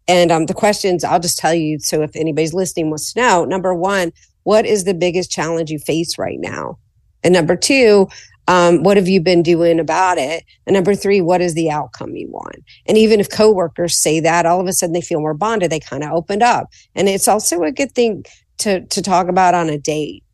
And 0.08 0.30
um, 0.30 0.44
the 0.44 0.52
questions 0.52 1.04
I'll 1.04 1.20
just 1.20 1.38
tell 1.38 1.54
you. 1.54 1.78
So 1.78 2.02
if 2.02 2.14
anybody's 2.14 2.52
listening 2.52 2.90
wants 2.90 3.14
to 3.14 3.20
know, 3.20 3.44
number 3.46 3.72
one, 3.72 4.12
what 4.42 4.66
is 4.66 4.84
the 4.84 4.92
biggest 4.92 5.30
challenge 5.30 5.70
you 5.70 5.78
face 5.78 6.18
right 6.18 6.38
now? 6.38 6.78
And 7.24 7.32
number 7.32 7.56
two, 7.56 8.06
um, 8.46 8.82
what 8.82 8.98
have 8.98 9.08
you 9.08 9.22
been 9.22 9.42
doing 9.42 9.80
about 9.80 10.18
it? 10.18 10.44
And 10.66 10.74
number 10.74 10.94
three, 10.94 11.22
what 11.22 11.40
is 11.40 11.54
the 11.54 11.70
outcome 11.70 12.14
you 12.14 12.28
want? 12.28 12.56
And 12.84 12.98
even 12.98 13.20
if 13.20 13.30
coworkers 13.30 13.96
say 13.96 14.20
that, 14.20 14.44
all 14.44 14.60
of 14.60 14.66
a 14.66 14.74
sudden 14.74 14.92
they 14.92 15.00
feel 15.00 15.20
more 15.20 15.32
bonded. 15.32 15.70
They 15.70 15.80
kind 15.80 16.04
of 16.04 16.12
opened 16.12 16.42
up, 16.42 16.68
and 16.94 17.08
it's 17.08 17.26
also 17.26 17.62
a 17.62 17.72
good 17.72 17.92
thing 17.92 18.26
to 18.58 18.84
to 18.84 19.00
talk 19.00 19.28
about 19.28 19.54
on 19.54 19.70
a 19.70 19.78
date. 19.78 20.24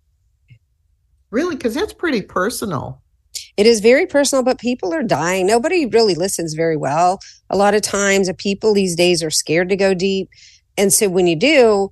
Really 1.35 1.57
because 1.57 1.75
that's 1.75 1.93
pretty 1.93 2.23
personal 2.23 3.03
It 3.57 3.67
is 3.67 3.81
very 3.81 4.07
personal, 4.07 4.45
but 4.45 4.59
people 4.61 4.95
are 4.95 5.03
dying. 5.03 5.47
Nobody 5.47 5.87
really 5.87 6.15
listens 6.15 6.55
very 6.55 6.77
well. 6.77 7.19
A 7.51 7.57
lot 7.57 7.75
of 7.75 7.83
times, 7.83 8.31
people 8.39 8.75
these 8.75 8.97
days 8.97 9.23
are 9.23 9.31
scared 9.31 9.69
to 9.71 9.77
go 9.77 9.95
deep, 9.95 10.29
and 10.79 10.93
so 10.93 11.09
when 11.09 11.27
you 11.27 11.37
do, 11.37 11.91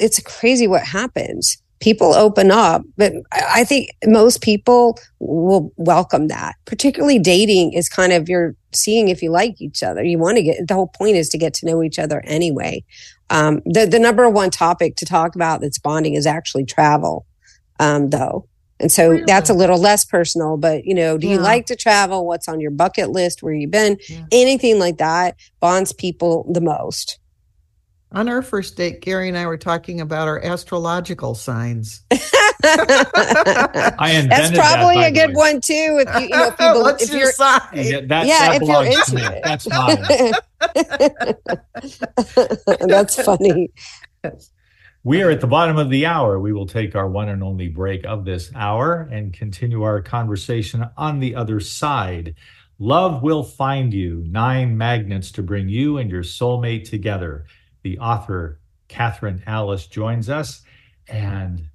it's 0.00 0.20
crazy 0.20 0.66
what 0.68 0.84
happens. 0.84 1.58
People 1.80 2.14
open 2.14 2.50
up, 2.50 2.82
but 2.96 3.12
I 3.32 3.42
I 3.60 3.64
think 3.64 3.90
most 4.06 4.40
people 4.42 4.98
will 5.18 5.72
welcome 5.76 6.28
that. 6.28 6.54
Particularly 6.64 7.18
dating 7.18 7.72
is 7.74 7.88
kind 7.88 8.12
of 8.12 8.28
you're 8.28 8.54
seeing 8.72 9.08
if 9.08 9.22
you 9.22 9.30
like 9.30 9.60
each 9.60 9.82
other. 9.82 10.02
You 10.04 10.18
want 10.18 10.36
to 10.38 10.42
get 10.42 10.68
the 10.68 10.74
whole 10.74 10.88
point 10.88 11.16
is 11.16 11.28
to 11.30 11.38
get 11.38 11.54
to 11.54 11.66
know 11.66 11.82
each 11.82 11.98
other 11.98 12.22
anyway. 12.24 12.82
Um, 13.30 13.60
the 13.66 13.86
the 13.86 13.98
number 13.98 14.28
one 14.30 14.50
topic 14.50 14.96
to 14.96 15.04
talk 15.04 15.34
about 15.34 15.60
that's 15.60 15.78
bonding 15.78 16.14
is 16.14 16.26
actually 16.26 16.64
travel, 16.64 17.26
um, 17.80 18.10
though. 18.10 18.46
And 18.78 18.92
so 18.92 19.10
Really? 19.10 19.24
that's 19.26 19.48
a 19.48 19.54
little 19.54 19.78
less 19.78 20.04
personal, 20.04 20.56
but 20.58 20.84
you 20.84 20.94
know, 20.94 21.16
do 21.16 21.26
you 21.26 21.38
like 21.38 21.64
to 21.66 21.76
travel? 21.76 22.26
What's 22.26 22.46
on 22.46 22.60
your 22.60 22.70
bucket 22.70 23.08
list? 23.10 23.42
Where 23.42 23.54
you 23.54 23.68
been? 23.68 23.96
Yeah. 24.08 24.26
Anything 24.32 24.78
like 24.78 24.98
that 24.98 25.36
bonds 25.60 25.92
people 25.94 26.46
the 26.52 26.60
most. 26.60 27.18
on 28.12 28.28
our 28.28 28.40
first 28.42 28.76
date 28.76 29.00
gary 29.02 29.28
and 29.28 29.36
i 29.36 29.44
were 29.46 29.56
talking 29.58 30.00
about 30.00 30.28
our 30.28 30.40
astrological 30.44 31.34
signs 31.34 32.02
I 32.64 34.12
invented 34.14 34.30
That's 34.30 34.58
probably 34.58 34.96
by 34.96 35.08
a 35.08 35.12
good 35.12 35.28
way. 35.30 35.34
one 35.34 35.60
too. 35.60 36.02
If 36.04 36.14
you, 36.14 36.20
you 36.22 36.28
know, 36.30 36.44
if, 36.46 36.52
you 36.52 36.56
bel- 36.58 36.82
what's 36.82 37.02
if 37.04 37.12
your 37.12 37.30
sign 37.32 37.60
Yeah, 37.74 38.00
that, 38.06 38.26
Yeah, 38.26 38.58
that 38.58 38.62
if 38.62 38.68
you're 38.68 38.84
into 38.84 39.16
it. 39.36 39.42
That's 39.44 39.68
mine. 39.68 40.02
That's 42.88 43.22
funny. 43.22 43.70
We 45.06 45.22
are 45.22 45.30
at 45.30 45.40
the 45.40 45.46
bottom 45.46 45.78
of 45.78 45.88
the 45.88 46.04
hour. 46.04 46.40
We 46.40 46.52
will 46.52 46.66
take 46.66 46.96
our 46.96 47.08
one 47.08 47.28
and 47.28 47.40
only 47.40 47.68
break 47.68 48.04
of 48.06 48.24
this 48.24 48.50
hour 48.56 49.08
and 49.12 49.32
continue 49.32 49.84
our 49.84 50.02
conversation 50.02 50.84
on 50.96 51.20
the 51.20 51.36
other 51.36 51.60
side. 51.60 52.34
Love 52.80 53.22
will 53.22 53.44
find 53.44 53.94
you. 53.94 54.24
Nine 54.26 54.76
magnets 54.76 55.30
to 55.30 55.44
bring 55.44 55.68
you 55.68 55.98
and 55.98 56.10
your 56.10 56.24
soulmate 56.24 56.90
together. 56.90 57.46
The 57.84 58.00
author, 58.00 58.58
Kathryn 58.88 59.44
Alice, 59.46 59.86
joins 59.86 60.28
us. 60.28 60.62
And 61.06 61.68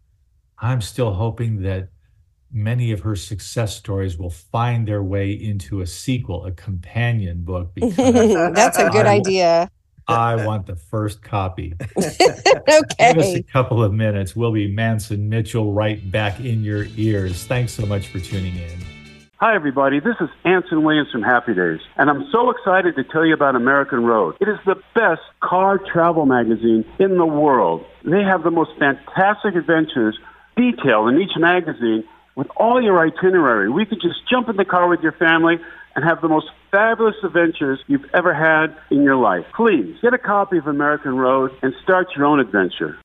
I'm 0.60 0.82
still 0.82 1.14
hoping 1.14 1.62
that 1.62 1.88
many 2.52 2.92
of 2.92 3.00
her 3.00 3.16
success 3.16 3.78
stories 3.78 4.18
will 4.18 4.30
find 4.30 4.86
their 4.86 5.04
way 5.04 5.32
into 5.32 5.80
a 5.80 5.88
sequel, 5.88 6.48
a 6.48 6.52
companion 6.52 7.44
book, 7.44 7.74
because 7.76 7.96
That's 8.54 8.78
a 8.78 8.90
good 8.90 9.06
I- 9.06 9.14
idea. 9.16 9.72
I 10.20 10.46
want 10.46 10.68
the 10.68 10.76
first 10.76 11.22
copy. 11.22 11.74
okay. 11.98 12.16
Give 13.00 13.18
us 13.18 13.36
a 13.36 13.44
couple 13.44 13.84
of 13.84 13.94
minutes. 13.94 14.36
We'll 14.36 14.52
be 14.52 14.68
Mance 14.68 15.12
and 15.12 15.30
Mitchell 15.30 15.74
right 15.74 16.12
back 16.12 16.40
in 16.40 16.64
your 16.64 16.88
ears. 16.98 17.46
Thanks 17.46 17.74
so 17.74 17.86
much 17.86 18.08
for 18.08 18.20
tuning 18.20 18.56
in. 18.56 18.80
Hi, 19.42 19.56
everybody. 19.56 20.00
This 20.00 20.18
is 20.22 20.30
Anson 20.46 20.84
Williams 20.84 21.10
from 21.12 21.24
Happy 21.24 21.56
Days, 21.56 21.80
and 21.98 22.12
I'm 22.12 22.30
so 22.32 22.52
excited 22.52 22.96
to 22.96 23.04
tell 23.04 23.26
you 23.26 23.34
about 23.34 23.56
American 23.56 24.04
Road. 24.04 24.36
It 24.40 24.48
is 24.48 24.60
the 24.68 24.76
best 24.94 25.22
car 25.40 25.80
travel 25.80 26.28
magazine 26.28 26.86
in 27.00 27.18
the 27.18 27.26
world. 27.26 27.84
They 28.06 28.22
have 28.22 28.44
the 28.44 28.52
most 28.52 28.70
fantastic 28.78 29.56
adventures 29.56 30.20
detailed 30.56 31.10
in 31.10 31.20
each 31.20 31.36
magazine 31.38 32.04
with 32.36 32.48
all 32.56 32.82
your 32.82 33.00
itinerary. 33.00 33.68
We 33.70 33.86
could 33.86 34.00
just 34.00 34.30
jump 34.30 34.48
in 34.48 34.58
the 34.58 34.66
car 34.66 34.88
with 34.88 35.02
your 35.02 35.14
family 35.14 35.58
and 35.96 36.04
have 36.06 36.22
the 36.22 36.28
most 36.28 36.48
fabulous 36.72 37.16
adventures 37.24 37.80
you've 37.88 38.06
ever 38.14 38.34
had 38.34 38.76
in 38.90 39.04
your 39.04 39.16
life. 39.16 39.46
Please 39.56 39.98
get 40.02 40.14
a 40.14 40.18
copy 40.18 40.58
of 40.58 40.68
American 40.68 41.18
Road 41.18 41.52
and 41.62 41.74
start 41.84 42.08
your 42.16 42.26
own 42.26 42.40
adventure. 42.40 42.98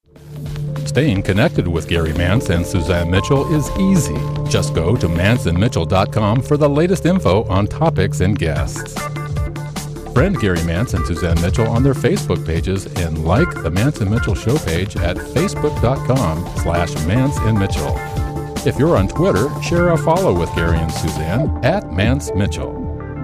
Staying 0.86 1.22
connected 1.22 1.68
with 1.68 1.88
Gary 1.88 2.14
Mance 2.14 2.48
and 2.48 2.64
Suzanne 2.64 3.10
Mitchell 3.10 3.52
is 3.54 3.70
easy. 3.78 4.16
Just 4.48 4.74
go 4.74 4.96
to 4.96 5.08
manceandmitchell.com 5.08 6.42
for 6.42 6.56
the 6.56 6.68
latest 6.68 7.04
info 7.04 7.44
on 7.44 7.66
topics 7.66 8.20
and 8.20 8.38
guests. 8.38 8.96
Friend 10.14 10.40
Gary 10.40 10.62
Mance 10.64 10.94
and 10.94 11.04
Suzanne 11.04 11.38
Mitchell 11.42 11.68
on 11.68 11.82
their 11.82 11.92
Facebook 11.92 12.46
pages 12.46 12.86
and 12.86 13.26
like 13.26 13.62
the 13.62 13.70
Mance 13.70 14.00
and 14.00 14.10
Mitchell 14.10 14.34
show 14.34 14.56
page 14.56 14.96
at 14.96 15.18
facebook.com 15.18 16.46
slash 16.62 16.94
Mance 17.06 17.36
and 17.40 17.58
Mitchell. 17.58 17.94
If 18.66 18.80
you're 18.80 18.96
on 18.96 19.06
Twitter, 19.06 19.48
share 19.62 19.90
a 19.90 19.96
follow 19.96 20.36
with 20.36 20.52
Gary 20.56 20.78
and 20.78 20.92
Suzanne 20.92 21.64
at 21.64 21.92
Mance 21.92 22.32
Mitchell. 22.34 22.74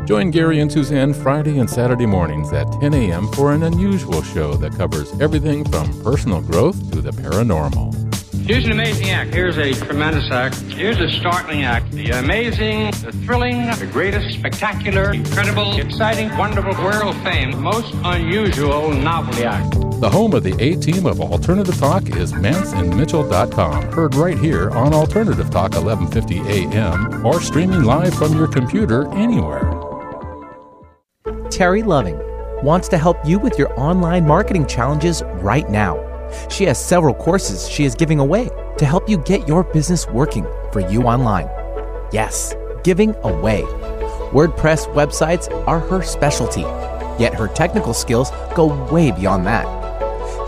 Join 0.07 0.31
Gary 0.31 0.61
and 0.61 0.71
Suzanne 0.71 1.13
Friday 1.13 1.59
and 1.59 1.69
Saturday 1.69 2.07
mornings 2.07 2.53
at 2.53 2.71
10 2.81 2.95
a.m. 2.95 3.27
for 3.33 3.53
an 3.53 3.65
unusual 3.65 4.23
show 4.23 4.55
that 4.55 4.71
covers 4.77 5.13
everything 5.21 5.65
from 5.65 6.01
personal 6.05 6.41
growth 6.41 6.93
to 6.93 7.01
the 7.01 7.11
paranormal. 7.11 7.93
Here's 8.47 8.67
an 8.67 8.71
amazing 8.71 9.11
act. 9.11 9.35
Here's 9.35 9.59
a 9.59 9.73
tremendous 9.73 10.31
act. 10.31 10.55
Here's 10.75 11.01
a 11.01 11.11
startling 11.11 11.65
act. 11.65 11.91
The 11.91 12.11
amazing, 12.11 12.93
the 13.03 13.11
thrilling, 13.27 13.67
the 13.67 13.89
greatest, 13.93 14.39
spectacular, 14.39 15.13
incredible, 15.13 15.77
exciting, 15.77 16.29
wonderful, 16.39 16.73
world 16.85 17.17
fame, 17.25 17.61
most 17.61 17.93
unusual 18.05 18.93
novelty 18.93 19.43
act. 19.43 19.82
The 20.03 20.11
home 20.11 20.35
of 20.35 20.43
the 20.43 20.61
A 20.61 20.75
team 20.75 21.07
of 21.07 21.21
Alternative 21.21 21.79
Talk 21.79 22.09
is 22.17 22.33
manceandmitchell.com. 22.33 23.93
Heard 23.93 24.17
right 24.17 24.37
here 24.37 24.69
on 24.71 24.93
Alternative 24.93 25.49
Talk 25.49 25.75
1150 25.75 26.41
AM 26.41 27.25
or 27.25 27.41
streaming 27.41 27.85
live 27.85 28.13
from 28.13 28.37
your 28.37 28.49
computer 28.49 29.07
anywhere. 29.13 29.63
Terry 31.51 31.85
Loving 31.85 32.19
wants 32.65 32.89
to 32.89 32.99
help 32.99 33.17
you 33.25 33.39
with 33.39 33.57
your 33.57 33.73
online 33.79 34.27
marketing 34.27 34.67
challenges 34.67 35.23
right 35.35 35.71
now. 35.71 35.95
She 36.51 36.65
has 36.65 36.85
several 36.85 37.15
courses 37.15 37.69
she 37.69 37.85
is 37.85 37.95
giving 37.95 38.19
away 38.19 38.51
to 38.79 38.85
help 38.85 39.09
you 39.09 39.19
get 39.19 39.47
your 39.47 39.63
business 39.63 40.09
working 40.09 40.45
for 40.73 40.81
you 40.81 41.03
online. 41.03 41.49
Yes, 42.13 42.57
giving 42.83 43.15
away. 43.23 43.63
WordPress 44.33 44.93
websites 44.95 45.49
are 45.69 45.79
her 45.79 46.03
specialty, 46.03 46.63
yet 47.23 47.35
her 47.35 47.47
technical 47.47 47.95
skills 47.95 48.33
go 48.57 48.67
way 48.91 49.13
beyond 49.13 49.47
that. 49.47 49.82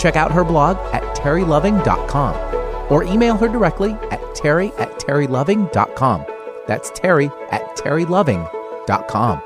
Check 0.05 0.17
out 0.17 0.33
her 0.33 0.45
blog 0.45 0.77
at 0.93 1.03
terryloving.com 1.17 2.93
or 2.93 3.05
email 3.05 3.39
her 3.39 3.49
directly 3.49 3.93
at 4.11 4.35
terry 4.35 4.71
at 4.77 4.91
terryloving.com. 4.99 6.27
That's 6.67 6.91
terry 6.91 7.31
at 7.51 7.75
terryloving.com. 7.79 9.43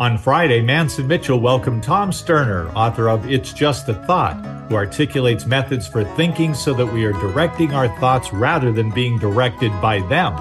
On 0.00 0.18
Friday, 0.18 0.60
Mance 0.60 0.98
and 0.98 1.06
Mitchell 1.06 1.38
welcomed 1.38 1.84
Tom 1.84 2.10
Sterner, 2.10 2.68
author 2.70 3.08
of 3.08 3.30
It's 3.30 3.52
Just 3.52 3.88
a 3.88 3.94
Thought, 3.94 4.44
who 4.68 4.74
articulates 4.74 5.46
methods 5.46 5.86
for 5.86 6.02
thinking 6.16 6.52
so 6.52 6.74
that 6.74 6.92
we 6.92 7.04
are 7.04 7.12
directing 7.12 7.72
our 7.74 7.86
thoughts 8.00 8.32
rather 8.32 8.72
than 8.72 8.90
being 8.90 9.20
directed 9.20 9.70
by 9.80 10.00
them. 10.08 10.34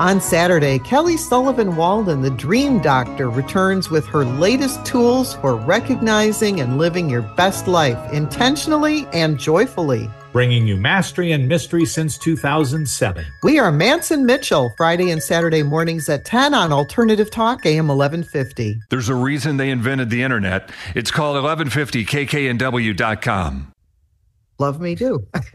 On 0.00 0.20
Saturday, 0.20 0.78
Kelly 0.78 1.16
Sullivan 1.16 1.74
Walden, 1.74 2.22
the 2.22 2.30
Dream 2.30 2.78
Doctor, 2.78 3.28
returns 3.28 3.90
with 3.90 4.06
her 4.06 4.24
latest 4.24 4.86
tools 4.86 5.34
for 5.34 5.56
recognizing 5.56 6.60
and 6.60 6.78
living 6.78 7.10
your 7.10 7.22
best 7.22 7.66
life 7.66 7.98
intentionally 8.12 9.08
and 9.12 9.40
joyfully. 9.40 10.08
Bringing 10.30 10.68
you 10.68 10.76
mastery 10.76 11.32
and 11.32 11.48
mystery 11.48 11.84
since 11.84 12.16
2007. 12.16 13.26
We 13.42 13.58
are 13.58 13.72
Mance 13.72 14.12
and 14.12 14.24
Mitchell, 14.24 14.72
Friday 14.76 15.10
and 15.10 15.20
Saturday 15.20 15.64
mornings 15.64 16.08
at 16.08 16.24
10 16.24 16.54
on 16.54 16.72
Alternative 16.72 17.28
Talk, 17.28 17.66
AM 17.66 17.88
1150. 17.88 18.78
There's 18.90 19.08
a 19.08 19.16
reason 19.16 19.56
they 19.56 19.70
invented 19.70 20.10
the 20.10 20.22
internet. 20.22 20.70
It's 20.94 21.10
called 21.10 21.34
1150kknw.com. 21.44 23.72
Love 24.58 24.80
me 24.80 24.96
do. 24.96 25.24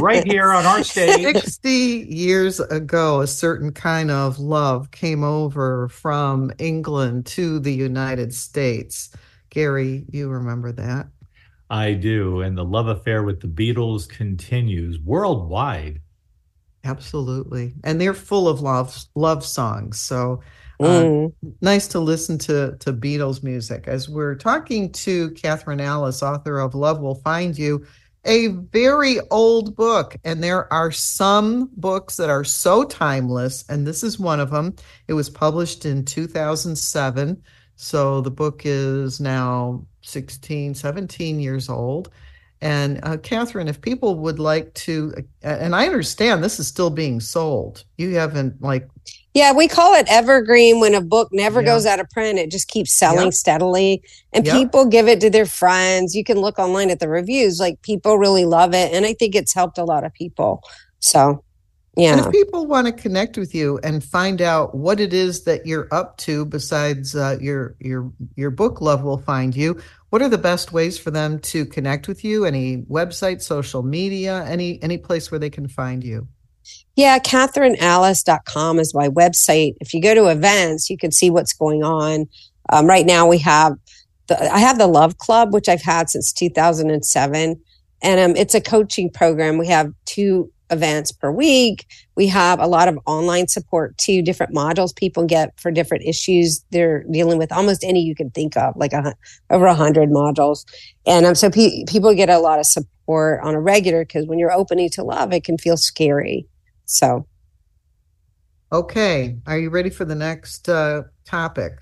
right 0.00 0.24
here 0.24 0.52
on 0.52 0.64
our 0.66 0.84
stage. 0.84 1.20
60 1.20 1.68
years 1.70 2.60
ago, 2.60 3.20
a 3.20 3.26
certain 3.26 3.72
kind 3.72 4.10
of 4.10 4.38
love 4.38 4.92
came 4.92 5.24
over 5.24 5.88
from 5.88 6.52
England 6.58 7.26
to 7.26 7.58
the 7.58 7.72
United 7.72 8.32
States. 8.32 9.10
Gary, 9.50 10.04
you 10.10 10.28
remember 10.28 10.70
that? 10.72 11.08
I 11.70 11.94
do. 11.94 12.42
And 12.42 12.56
the 12.56 12.64
love 12.64 12.86
affair 12.86 13.24
with 13.24 13.40
the 13.40 13.48
Beatles 13.48 14.08
continues 14.08 15.00
worldwide. 15.00 16.00
Absolutely. 16.84 17.74
And 17.82 18.00
they're 18.00 18.14
full 18.14 18.46
of 18.46 18.60
love 18.60 18.96
love 19.16 19.44
songs. 19.44 19.98
So 19.98 20.40
uh, 20.80 21.02
Mm. 21.02 21.32
nice 21.60 21.88
to 21.88 22.00
listen 22.00 22.38
to 22.38 22.76
to 22.80 22.92
Beatles 22.92 23.42
music. 23.42 23.88
As 23.88 24.08
we're 24.08 24.34
talking 24.34 24.92
to 24.92 25.30
Kathryn 25.30 25.80
Alice, 25.80 26.22
author 26.22 26.58
of 26.58 26.74
Love 26.74 27.00
Will 27.00 27.14
Find 27.16 27.56
You, 27.56 27.84
a 28.24 28.48
very 28.48 29.18
old 29.30 29.76
book. 29.76 30.16
And 30.24 30.42
there 30.42 30.70
are 30.72 30.90
some 30.90 31.70
books 31.76 32.16
that 32.16 32.28
are 32.30 32.44
so 32.44 32.84
timeless, 32.84 33.64
and 33.68 33.86
this 33.86 34.02
is 34.02 34.18
one 34.18 34.40
of 34.40 34.50
them. 34.50 34.74
It 35.08 35.14
was 35.14 35.30
published 35.30 35.86
in 35.86 36.04
2007. 36.04 37.42
So 37.76 38.20
the 38.20 38.30
book 38.30 38.62
is 38.64 39.20
now 39.20 39.84
16, 40.02 40.74
17 40.74 41.40
years 41.40 41.68
old. 41.68 42.10
And 42.62 43.00
uh, 43.02 43.18
Kathryn, 43.18 43.68
if 43.68 43.80
people 43.82 44.18
would 44.20 44.38
like 44.38 44.72
to, 44.74 45.12
and 45.42 45.76
I 45.76 45.84
understand 45.84 46.42
this 46.42 46.58
is 46.58 46.66
still 46.66 46.88
being 46.90 47.20
sold. 47.20 47.84
You 47.98 48.14
haven't 48.16 48.62
like 48.62 48.88
Yeah, 49.36 49.52
we 49.52 49.68
call 49.68 49.92
it 49.94 50.06
evergreen 50.08 50.80
when 50.80 50.94
a 50.94 51.02
book 51.02 51.28
never 51.30 51.60
Yeah. 51.60 51.66
goes 51.66 51.84
out 51.84 52.00
of 52.00 52.08
print. 52.08 52.38
It 52.38 52.50
just 52.50 52.68
keeps 52.68 52.94
selling 52.94 53.32
steadily. 53.32 54.02
And 54.32 54.46
people 54.46 54.86
give 54.86 55.08
it 55.08 55.20
to 55.20 55.28
their 55.28 55.44
friends. 55.44 56.14
You 56.14 56.24
can 56.24 56.38
look 56.38 56.58
online 56.58 56.88
at 56.88 57.00
the 57.00 57.08
reviews. 57.08 57.60
Like 57.60 57.82
people 57.82 58.16
really 58.16 58.46
love 58.46 58.72
it. 58.72 58.94
And 58.94 59.04
I 59.04 59.12
think 59.12 59.34
it's 59.34 59.52
helped 59.52 59.76
a 59.76 59.84
lot 59.84 60.04
of 60.04 60.14
people. 60.14 60.62
So, 61.00 61.44
And 61.98 62.18
yeah. 62.18 62.26
if 62.26 62.32
people 62.32 62.66
want 62.66 62.86
to 62.86 62.92
connect 62.94 63.36
with 63.36 63.54
you 63.54 63.78
and 63.84 64.02
find 64.02 64.40
out 64.40 64.74
what 64.74 65.00
it 65.00 65.12
is 65.12 65.44
that 65.44 65.66
you're 65.66 65.88
up 65.92 66.16
to 66.18 66.46
besides 66.46 67.14
uh, 67.14 67.36
your 67.40 67.74
your 67.78 68.10
your 68.36 68.50
book, 68.50 68.80
Love 68.80 69.02
Will 69.02 69.18
Find 69.18 69.54
You, 69.54 69.78
what 70.10 70.22
are 70.22 70.30
the 70.30 70.38
best 70.38 70.72
ways 70.72 70.98
for 70.98 71.10
them 71.10 71.38
to 71.40 71.66
connect 71.66 72.08
with 72.08 72.24
you? 72.24 72.46
Any 72.46 72.78
website, 72.88 73.42
social 73.42 73.82
media, 73.82 74.44
any 74.46 74.82
any 74.82 74.96
place 74.98 75.30
where 75.30 75.38
they 75.38 75.50
can 75.50 75.68
find 75.68 76.02
you? 76.02 76.26
Yeah, 76.96 77.18
KathrynAlice.com 77.18 78.78
is 78.78 78.94
my 78.94 79.08
website. 79.08 79.74
If 79.80 79.92
you 79.92 80.00
go 80.00 80.14
to 80.14 80.28
events, 80.28 80.88
you 80.88 80.96
can 80.96 81.12
see 81.12 81.28
what's 81.28 81.52
going 81.52 81.82
on. 81.82 82.26
Um, 82.70 82.86
right 82.86 83.04
now, 83.04 83.26
we 83.26 83.38
have 83.38 83.74
the 84.26 84.52
I 84.52 84.58
have 84.58 84.78
the 84.78 84.86
Love 84.86 85.18
Club, 85.18 85.52
which 85.52 85.68
I've 85.68 85.82
had 85.82 86.10
since 86.10 86.32
2007, 86.32 87.60
and 88.02 88.20
um, 88.20 88.36
it's 88.36 88.54
a 88.54 88.60
coaching 88.60 89.10
program. 89.10 89.58
We 89.58 89.68
have 89.68 89.92
two 90.04 90.50
events 90.70 91.12
per 91.12 91.30
week. 91.30 91.86
We 92.16 92.26
have 92.28 92.58
a 92.58 92.66
lot 92.66 92.88
of 92.88 92.98
online 93.06 93.46
support 93.46 93.96
too, 93.98 94.22
different 94.22 94.54
modules 94.54 94.96
people 94.96 95.24
get 95.24 95.58
for 95.60 95.70
different 95.70 96.04
issues 96.04 96.64
they're 96.70 97.04
dealing 97.04 97.38
with. 97.38 97.52
Almost 97.52 97.84
any 97.84 98.00
you 98.00 98.14
can 98.14 98.30
think 98.30 98.56
of, 98.56 98.74
like 98.76 98.92
a, 98.92 99.14
over 99.50 99.66
a 99.66 99.74
hundred 99.74 100.08
modules, 100.08 100.64
and 101.06 101.26
um, 101.26 101.34
so 101.34 101.50
pe- 101.50 101.84
people 101.86 102.14
get 102.14 102.30
a 102.30 102.38
lot 102.38 102.58
of 102.58 102.66
support 102.66 103.40
on 103.42 103.54
a 103.54 103.60
regular 103.60 104.04
because 104.04 104.26
when 104.26 104.38
you're 104.38 104.52
opening 104.52 104.88
to 104.90 105.04
love, 105.04 105.32
it 105.32 105.44
can 105.44 105.58
feel 105.58 105.76
scary. 105.76 106.46
So, 106.86 107.26
Okay, 108.72 109.38
are 109.46 109.58
you 109.58 109.70
ready 109.70 109.90
for 109.90 110.04
the 110.04 110.14
next 110.14 110.68
uh, 110.68 111.02
topic? 111.24 111.72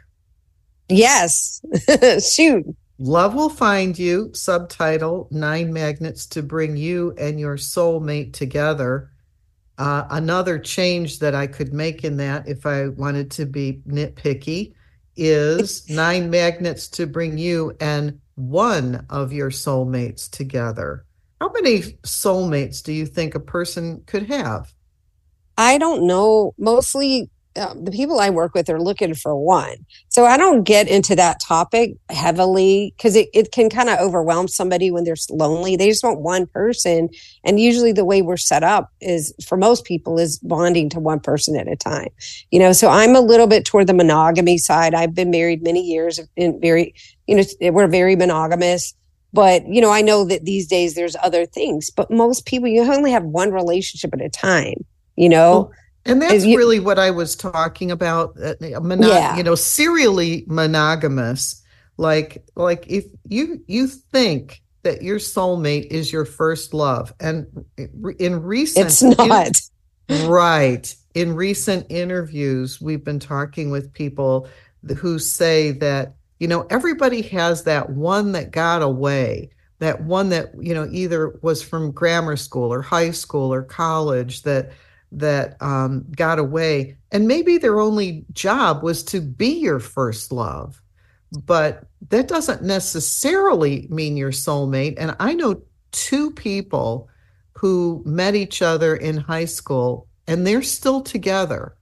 yes, 0.88 1.60
shoot. 2.34 2.64
Love 2.98 3.34
will 3.34 3.48
find 3.50 3.98
you. 3.98 4.30
Subtitle: 4.34 5.28
Nine 5.30 5.72
magnets 5.72 6.26
to 6.28 6.42
bring 6.42 6.76
you 6.76 7.12
and 7.18 7.38
your 7.40 7.56
soulmate 7.56 8.32
together. 8.32 9.12
Uh, 9.78 10.06
another 10.10 10.58
change 10.58 11.20
that 11.20 11.34
I 11.34 11.46
could 11.48 11.72
make 11.74 12.04
in 12.04 12.18
that, 12.18 12.48
if 12.48 12.66
I 12.66 12.88
wanted 12.88 13.30
to 13.32 13.46
be 13.46 13.82
nitpicky, 13.88 14.74
is 15.16 15.86
nine 15.90 16.30
magnets 16.30 16.88
to 16.90 17.06
bring 17.06 17.38
you 17.38 17.76
and 17.80 18.20
one 18.36 19.06
of 19.10 19.32
your 19.32 19.50
soulmates 19.50 20.30
together. 20.30 21.06
How 21.40 21.52
many 21.52 21.82
soulmates 22.02 22.82
do 22.82 22.92
you 22.92 23.06
think 23.06 23.36
a 23.36 23.40
person 23.40 24.02
could 24.06 24.24
have? 24.26 24.73
I 25.56 25.78
don't 25.78 26.06
know. 26.06 26.54
Mostly 26.58 27.30
um, 27.56 27.84
the 27.84 27.92
people 27.92 28.18
I 28.18 28.30
work 28.30 28.54
with 28.54 28.68
are 28.68 28.80
looking 28.80 29.14
for 29.14 29.36
one. 29.36 29.86
So 30.08 30.24
I 30.24 30.36
don't 30.36 30.64
get 30.64 30.88
into 30.88 31.14
that 31.16 31.40
topic 31.40 31.96
heavily 32.10 32.94
because 32.96 33.14
it, 33.14 33.28
it 33.32 33.52
can 33.52 33.70
kind 33.70 33.88
of 33.88 33.98
overwhelm 34.00 34.48
somebody 34.48 34.90
when 34.90 35.04
they're 35.04 35.14
lonely. 35.30 35.76
They 35.76 35.88
just 35.88 36.02
want 36.02 36.20
one 36.20 36.46
person. 36.46 37.10
And 37.44 37.60
usually 37.60 37.92
the 37.92 38.04
way 38.04 38.22
we're 38.22 38.36
set 38.36 38.64
up 38.64 38.90
is 39.00 39.32
for 39.46 39.56
most 39.56 39.84
people 39.84 40.18
is 40.18 40.38
bonding 40.38 40.88
to 40.90 41.00
one 41.00 41.20
person 41.20 41.56
at 41.56 41.68
a 41.68 41.76
time. 41.76 42.08
You 42.50 42.58
know, 42.58 42.72
so 42.72 42.88
I'm 42.88 43.14
a 43.14 43.20
little 43.20 43.46
bit 43.46 43.64
toward 43.64 43.86
the 43.86 43.94
monogamy 43.94 44.58
side. 44.58 44.94
I've 44.94 45.14
been 45.14 45.30
married 45.30 45.62
many 45.62 45.82
years 45.82 46.18
and 46.36 46.60
very, 46.60 46.94
you 47.28 47.36
know, 47.36 47.70
we're 47.70 47.86
very 47.86 48.16
monogamous. 48.16 48.94
But, 49.32 49.66
you 49.66 49.80
know, 49.80 49.90
I 49.90 50.00
know 50.00 50.24
that 50.26 50.44
these 50.44 50.68
days 50.68 50.94
there's 50.94 51.16
other 51.20 51.44
things, 51.44 51.90
but 51.90 52.08
most 52.08 52.46
people, 52.46 52.68
you 52.68 52.82
only 52.82 53.10
have 53.10 53.24
one 53.24 53.50
relationship 53.50 54.14
at 54.14 54.20
a 54.20 54.28
time, 54.28 54.84
you 55.16 55.28
know? 55.28 55.70
And 56.06 56.20
that's 56.20 56.44
you- 56.44 56.58
really 56.58 56.80
what 56.80 56.98
I 56.98 57.10
was 57.10 57.34
talking 57.34 57.90
about. 57.90 58.36
Uh, 58.42 58.54
mono- 58.80 59.08
Yeah. 59.08 59.36
You 59.36 59.42
know, 59.42 59.54
serially 59.54 60.44
monogamous. 60.46 61.62
Like, 61.96 62.44
like 62.56 62.84
if 62.88 63.06
you 63.28 63.62
you 63.66 63.86
think 63.86 64.60
that 64.82 65.02
your 65.02 65.18
soulmate 65.18 65.86
is 65.86 66.12
your 66.12 66.24
first 66.26 66.74
love, 66.74 67.12
and 67.20 67.46
in 68.18 68.42
recent, 68.42 68.86
It's 68.86 69.02
not. 69.02 69.50
right. 70.28 70.94
In 71.14 71.34
recent 71.34 71.86
interviews, 71.90 72.80
we've 72.80 73.04
been 73.04 73.20
talking 73.20 73.70
with 73.70 73.92
people 73.92 74.48
who 74.98 75.18
say 75.18 75.70
that, 75.70 76.16
you 76.40 76.48
know, 76.48 76.66
everybody 76.68 77.22
has 77.22 77.64
that 77.64 77.90
one 77.90 78.32
that 78.32 78.50
got 78.50 78.82
away, 78.82 79.50
that 79.78 80.02
one 80.02 80.28
that, 80.30 80.50
you 80.60 80.74
know, 80.74 80.88
either 80.90 81.38
was 81.40 81.62
from 81.62 81.92
grammar 81.92 82.36
school 82.36 82.72
or 82.72 82.82
high 82.82 83.12
school 83.12 83.54
or 83.54 83.62
college 83.62 84.42
that 84.42 84.72
that 85.18 85.60
um, 85.60 86.06
got 86.14 86.38
away. 86.38 86.96
And 87.10 87.28
maybe 87.28 87.58
their 87.58 87.80
only 87.80 88.24
job 88.32 88.82
was 88.82 89.02
to 89.04 89.20
be 89.20 89.58
your 89.60 89.80
first 89.80 90.32
love. 90.32 90.80
But 91.32 91.84
that 92.10 92.28
doesn't 92.28 92.62
necessarily 92.62 93.86
mean 93.90 94.16
your 94.16 94.30
soulmate. 94.30 94.94
And 94.98 95.16
I 95.18 95.34
know 95.34 95.62
two 95.92 96.30
people 96.30 97.08
who 97.52 98.02
met 98.04 98.34
each 98.34 98.62
other 98.62 98.94
in 98.94 99.16
high 99.16 99.44
school 99.44 100.06
and 100.26 100.46
they're 100.46 100.62
still 100.62 101.00
together. 101.00 101.74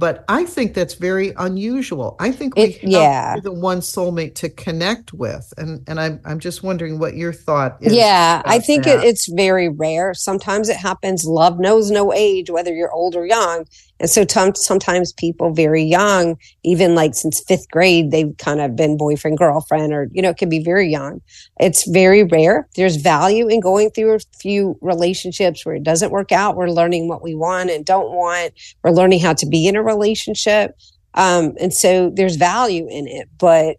But 0.00 0.24
I 0.28 0.44
think 0.44 0.72
that's 0.72 0.94
very 0.94 1.34
unusual. 1.36 2.16
I 2.18 2.32
think 2.32 2.56
we 2.56 2.62
It- 2.62 2.80
have 2.80 2.90
yeah. 2.90 3.36
than 3.44 3.60
one 3.60 3.80
soulmate 3.82 4.34
to 4.36 4.48
connect 4.48 5.12
with. 5.12 5.52
And 5.58 5.84
and 5.86 6.00
I'm 6.00 6.20
I'm 6.24 6.40
just 6.40 6.62
wondering 6.62 6.98
what 6.98 7.16
your 7.16 7.34
thought 7.34 7.76
is. 7.82 7.92
Yeah, 7.92 8.40
I 8.46 8.60
think 8.60 8.86
it, 8.86 9.04
it's 9.04 9.26
very 9.28 9.68
rare. 9.68 10.14
Sometimes 10.14 10.70
it 10.70 10.76
happens. 10.76 11.26
Love 11.26 11.60
knows 11.60 11.90
no 11.90 12.14
age, 12.14 12.48
whether 12.48 12.74
you're 12.74 12.90
old 12.90 13.14
or 13.14 13.26
young. 13.26 13.66
And 14.00 14.08
so 14.08 14.24
t- 14.24 14.52
sometimes 14.54 15.12
people 15.12 15.52
very 15.52 15.82
young, 15.82 16.36
even 16.64 16.94
like 16.94 17.14
since 17.14 17.40
fifth 17.40 17.70
grade, 17.70 18.10
they've 18.10 18.34
kind 18.38 18.60
of 18.60 18.74
been 18.74 18.96
boyfriend, 18.96 19.38
girlfriend, 19.38 19.92
or, 19.92 20.08
you 20.12 20.22
know, 20.22 20.30
it 20.30 20.38
can 20.38 20.48
be 20.48 20.64
very 20.64 20.88
young. 20.88 21.20
It's 21.60 21.88
very 21.88 22.24
rare. 22.24 22.66
There's 22.76 22.96
value 22.96 23.46
in 23.46 23.60
going 23.60 23.90
through 23.90 24.14
a 24.14 24.20
few 24.40 24.78
relationships 24.80 25.64
where 25.64 25.74
it 25.74 25.82
doesn't 25.82 26.10
work 26.10 26.32
out. 26.32 26.56
We're 26.56 26.70
learning 26.70 27.08
what 27.08 27.22
we 27.22 27.34
want 27.34 27.70
and 27.70 27.84
don't 27.84 28.10
want. 28.10 28.54
We're 28.82 28.90
learning 28.90 29.20
how 29.20 29.34
to 29.34 29.46
be 29.46 29.66
in 29.66 29.76
a 29.76 29.82
relationship. 29.82 30.76
Um, 31.14 31.54
and 31.60 31.74
so 31.74 32.10
there's 32.10 32.36
value 32.36 32.86
in 32.88 33.06
it, 33.06 33.28
but 33.36 33.76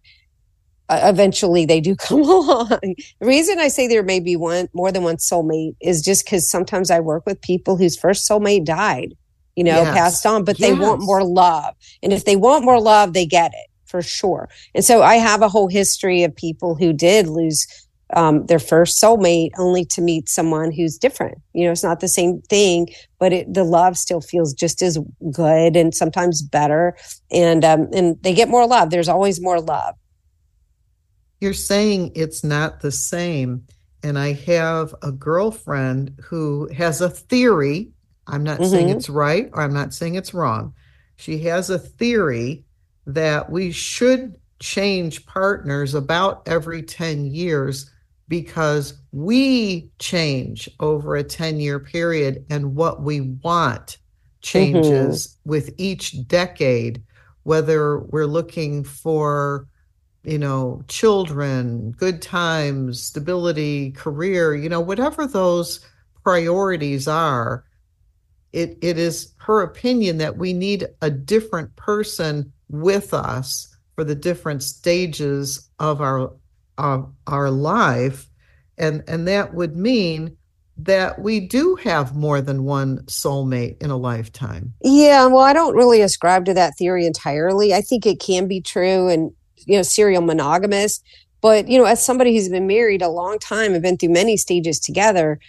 uh, 0.90 1.00
eventually 1.06 1.66
they 1.66 1.82
do 1.82 1.96
come 2.00 2.22
along. 2.22 2.68
the 2.70 3.26
reason 3.26 3.58
I 3.58 3.70
say 3.70 3.88
there 3.88 4.04
may 4.04 4.20
be 4.20 4.36
one 4.36 4.68
more 4.74 4.92
than 4.92 5.04
one 5.04 5.18
soulmate 5.18 5.76
is 5.82 6.02
just 6.02 6.26
because 6.26 6.50
sometimes 6.50 6.92
I 6.92 7.00
work 7.00 7.26
with 7.26 7.42
people 7.42 7.78
whose 7.78 7.98
first 7.98 8.30
soulmate 8.30 8.66
died, 8.66 9.16
you 9.56 9.64
know, 9.64 9.84
Yes. 9.84 9.94
passed 9.94 10.26
on, 10.26 10.44
but 10.44 10.58
they 10.58 10.74
want 10.74 11.02
more 11.02 11.24
love. 11.24 11.74
And 12.02 12.14
if 12.14 12.26
they 12.26 12.36
want 12.36 12.66
more 12.66 12.80
love, 12.80 13.14
they 13.14 13.26
get 13.26 13.52
it 13.54 13.68
for 13.86 14.02
sure. 14.02 14.50
And 14.74 14.84
so 14.86 15.02
I 15.02 15.16
have 15.16 15.42
a 15.42 15.50
whole 15.50 15.68
history 15.68 16.24
of 16.24 16.36
people 16.36 16.76
who 16.76 16.94
did 16.94 17.28
lose 17.28 17.68
um, 18.14 18.46
their 18.48 18.60
first 18.60 19.02
soulmate 19.02 19.52
only 19.58 19.86
to 19.86 20.02
meet 20.02 20.28
someone 20.30 20.72
who's 20.72 20.98
different. 20.98 21.38
You 21.54 21.66
know, 21.66 21.72
it's 21.72 21.84
not 21.84 22.00
the 22.00 22.08
same 22.08 22.42
thing, 22.50 22.90
but 23.20 23.32
it, 23.34 23.54
the 23.54 23.64
love 23.64 23.98
still 23.98 24.22
feels 24.22 24.54
just 24.54 24.82
as 24.82 24.98
good 25.32 25.76
and 25.76 25.94
sometimes 25.94 26.42
better. 26.42 26.96
And 27.32 27.64
um, 27.64 27.88
and 27.94 28.22
they 28.22 28.34
get 28.34 28.50
more 28.50 28.68
love. 28.68 28.90
There's 28.90 29.10
always 29.10 29.42
more 29.42 29.62
love. 29.62 29.96
You're 31.40 31.54
saying 31.54 32.12
it's 32.16 32.44
not 32.44 32.82
the 32.82 32.92
same. 32.92 33.66
And 34.04 34.18
I 34.18 34.34
have 34.34 34.96
a 35.04 35.12
girlfriend 35.12 36.20
who 36.24 36.70
has 36.74 37.02
a 37.02 37.10
theory. 37.10 37.92
I'm 38.28 38.44
not 38.44 38.66
saying 38.66 38.88
Mhm. 38.88 38.96
it's 38.98 39.10
right 39.10 39.50
or 39.54 39.62
I'm 39.64 39.74
not 39.74 39.94
saying 39.94 40.16
it's 40.16 40.34
wrong. 40.34 40.74
She 41.16 41.40
has 41.40 41.70
a 41.70 41.80
theory 41.80 42.66
that 43.08 43.52
we 43.52 43.72
should 43.72 44.36
change 44.60 45.26
partners 45.26 45.94
about 45.96 46.44
every 46.48 46.84
10 46.84 47.26
years 47.26 47.90
because 48.28 48.94
we 49.12 49.90
change 50.00 50.70
over 50.80 51.16
a 51.16 51.24
10 51.24 51.60
year 51.60 51.80
period 51.80 52.46
and 52.50 52.76
what 52.76 53.02
we 53.02 53.22
want 53.22 53.98
changes 54.42 55.38
with 55.46 55.74
each 55.78 56.28
decade, 56.28 57.02
whether 57.44 58.00
we're 58.00 58.26
looking 58.26 58.84
for 58.84 59.68
you 60.24 60.38
know, 60.38 60.84
children, 60.88 61.92
good 61.94 62.22
times, 62.22 63.02
stability, 63.02 63.92
career, 63.94 64.54
you 64.54 64.70
know, 64.70 64.80
whatever 64.80 65.26
those 65.26 65.80
priorities 66.24 67.08
are, 67.08 67.64
it, 68.54 68.78
it 68.82 68.98
is 68.98 69.34
her 69.38 69.62
opinion 69.62 70.18
that 70.18 70.38
we 70.38 70.54
need 70.54 70.88
a 71.02 71.10
different 71.10 71.76
person 71.76 72.52
with 72.70 73.14
us 73.14 73.76
for 73.96 74.04
the 74.04 74.16
different 74.16 74.64
stages 74.64 75.70
of 75.80 76.02
our 76.02 76.34
of 76.78 77.14
our 77.28 77.50
life. 77.50 78.28
And 78.78 79.04
and 79.08 79.28
that 79.28 79.54
would 79.54 79.76
mean 79.76 80.38
that 80.78 81.20
we 81.22 81.40
do 81.40 81.76
have 81.76 82.16
more 82.16 82.42
than 82.42 82.64
one 82.64 83.00
soulmate 83.04 83.82
in 83.82 83.92
a 83.92 83.98
lifetime. 83.98 84.74
Yeah, 84.82 85.28
well, 85.28 85.42
I 85.42 85.54
don't 85.54 85.76
really 85.76 86.02
ascribe 86.02 86.46
to 86.46 86.54
that 86.56 86.78
theory 86.78 87.06
entirely. 87.06 87.74
I 87.74 87.82
think 87.82 88.06
it 88.06 88.20
can 88.20 88.48
be 88.48 88.62
true 88.62 89.08
and, 89.08 89.32
you 89.58 89.78
know, 89.78 89.84
serial 89.84 90.22
monogamous. 90.24 91.02
But, 91.42 91.68
you 91.68 91.78
know, 91.78 91.86
as 91.86 92.04
somebody 92.04 92.36
who's 92.36 92.50
been 92.50 92.68
married 92.68 93.02
a 93.02 93.10
long 93.10 93.38
time 93.40 93.74
and 93.74 93.82
been 93.82 93.98
through 93.98 94.10
many 94.10 94.38
stages 94.38 94.80
together, 94.80 95.40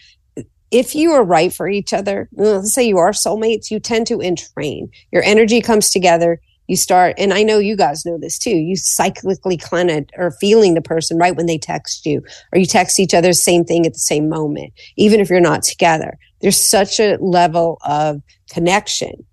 if 0.73 0.95
you 0.95 1.13
are 1.13 1.23
right 1.23 1.53
for 1.53 1.69
each 1.69 1.93
other, 1.93 2.29
let's 2.33 2.75
say 2.75 2.83
you 2.83 2.97
are 2.97 3.13
soulmates, 3.13 3.71
you 3.71 3.79
tend 3.79 4.07
to 4.09 4.17
entrain. 4.19 4.91
Your 5.13 5.23
energy 5.23 5.61
comes 5.61 5.91
together. 5.91 6.41
You 6.67 6.77
start, 6.77 7.15
and 7.19 7.35
I 7.35 7.43
know 7.43 7.59
you 7.59 7.77
guys 7.77 8.07
know 8.07 8.17
this 8.19 8.39
too. 8.39 8.57
You 8.57 8.77
cyclically 8.77 9.61
kind 9.61 9.91
of 9.91 10.07
are 10.17 10.31
feeling 10.31 10.73
the 10.73 10.81
person 10.81 11.19
right 11.19 11.37
when 11.37 11.47
they 11.47 11.59
text 11.59 12.07
you, 12.07 12.23
or 12.53 12.59
you 12.59 12.65
text 12.65 12.99
each 12.99 13.13
other 13.13 13.29
the 13.29 13.35
same 13.35 13.65
thing 13.65 13.85
at 13.85 13.93
the 13.93 13.99
same 13.99 14.29
moment, 14.29 14.73
even 14.97 15.21
if 15.21 15.29
you're 15.29 15.41
not 15.41 15.63
together. 15.63 16.17
There's 16.41 16.57
such 16.57 16.99
a 16.99 17.19
level 17.21 17.79
of 17.85 18.23
connection 18.51 19.27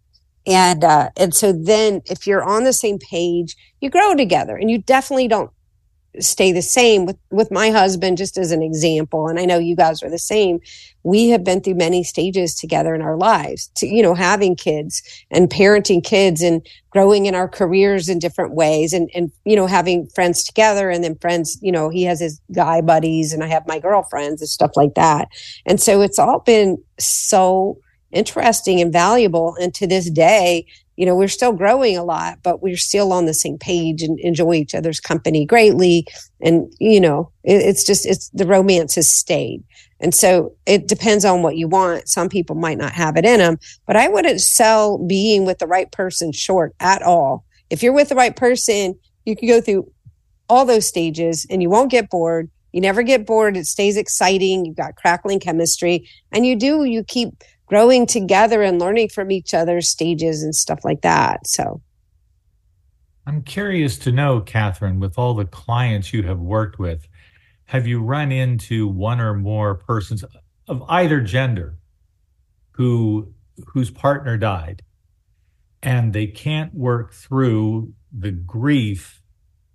and 0.48 0.84
uh 0.84 1.10
and 1.18 1.36
so 1.36 1.52
then 1.52 2.02
if 2.06 2.26
you're 2.26 2.44
on 2.44 2.64
the 2.64 2.72
same 2.72 2.98
page 2.98 3.58
you 3.82 3.90
grow 3.90 4.16
together 4.16 4.56
and 4.56 4.72
you 4.72 4.78
definitely 4.78 5.28
don't 5.28 5.52
stay 6.20 6.52
the 6.52 6.62
same 6.62 7.06
with 7.06 7.18
with 7.30 7.52
my 7.52 7.70
husband 7.70 8.18
just 8.18 8.38
as 8.38 8.52
an 8.52 8.64
example 8.64 9.28
and 9.28 9.40
i 9.40 9.46
know 9.46 9.60
you 9.60 9.76
guys 9.76 10.02
are 10.02 10.10
the 10.10 10.18
same 10.18 10.60
we 11.04 11.30
have 11.30 11.44
been 11.44 11.62
through 11.62 11.76
many 11.76 12.04
stages 12.04 12.56
together 12.56 12.96
in 12.96 13.02
our 13.02 13.16
lives 13.16 13.68
to 13.76 13.86
you 13.86 14.02
know 14.02 14.16
having 14.16 14.56
kids 14.56 15.04
and 15.30 15.50
parenting 15.50 16.04
kids 16.04 16.42
and 16.42 16.68
growing 16.90 17.28
in 17.28 17.36
our 17.36 17.48
careers 17.48 18.10
in 18.10 18.18
different 18.18 18.54
ways 18.56 18.92
and 18.92 19.10
and 19.14 19.32
you 19.46 19.56
know 19.56 19.68
having 19.68 20.08
friends 20.08 20.44
together 20.44 20.90
and 20.90 21.04
then 21.04 21.16
friends 21.20 21.60
you 21.62 21.72
know 21.72 21.90
he 21.90 22.04
has 22.04 22.20
his 22.20 22.42
guy 22.54 22.82
buddies 22.82 23.32
and 23.32 23.44
i 23.44 23.48
have 23.48 23.68
my 23.68 23.80
girlfriends 23.80 24.42
and 24.42 24.50
stuff 24.50 24.72
like 24.76 24.96
that 24.96 25.28
and 25.68 25.80
so 25.80 26.02
it's 26.02 26.18
all 26.18 26.40
been 26.40 26.78
so 26.98 27.78
interesting 28.12 28.82
and 28.82 28.92
valuable. 28.92 29.56
And 29.60 29.74
to 29.76 29.88
this 29.88 30.10
day, 30.10 30.66
you 31.00 31.06
know, 31.06 31.16
we're 31.16 31.30
still 31.30 31.54
growing 31.54 31.96
a 31.96 32.04
lot, 32.04 32.40
but 32.44 32.62
we're 32.62 32.76
still 32.76 33.14
on 33.14 33.26
the 33.26 33.34
same 33.34 33.58
page 33.58 34.02
and 34.02 34.20
enjoy 34.20 34.56
each 34.56 34.76
other's 34.76 35.00
company 35.00 35.46
greatly. 35.46 36.06
And, 36.42 36.74
you 36.78 37.00
know, 37.00 37.32
it, 37.46 37.62
it's 37.62 37.86
just, 37.86 38.06
it's 38.06 38.28
the 38.32 38.46
romance 38.46 38.96
has 38.96 39.10
stayed. 39.10 39.64
And 40.02 40.14
so 40.14 40.54
it 40.66 40.90
depends 40.90 41.24
on 41.24 41.42
what 41.42 41.56
you 41.56 41.70
want. 41.70 42.10
Some 42.10 42.28
people 42.28 42.58
might 42.58 42.78
not 42.78 42.92
have 42.92 43.16
it 43.16 43.24
in 43.24 43.40
them, 43.40 43.60
but 43.88 43.96
I 43.96 44.10
wouldn't 44.10 44.42
sell 44.42 44.98
being 44.98 45.46
with 45.46 45.60
the 45.60 45.68
right 45.68 45.90
person 45.90 46.34
short 46.34 46.76
at 46.82 47.02
all. 47.02 47.46
If 47.70 47.82
you're 47.82 47.94
with 47.94 48.10
the 48.10 48.16
right 48.16 48.36
person, 48.36 49.00
you 49.24 49.38
can 49.38 49.48
go 49.48 49.62
through 49.62 49.90
all 50.50 50.66
those 50.66 50.86
stages 50.86 51.48
and 51.50 51.62
you 51.62 51.70
won't 51.70 51.92
get 51.92 52.10
bored. 52.10 52.50
You 52.74 52.82
never 52.82 53.04
get 53.04 53.26
bored. 53.26 53.56
It 53.56 53.68
stays 53.68 53.96
exciting. 53.96 54.66
You've 54.66 54.76
got 54.76 54.98
crackling 54.98 55.40
chemistry 55.40 56.10
and 56.34 56.46
you 56.46 56.58
do, 56.58 56.84
you 56.84 57.06
keep 57.06 57.42
growing 57.70 58.06
together 58.06 58.62
and 58.62 58.80
learning 58.80 59.10
from 59.10 59.32
each 59.32 59.54
other's 59.54 59.90
stages 59.90 60.44
and 60.44 60.54
stuff 60.54 60.80
like 60.84 61.02
that. 61.02 61.48
So 61.48 61.82
I'm 63.26 63.44
curious 63.44 63.98
to 64.00 64.12
know, 64.12 64.42
Kathryn, 64.42 65.00
with 65.00 65.18
all 65.18 65.36
the 65.36 65.46
clients 65.46 66.12
you 66.12 66.24
have 66.24 66.40
worked 66.40 66.80
with, 66.80 67.08
have 67.66 67.86
you 67.86 68.02
run 68.02 68.32
into 68.32 68.88
one 68.88 69.22
or 69.22 69.36
more 69.36 69.76
persons 69.76 70.26
of 70.68 70.84
either 70.90 71.22
gender 71.22 71.78
who 72.72 73.34
whose 73.68 73.92
partner 73.92 74.38
died 74.38 74.82
and 75.84 76.14
they 76.14 76.28
can't 76.28 76.74
work 76.74 77.14
through 77.14 77.94
the 78.12 78.32
grief 78.32 79.22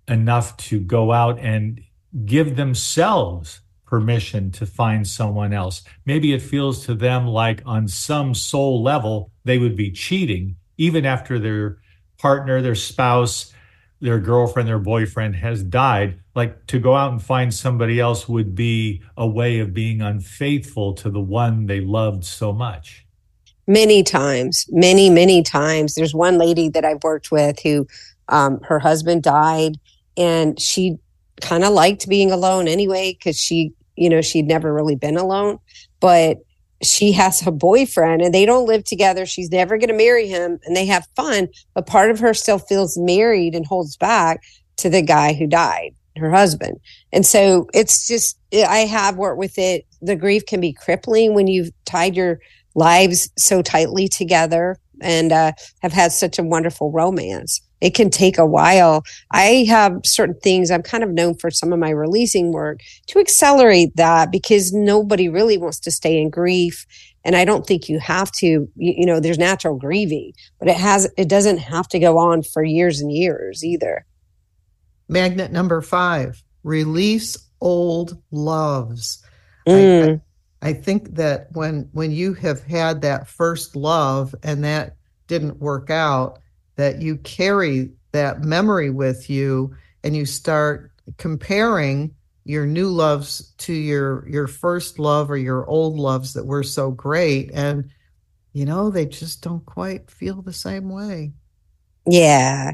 enough 0.07 0.57
to 0.57 0.79
go 0.79 1.11
out 1.11 1.39
and 1.39 1.81
give 2.25 2.55
themselves 2.55 3.61
permission 3.85 4.51
to 4.51 4.65
find 4.65 5.07
someone 5.07 5.53
else. 5.53 5.83
Maybe 6.05 6.33
it 6.33 6.41
feels 6.41 6.85
to 6.85 6.95
them 6.95 7.27
like 7.27 7.61
on 7.65 7.87
some 7.87 8.33
soul 8.33 8.81
level 8.83 9.31
they 9.43 9.57
would 9.57 9.75
be 9.75 9.91
cheating 9.91 10.55
even 10.77 11.05
after 11.05 11.39
their 11.39 11.77
partner, 12.17 12.61
their 12.61 12.75
spouse, 12.75 13.53
their 14.01 14.19
girlfriend, 14.19 14.67
their 14.67 14.79
boyfriend 14.79 15.35
has 15.35 15.63
died. 15.63 16.19
Like 16.35 16.67
to 16.67 16.79
go 16.79 16.95
out 16.95 17.11
and 17.11 17.21
find 17.23 17.53
somebody 17.53 17.99
else 17.99 18.27
would 18.27 18.55
be 18.55 19.01
a 19.15 19.27
way 19.27 19.59
of 19.59 19.73
being 19.73 20.01
unfaithful 20.01 20.93
to 20.95 21.09
the 21.09 21.21
one 21.21 21.67
they 21.67 21.79
loved 21.79 22.25
so 22.25 22.51
much. 22.51 23.05
many 23.67 24.03
times, 24.03 24.65
many, 24.69 25.09
many 25.09 25.41
times. 25.41 25.95
There's 25.95 26.13
one 26.13 26.37
lady 26.37 26.69
that 26.69 26.85
I've 26.85 27.03
worked 27.03 27.31
with 27.31 27.59
who 27.63 27.87
um, 28.29 28.59
her 28.63 28.79
husband 28.79 29.23
died 29.23 29.79
and 30.17 30.59
she 30.59 30.97
kind 31.41 31.63
of 31.63 31.73
liked 31.73 32.07
being 32.07 32.31
alone 32.31 32.67
anyway 32.67 33.13
because 33.13 33.37
she, 33.37 33.73
you 33.95 34.09
know, 34.09 34.21
she'd 34.21 34.47
never 34.47 34.73
really 34.73 34.95
been 34.95 35.17
alone. 35.17 35.59
But 35.99 36.39
she 36.81 37.11
has 37.13 37.45
a 37.45 37.51
boyfriend 37.51 38.21
and 38.21 38.33
they 38.33 38.45
don't 38.45 38.67
live 38.67 38.83
together. 38.83 39.25
She's 39.25 39.51
never 39.51 39.77
going 39.77 39.89
to 39.89 39.95
marry 39.95 40.27
him 40.27 40.59
and 40.65 40.75
they 40.75 40.85
have 40.85 41.07
fun. 41.15 41.47
But 41.73 41.87
part 41.87 42.11
of 42.11 42.19
her 42.19 42.33
still 42.33 42.59
feels 42.59 42.97
married 42.97 43.55
and 43.55 43.65
holds 43.65 43.97
back 43.97 44.41
to 44.77 44.89
the 44.89 45.01
guy 45.01 45.33
who 45.33 45.47
died, 45.47 45.95
her 46.17 46.31
husband. 46.31 46.79
And 47.13 47.25
so 47.25 47.67
it's 47.73 48.07
just, 48.07 48.37
eh, 48.51 48.65
I 48.67 48.79
have 48.79 49.17
worked 49.17 49.39
with 49.39 49.57
it. 49.57 49.85
The 50.01 50.15
grief 50.15 50.45
can 50.45 50.59
be 50.59 50.73
crippling 50.73 51.33
when 51.33 51.47
you've 51.47 51.71
tied 51.85 52.15
your 52.15 52.39
lives 52.75 53.29
so 53.37 53.61
tightly 53.61 54.07
together 54.07 54.77
and 55.01 55.31
uh, 55.31 55.51
have 55.81 55.93
had 55.93 56.11
such 56.11 56.39
a 56.39 56.43
wonderful 56.43 56.91
romance. 56.91 57.61
It 57.81 57.93
can 57.93 58.09
take 58.09 58.37
a 58.37 58.45
while. 58.45 59.03
I 59.31 59.65
have 59.67 59.99
certain 60.03 60.39
things 60.41 60.71
I'm 60.71 60.81
kind 60.81 61.03
of 61.03 61.11
known 61.11 61.35
for 61.35 61.51
some 61.51 61.73
of 61.73 61.79
my 61.79 61.89
releasing 61.89 62.51
work 62.51 62.79
to 63.07 63.19
accelerate 63.19 63.95
that 63.95 64.31
because 64.31 64.73
nobody 64.73 65.29
really 65.29 65.57
wants 65.57 65.79
to 65.81 65.91
stay 65.91 66.19
in 66.19 66.29
grief. 66.29 66.85
And 67.23 67.35
I 67.35 67.43
don't 67.43 67.65
think 67.65 67.89
you 67.89 67.99
have 67.99 68.31
to, 68.33 68.47
you, 68.47 68.67
you 68.75 69.05
know, 69.05 69.19
there's 69.19 69.37
natural 69.37 69.77
grieving, 69.77 70.33
but 70.59 70.67
it 70.67 70.77
has, 70.77 71.11
it 71.17 71.27
doesn't 71.27 71.57
have 71.57 71.87
to 71.89 71.99
go 71.99 72.17
on 72.17 72.43
for 72.43 72.63
years 72.63 73.01
and 73.01 73.11
years 73.11 73.63
either. 73.63 74.05
Magnet 75.07 75.51
number 75.51 75.81
five 75.81 76.41
release 76.63 77.37
old 77.61 78.21
loves. 78.31 79.23
Mm. 79.67 80.07
I, 80.07 80.11
I 80.13 80.21
think 80.73 81.15
that 81.15 81.47
when 81.53 81.89
when 81.93 82.11
you 82.11 82.33
have 82.35 82.63
had 82.63 83.01
that 83.01 83.27
first 83.27 83.75
love 83.75 84.33
and 84.43 84.63
that 84.63 84.97
didn't 85.27 85.59
work 85.59 85.89
out, 85.89 86.39
that 86.75 87.01
you 87.01 87.17
carry 87.17 87.91
that 88.11 88.41
memory 88.43 88.89
with 88.89 89.29
you 89.29 89.75
and 90.03 90.15
you 90.15 90.25
start 90.25 90.91
comparing 91.17 92.15
your 92.45 92.65
new 92.65 92.89
loves 92.89 93.53
to 93.57 93.73
your 93.73 94.27
your 94.29 94.47
first 94.47 94.99
love 94.99 95.29
or 95.31 95.37
your 95.37 95.65
old 95.67 95.97
loves 95.97 96.33
that 96.33 96.45
were 96.45 96.63
so 96.63 96.91
great 96.91 97.51
and 97.53 97.89
you 98.53 98.65
know 98.65 98.89
they 98.89 99.05
just 99.05 99.41
don't 99.43 99.65
quite 99.65 100.09
feel 100.11 100.41
the 100.41 100.53
same 100.53 100.89
way 100.89 101.33
Yeah. 102.05 102.73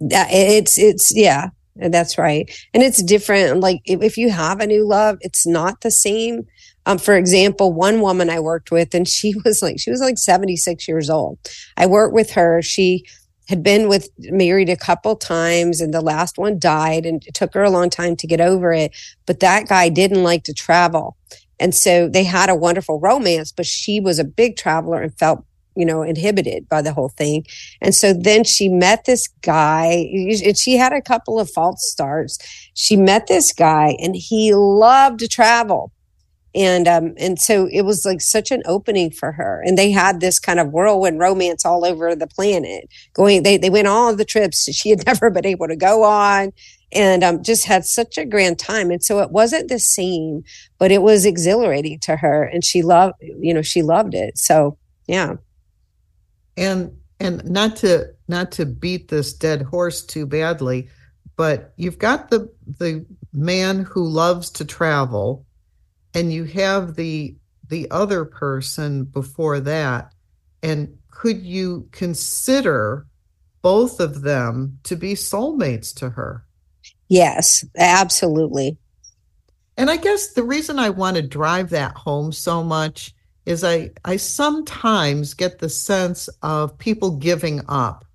It's, 0.00 0.78
it's, 0.78 1.12
yeah, 1.14 1.50
that's 1.76 2.18
right. 2.18 2.50
And 2.74 2.82
it's 2.82 3.02
different. 3.02 3.60
Like 3.60 3.80
if 3.84 4.16
you 4.16 4.30
have 4.30 4.60
a 4.60 4.66
new 4.66 4.86
love, 4.86 5.18
it's 5.20 5.46
not 5.46 5.80
the 5.82 5.90
same. 5.90 6.46
Um, 6.86 6.98
for 6.98 7.14
example, 7.14 7.72
one 7.72 8.00
woman 8.00 8.28
I 8.28 8.40
worked 8.40 8.70
with 8.70 8.94
and 8.94 9.06
she 9.06 9.34
was 9.44 9.62
like, 9.62 9.78
she 9.78 9.90
was 9.90 10.00
like 10.00 10.18
76 10.18 10.88
years 10.88 11.10
old. 11.10 11.38
I 11.76 11.86
worked 11.86 12.14
with 12.14 12.32
her. 12.32 12.62
She 12.62 13.04
had 13.48 13.62
been 13.62 13.88
with 13.88 14.08
married 14.18 14.68
a 14.68 14.76
couple 14.76 15.16
times 15.16 15.80
and 15.80 15.92
the 15.92 16.00
last 16.00 16.38
one 16.38 16.58
died 16.58 17.04
and 17.04 17.22
it 17.26 17.34
took 17.34 17.54
her 17.54 17.62
a 17.62 17.70
long 17.70 17.90
time 17.90 18.16
to 18.16 18.26
get 18.26 18.40
over 18.40 18.72
it. 18.72 18.96
But 19.26 19.40
that 19.40 19.68
guy 19.68 19.88
didn't 19.88 20.22
like 20.22 20.44
to 20.44 20.54
travel. 20.54 21.16
And 21.58 21.74
so 21.74 22.08
they 22.08 22.24
had 22.24 22.50
a 22.50 22.56
wonderful 22.56 22.98
romance, 22.98 23.52
but 23.52 23.66
she 23.66 24.00
was 24.00 24.18
a 24.18 24.24
big 24.24 24.56
traveler 24.56 25.00
and 25.00 25.16
felt 25.16 25.44
you 25.76 25.86
know, 25.86 26.02
inhibited 26.02 26.68
by 26.68 26.82
the 26.82 26.92
whole 26.92 27.08
thing. 27.08 27.46
And 27.80 27.94
so 27.94 28.12
then 28.12 28.44
she 28.44 28.68
met 28.68 29.04
this 29.04 29.28
guy, 29.40 30.06
and 30.12 30.58
she 30.58 30.76
had 30.76 30.92
a 30.92 31.00
couple 31.00 31.40
of 31.40 31.50
false 31.50 31.90
starts. 31.90 32.38
She 32.74 32.96
met 32.96 33.26
this 33.26 33.52
guy, 33.52 33.96
and 33.98 34.14
he 34.14 34.54
loved 34.54 35.20
to 35.20 35.28
travel. 35.28 35.92
And 36.54 36.86
um, 36.86 37.14
and 37.16 37.40
so 37.40 37.66
it 37.72 37.82
was 37.82 38.04
like 38.04 38.20
such 38.20 38.50
an 38.50 38.62
opening 38.66 39.10
for 39.10 39.32
her. 39.32 39.62
And 39.64 39.78
they 39.78 39.90
had 39.90 40.20
this 40.20 40.38
kind 40.38 40.60
of 40.60 40.70
whirlwind 40.70 41.18
romance 41.18 41.64
all 41.64 41.84
over 41.84 42.14
the 42.14 42.26
planet. 42.26 42.88
Going, 43.14 43.42
they 43.42 43.56
they 43.56 43.70
went 43.70 43.88
all 43.88 44.14
the 44.14 44.24
trips 44.24 44.70
she 44.72 44.90
had 44.90 45.06
never 45.06 45.30
been 45.30 45.46
able 45.46 45.68
to 45.68 45.76
go 45.76 46.02
on, 46.02 46.52
and 46.92 47.24
um, 47.24 47.42
just 47.42 47.64
had 47.64 47.86
such 47.86 48.18
a 48.18 48.26
grand 48.26 48.58
time. 48.58 48.90
And 48.90 49.02
so 49.02 49.20
it 49.20 49.30
wasn't 49.30 49.68
the 49.68 49.78
same, 49.78 50.44
but 50.78 50.92
it 50.92 51.00
was 51.00 51.24
exhilarating 51.24 51.98
to 52.00 52.16
her, 52.16 52.42
and 52.44 52.62
she 52.62 52.82
loved, 52.82 53.14
you 53.20 53.54
know, 53.54 53.62
she 53.62 53.82
loved 53.82 54.14
it. 54.14 54.36
So 54.36 54.76
yeah. 55.06 55.34
and 56.56 56.94
and 57.18 57.44
not 57.44 57.76
to 57.76 58.08
not 58.28 58.52
to 58.52 58.66
beat 58.66 59.08
this 59.08 59.32
dead 59.32 59.62
horse 59.62 60.04
too 60.04 60.26
badly 60.26 60.88
but 61.36 61.72
you've 61.76 61.98
got 61.98 62.30
the 62.30 62.50
the 62.78 63.04
man 63.32 63.80
who 63.80 64.06
loves 64.06 64.50
to 64.50 64.64
travel 64.64 65.46
and 66.14 66.32
you 66.32 66.44
have 66.44 66.94
the 66.94 67.36
the 67.68 67.90
other 67.90 68.24
person 68.24 69.04
before 69.04 69.60
that 69.60 70.12
and 70.62 70.96
could 71.10 71.42
you 71.42 71.88
consider 71.92 73.06
both 73.62 74.00
of 74.00 74.22
them 74.22 74.78
to 74.82 74.96
be 74.96 75.14
soulmates 75.14 75.94
to 75.94 76.10
her 76.10 76.44
Yes, 77.12 77.62
absolutely. 77.76 78.78
And 79.76 79.90
I 79.90 79.98
guess 79.98 80.28
the 80.28 80.42
reason 80.42 80.78
I 80.78 80.88
want 80.88 81.16
to 81.16 81.22
drive 81.22 81.68
that 81.68 81.94
home 81.94 82.32
so 82.32 82.64
much 82.64 83.14
is 83.44 83.64
I 83.64 83.90
I 84.04 84.16
sometimes 84.16 85.34
get 85.34 85.58
the 85.58 85.68
sense 85.68 86.28
of 86.42 86.78
people 86.78 87.16
giving 87.18 87.60
up. 87.68 88.06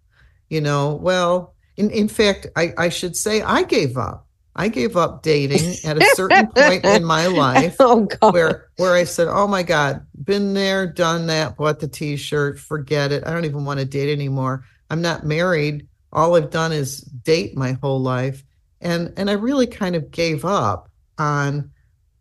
You 0.50 0.62
know, 0.62 0.95
well, 0.95 1.54
in, 1.76 1.91
in 1.91 2.08
fact, 2.08 2.48
I, 2.56 2.74
I 2.78 2.89
should 2.89 3.16
say 3.16 3.43
I 3.43 3.62
gave 3.64 3.98
up. 3.98 4.26
I 4.58 4.70
gave 4.70 4.97
up 4.97 5.24
dating 5.24 5.76
at 5.86 5.97
a 5.97 6.03
certain 6.03 6.47
point 6.55 6.84
in 6.84 7.03
my 7.03 7.28
life 7.28 7.76
Oh 7.80 8.08
where 8.30 8.68
where 8.78 8.93
I 8.95 9.03
said, 9.03 9.28
"Oh 9.28 9.47
my 9.47 9.64
God, 9.64 10.05
been 10.24 10.53
there, 10.53 10.88
done 10.88 11.28
that, 11.28 11.58
bought 11.58 11.80
the 11.80 11.88
T-shirt, 11.88 12.60
forget 12.60 13.12
it. 13.12 13.26
I 13.26 13.32
don't 13.32 13.45
even 13.45 13.66
want 13.66 13.80
to 13.80 13.86
date 13.86 14.12
anymore. 14.12 14.64
I'm 14.89 15.01
not 15.01 15.26
married. 15.26 15.88
All 16.12 16.36
I've 16.36 16.49
done 16.49 16.72
is 16.72 17.01
date 17.01 17.55
my 17.55 17.74
whole 17.74 18.01
life." 18.01 18.43
And 18.82 19.14
and 19.18 19.30
I 19.30 19.34
really 19.34 19.68
kind 19.68 19.95
of 19.95 20.12
gave 20.12 20.45
up 20.45 20.89
on 21.18 21.72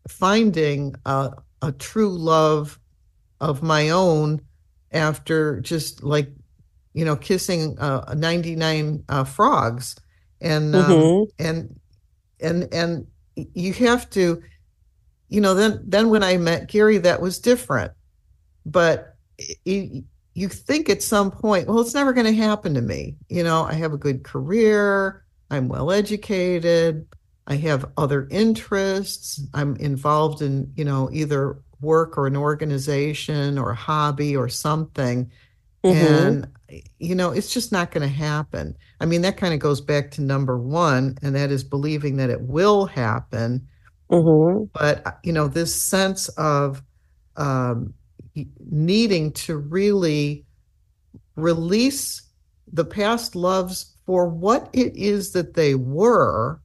finding 0.08 0.94
a, 1.04 1.32
a 1.62 1.72
true 1.72 2.10
love 2.10 2.78
of 3.40 3.62
my 3.62 3.90
own 3.90 4.40
after 4.92 5.60
just 5.60 6.02
like 6.02 6.30
you 6.94 7.04
know 7.04 7.16
kissing 7.16 7.78
uh, 7.78 8.14
99 8.16 9.04
uh, 9.08 9.24
frogs 9.24 9.96
and 10.40 10.74
um, 10.74 10.96
Mhm. 10.98 11.28
and 11.38 11.80
and 12.40 12.68
and 12.72 13.06
you 13.34 13.72
have 13.72 14.08
to 14.10 14.42
you 15.28 15.40
know 15.40 15.54
then 15.54 15.80
then 15.84 16.08
when 16.08 16.22
i 16.22 16.36
met 16.36 16.68
gary 16.68 16.98
that 16.98 17.20
was 17.20 17.38
different. 17.38 17.92
But 18.64 19.14
you, 19.64 20.04
you 20.34 20.48
think 20.48 20.88
at 20.88 21.02
some 21.02 21.30
point 21.30 21.68
well 21.68 21.80
it's 21.80 21.94
never 21.94 22.12
going 22.12 22.26
to 22.26 22.34
happen 22.42 22.74
to 22.74 22.80
me. 22.82 23.16
You 23.28 23.44
know 23.44 23.62
i 23.62 23.74
have 23.74 23.92
a 23.92 23.98
good 23.98 24.24
career 24.24 25.24
i'm 25.50 25.68
well 25.68 25.92
educated 25.92 27.06
i 27.46 27.54
have 27.56 27.90
other 27.96 28.26
interests 28.30 29.40
i'm 29.54 29.76
involved 29.76 30.42
in 30.42 30.72
you 30.74 30.84
know 30.84 31.08
either 31.12 31.58
work 31.80 32.16
or 32.18 32.26
an 32.26 32.36
organization 32.36 33.58
or 33.58 33.70
a 33.70 33.76
hobby 33.76 34.34
or 34.36 34.48
something. 34.48 35.30
Mhm. 35.84 35.94
and 36.26 36.46
you 36.98 37.14
know 37.14 37.30
it's 37.30 37.52
just 37.52 37.70
not 37.70 37.90
going 37.92 38.02
to 38.02 38.12
happen 38.14 38.74
i 39.00 39.06
mean 39.06 39.22
that 39.22 39.36
kind 39.36 39.52
of 39.54 39.60
goes 39.60 39.80
back 39.80 40.10
to 40.10 40.22
number 40.22 40.58
one 40.58 41.16
and 41.22 41.34
that 41.34 41.50
is 41.50 41.64
believing 41.64 42.16
that 42.16 42.30
it 42.30 42.40
will 42.40 42.86
happen 42.86 43.66
Mhm. 44.10 44.68
but 44.72 45.04
uh, 45.06 45.12
you 45.24 45.32
know 45.32 45.48
this 45.48 45.74
sense 45.74 46.28
of 46.30 46.82
um, 47.36 47.92
needing 48.70 49.32
to 49.32 49.56
really 49.56 50.44
release 51.34 52.22
the 52.72 52.84
past 52.84 53.34
loves 53.36 53.94
for 54.06 54.28
what 54.28 54.68
it 54.72 54.96
is 54.96 55.32
that 55.32 55.54
they 55.54 55.74
were 55.74 56.60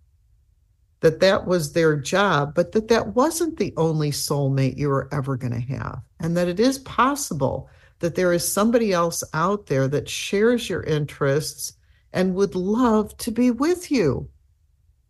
that 1.01 1.19
that 1.19 1.47
was 1.47 1.73
their 1.73 1.95
job 1.97 2.53
but 2.53 2.71
that 2.73 2.87
that 2.89 3.15
wasn't 3.15 3.57
the 3.57 3.73
only 3.75 4.11
soulmate 4.11 4.77
you 4.77 4.87
were 4.89 5.09
ever 5.11 5.35
going 5.35 5.53
to 5.53 5.59
have 5.59 5.99
and 6.19 6.37
that 6.37 6.47
it 6.47 6.59
is 6.59 6.77
possible 6.79 7.67
that 7.99 8.15
there 8.15 8.33
is 8.33 8.47
somebody 8.47 8.93
else 8.93 9.23
out 9.33 9.65
there 9.65 9.87
that 9.87 10.07
shares 10.07 10.69
your 10.69 10.83
interests 10.83 11.73
and 12.13 12.35
would 12.35 12.55
love 12.55 13.15
to 13.17 13.31
be 13.31 13.49
with 13.51 13.91
you 13.91 14.27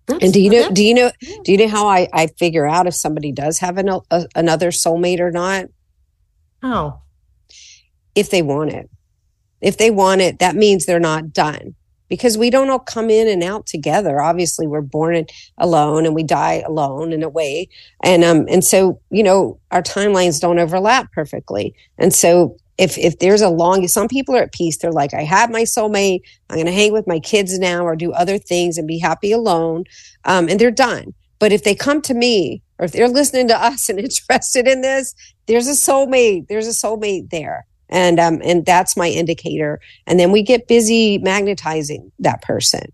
That's- 0.08 0.24
And 0.24 0.34
do 0.34 0.42
you 0.42 0.50
know? 0.50 0.70
Do 0.72 0.84
you 0.84 0.94
know? 0.94 1.12
Do 1.44 1.52
you 1.52 1.58
know 1.58 1.68
how 1.68 1.88
I 1.88 2.08
I 2.14 2.28
figure 2.28 2.68
out 2.68 2.88
if 2.88 2.96
somebody 2.96 3.32
does 3.32 3.60
have 3.60 3.78
an, 3.78 3.88
a, 3.90 4.26
another 4.36 4.72
soulmate 4.72 5.20
or 5.20 5.32
not? 5.32 5.66
how 6.62 7.02
If 8.16 8.30
they 8.30 8.42
want 8.42 8.72
it, 8.72 8.90
if 9.62 9.78
they 9.78 9.92
want 9.92 10.22
it, 10.22 10.40
that 10.40 10.56
means 10.56 10.86
they're 10.86 11.00
not 11.00 11.34
done. 11.34 11.76
Because 12.10 12.38
we 12.38 12.50
don't 12.50 12.70
all 12.70 12.80
come 12.80 13.10
in 13.10 13.30
and 13.30 13.42
out 13.42 13.66
together. 13.68 14.20
Obviously, 14.20 14.68
we're 14.68 14.82
born 14.82 15.26
alone 15.58 16.06
and 16.06 16.14
we 16.14 16.24
die 16.24 16.62
alone 16.68 17.14
in 17.14 17.24
a 17.24 17.30
way, 17.30 17.70
and 18.04 18.24
um 18.26 18.46
and 18.50 18.64
so 18.66 19.00
you 19.12 19.24
know 19.24 19.60
our 19.72 19.82
timelines 19.82 20.42
don't 20.42 20.60
overlap 20.60 21.12
perfectly. 21.14 21.74
And 21.98 22.14
so 22.14 22.58
if 22.82 22.98
if 22.98 23.20
there's 23.20 23.42
a 23.42 23.50
long, 23.50 23.88
some 23.88 24.08
people 24.08 24.36
are 24.36 24.42
at 24.42 24.54
peace. 24.54 24.78
They're 24.78 24.92
like, 24.92 25.14
I 25.14 25.22
have 25.22 25.52
my 25.52 25.64
soulmate. 25.64 26.22
I'm 26.50 26.56
going 26.56 26.66
to 26.66 26.72
hang 26.72 26.92
with 26.92 27.06
my 27.06 27.20
kids 27.20 27.60
now 27.60 27.86
or 27.86 27.96
do 27.96 28.12
other 28.12 28.40
things 28.40 28.78
and 28.78 28.88
be 28.88 28.98
happy 28.98 29.32
alone. 29.32 29.84
um, 30.26 30.50
and 30.50 30.60
they're 30.60 30.72
done. 30.72 31.14
But 31.38 31.52
if 31.52 31.64
they 31.64 31.76
come 31.76 32.02
to 32.04 32.14
me 32.16 32.64
or 32.80 32.86
if 32.86 32.92
they're 32.92 33.08
listening 33.08 33.48
to 33.50 33.64
us 33.64 33.88
and 33.88 34.00
interested 34.00 34.68
in 34.68 34.82
this, 34.82 35.14
there's 35.46 35.68
a 35.68 35.72
soulmate. 35.72 36.48
There's 36.48 36.68
a 36.68 36.72
soulmate 36.72 37.30
there, 37.30 37.66
and 37.88 38.20
um, 38.20 38.42
and 38.44 38.66
that's 38.66 38.98
my 38.98 39.08
indicator. 39.08 39.80
And 40.08 40.20
then 40.20 40.32
we 40.32 40.42
get 40.42 40.68
busy 40.68 41.20
magnetizing 41.20 42.12
that 42.20 42.42
person. 42.42 42.92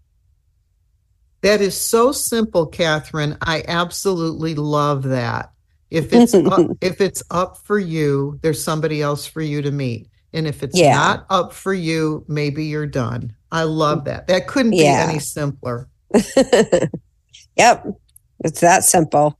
That 1.41 1.61
is 1.61 1.79
so 1.79 2.11
simple, 2.11 2.69
Kathryn. 2.69 3.37
I 3.41 3.63
absolutely 3.67 4.55
love 4.55 5.03
that. 5.03 5.51
If 5.89 6.13
it's 6.13 6.33
up, 6.33 6.71
if 6.81 7.01
it's 7.01 7.23
up 7.31 7.57
for 7.57 7.79
you, 7.79 8.39
there's 8.41 8.63
somebody 8.63 9.01
else 9.01 9.25
for 9.25 9.41
you 9.41 9.61
to 9.61 9.71
meet. 9.71 10.09
And 10.33 10.47
if 10.47 10.63
it's 10.63 10.77
Yeah. 10.77 10.95
not 10.95 11.25
up 11.29 11.53
for 11.53 11.73
you, 11.73 12.25
maybe 12.27 12.65
you're 12.65 12.85
done. 12.87 13.35
I 13.51 13.63
love 13.63 14.05
that. 14.05 14.27
That 14.27 14.47
couldn't 14.47 14.73
Yeah. 14.73 15.05
be 15.07 15.11
any 15.11 15.19
simpler. 15.19 15.87
yep, 17.55 17.85
it's 18.43 18.59
that 18.61 18.83
simple. 18.83 19.37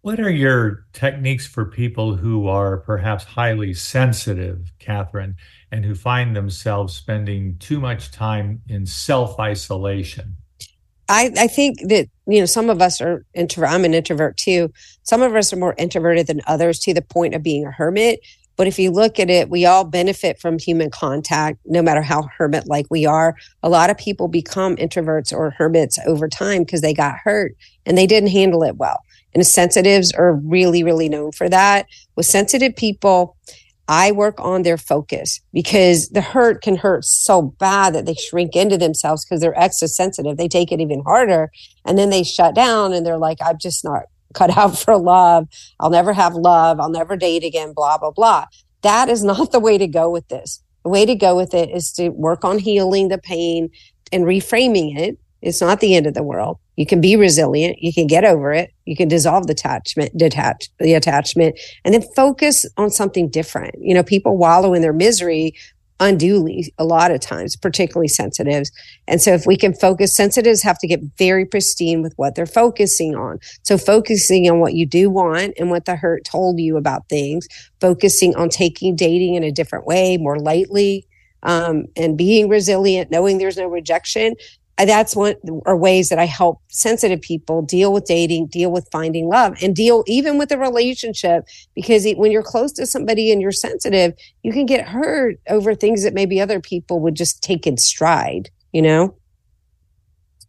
What 0.00 0.18
are 0.18 0.30
your 0.30 0.86
techniques 0.92 1.46
for 1.46 1.64
people 1.64 2.16
who 2.16 2.48
are 2.48 2.78
perhaps 2.78 3.22
highly 3.22 3.72
sensitive, 3.72 4.72
Kathryn, 4.80 5.36
and 5.70 5.84
who 5.84 5.94
find 5.94 6.34
themselves 6.34 6.96
spending 6.96 7.56
too 7.58 7.78
much 7.78 8.10
time 8.10 8.62
in 8.68 8.84
self 8.84 9.38
isolation? 9.38 10.38
I, 11.12 11.30
I 11.36 11.46
think 11.46 11.80
that 11.88 12.08
you 12.26 12.40
know 12.40 12.46
some 12.46 12.70
of 12.70 12.80
us 12.80 13.00
are 13.00 13.24
introvert. 13.34 13.70
I'm 13.70 13.84
an 13.84 13.94
introvert 13.94 14.36
too. 14.36 14.72
Some 15.02 15.22
of 15.22 15.34
us 15.34 15.52
are 15.52 15.56
more 15.56 15.74
introverted 15.76 16.26
than 16.26 16.40
others 16.46 16.78
to 16.80 16.94
the 16.94 17.02
point 17.02 17.34
of 17.34 17.42
being 17.42 17.66
a 17.66 17.70
hermit. 17.70 18.20
But 18.56 18.66
if 18.66 18.78
you 18.78 18.90
look 18.90 19.18
at 19.18 19.30
it, 19.30 19.48
we 19.48 19.66
all 19.66 19.84
benefit 19.84 20.38
from 20.38 20.58
human 20.58 20.90
contact, 20.90 21.58
no 21.64 21.82
matter 21.82 22.02
how 22.02 22.28
hermit 22.36 22.66
like 22.66 22.86
we 22.90 23.06
are. 23.06 23.34
A 23.62 23.68
lot 23.68 23.90
of 23.90 23.98
people 23.98 24.28
become 24.28 24.76
introverts 24.76 25.32
or 25.32 25.50
hermits 25.50 25.98
over 26.06 26.28
time 26.28 26.62
because 26.62 26.80
they 26.80 26.94
got 26.94 27.16
hurt 27.24 27.56
and 27.86 27.96
they 27.96 28.06
didn't 28.06 28.30
handle 28.30 28.62
it 28.62 28.76
well. 28.76 29.00
And 29.34 29.46
sensitives 29.46 30.12
are 30.12 30.34
really, 30.34 30.84
really 30.84 31.08
known 31.08 31.32
for 31.32 31.48
that. 31.48 31.86
With 32.14 32.26
sensitive 32.26 32.76
people, 32.76 33.36
I 33.88 34.12
work 34.12 34.38
on 34.38 34.62
their 34.62 34.78
focus 34.78 35.40
because 35.52 36.08
the 36.10 36.20
hurt 36.20 36.62
can 36.62 36.76
hurt 36.76 37.04
so 37.04 37.42
bad 37.42 37.94
that 37.94 38.06
they 38.06 38.14
shrink 38.14 38.54
into 38.54 38.78
themselves 38.78 39.24
because 39.24 39.40
they're 39.40 39.58
extra 39.58 39.88
sensitive. 39.88 40.36
They 40.36 40.48
take 40.48 40.70
it 40.70 40.80
even 40.80 41.02
harder 41.04 41.50
and 41.84 41.98
then 41.98 42.10
they 42.10 42.22
shut 42.22 42.54
down 42.54 42.92
and 42.92 43.04
they're 43.04 43.18
like, 43.18 43.38
I'm 43.44 43.58
just 43.58 43.84
not 43.84 44.04
cut 44.34 44.56
out 44.56 44.78
for 44.78 44.96
love. 44.96 45.48
I'll 45.80 45.90
never 45.90 46.12
have 46.12 46.34
love. 46.34 46.80
I'll 46.80 46.90
never 46.90 47.16
date 47.16 47.44
again, 47.44 47.72
blah, 47.74 47.98
blah, 47.98 48.12
blah. 48.12 48.46
That 48.82 49.08
is 49.08 49.24
not 49.24 49.52
the 49.52 49.60
way 49.60 49.78
to 49.78 49.86
go 49.86 50.08
with 50.10 50.28
this. 50.28 50.62
The 50.84 50.90
way 50.90 51.06
to 51.06 51.14
go 51.14 51.36
with 51.36 51.54
it 51.54 51.70
is 51.70 51.92
to 51.92 52.08
work 52.08 52.44
on 52.44 52.58
healing 52.58 53.08
the 53.08 53.18
pain 53.18 53.70
and 54.12 54.24
reframing 54.24 54.98
it. 54.98 55.18
It's 55.42 55.60
not 55.60 55.80
the 55.80 55.94
end 55.94 56.06
of 56.06 56.14
the 56.14 56.22
world. 56.22 56.58
You 56.76 56.86
can 56.86 57.00
be 57.00 57.16
resilient. 57.16 57.82
You 57.82 57.92
can 57.92 58.06
get 58.06 58.24
over 58.24 58.52
it. 58.52 58.72
You 58.86 58.96
can 58.96 59.08
dissolve 59.08 59.46
the 59.46 59.52
attachment, 59.52 60.16
detach 60.16 60.70
the 60.78 60.94
attachment, 60.94 61.58
and 61.84 61.92
then 61.92 62.02
focus 62.16 62.64
on 62.76 62.90
something 62.90 63.28
different. 63.28 63.74
You 63.78 63.94
know, 63.94 64.02
people 64.02 64.38
wallow 64.38 64.72
in 64.72 64.82
their 64.82 64.92
misery 64.92 65.54
unduly 66.00 66.72
a 66.78 66.84
lot 66.84 67.12
of 67.12 67.20
times, 67.20 67.54
particularly 67.54 68.08
sensitives. 68.08 68.72
And 69.06 69.22
so 69.22 69.32
if 69.32 69.46
we 69.46 69.56
can 69.56 69.72
focus, 69.72 70.16
sensitives 70.16 70.62
have 70.62 70.78
to 70.78 70.88
get 70.88 71.00
very 71.16 71.44
pristine 71.44 72.02
with 72.02 72.12
what 72.16 72.34
they're 72.34 72.44
focusing 72.44 73.14
on. 73.14 73.38
So 73.62 73.78
focusing 73.78 74.50
on 74.50 74.58
what 74.58 74.74
you 74.74 74.84
do 74.84 75.10
want 75.10 75.54
and 75.58 75.70
what 75.70 75.84
the 75.84 75.94
hurt 75.94 76.24
told 76.24 76.58
you 76.58 76.76
about 76.76 77.08
things, 77.08 77.46
focusing 77.80 78.34
on 78.34 78.48
taking 78.48 78.96
dating 78.96 79.34
in 79.34 79.44
a 79.44 79.52
different 79.52 79.86
way, 79.86 80.16
more 80.16 80.38
lightly, 80.38 81.06
um, 81.44 81.86
and 81.96 82.18
being 82.18 82.48
resilient, 82.48 83.10
knowing 83.10 83.38
there's 83.38 83.56
no 83.56 83.66
rejection, 83.66 84.34
that's 84.84 85.14
one 85.14 85.34
or 85.64 85.76
ways 85.76 86.08
that 86.08 86.18
I 86.18 86.26
help 86.26 86.60
sensitive 86.68 87.20
people 87.20 87.62
deal 87.62 87.92
with 87.92 88.04
dating, 88.04 88.46
deal 88.46 88.70
with 88.70 88.88
finding 88.90 89.28
love, 89.28 89.56
and 89.62 89.74
deal 89.74 90.04
even 90.06 90.38
with 90.38 90.50
a 90.52 90.58
relationship. 90.58 91.44
Because 91.74 92.06
when 92.16 92.30
you're 92.30 92.42
close 92.42 92.72
to 92.72 92.86
somebody 92.86 93.32
and 93.32 93.40
you're 93.40 93.52
sensitive, 93.52 94.14
you 94.42 94.52
can 94.52 94.66
get 94.66 94.86
hurt 94.86 95.38
over 95.48 95.74
things 95.74 96.02
that 96.04 96.14
maybe 96.14 96.40
other 96.40 96.60
people 96.60 97.00
would 97.00 97.14
just 97.14 97.42
take 97.42 97.66
in 97.66 97.76
stride. 97.76 98.50
You 98.72 98.82
know. 98.82 99.16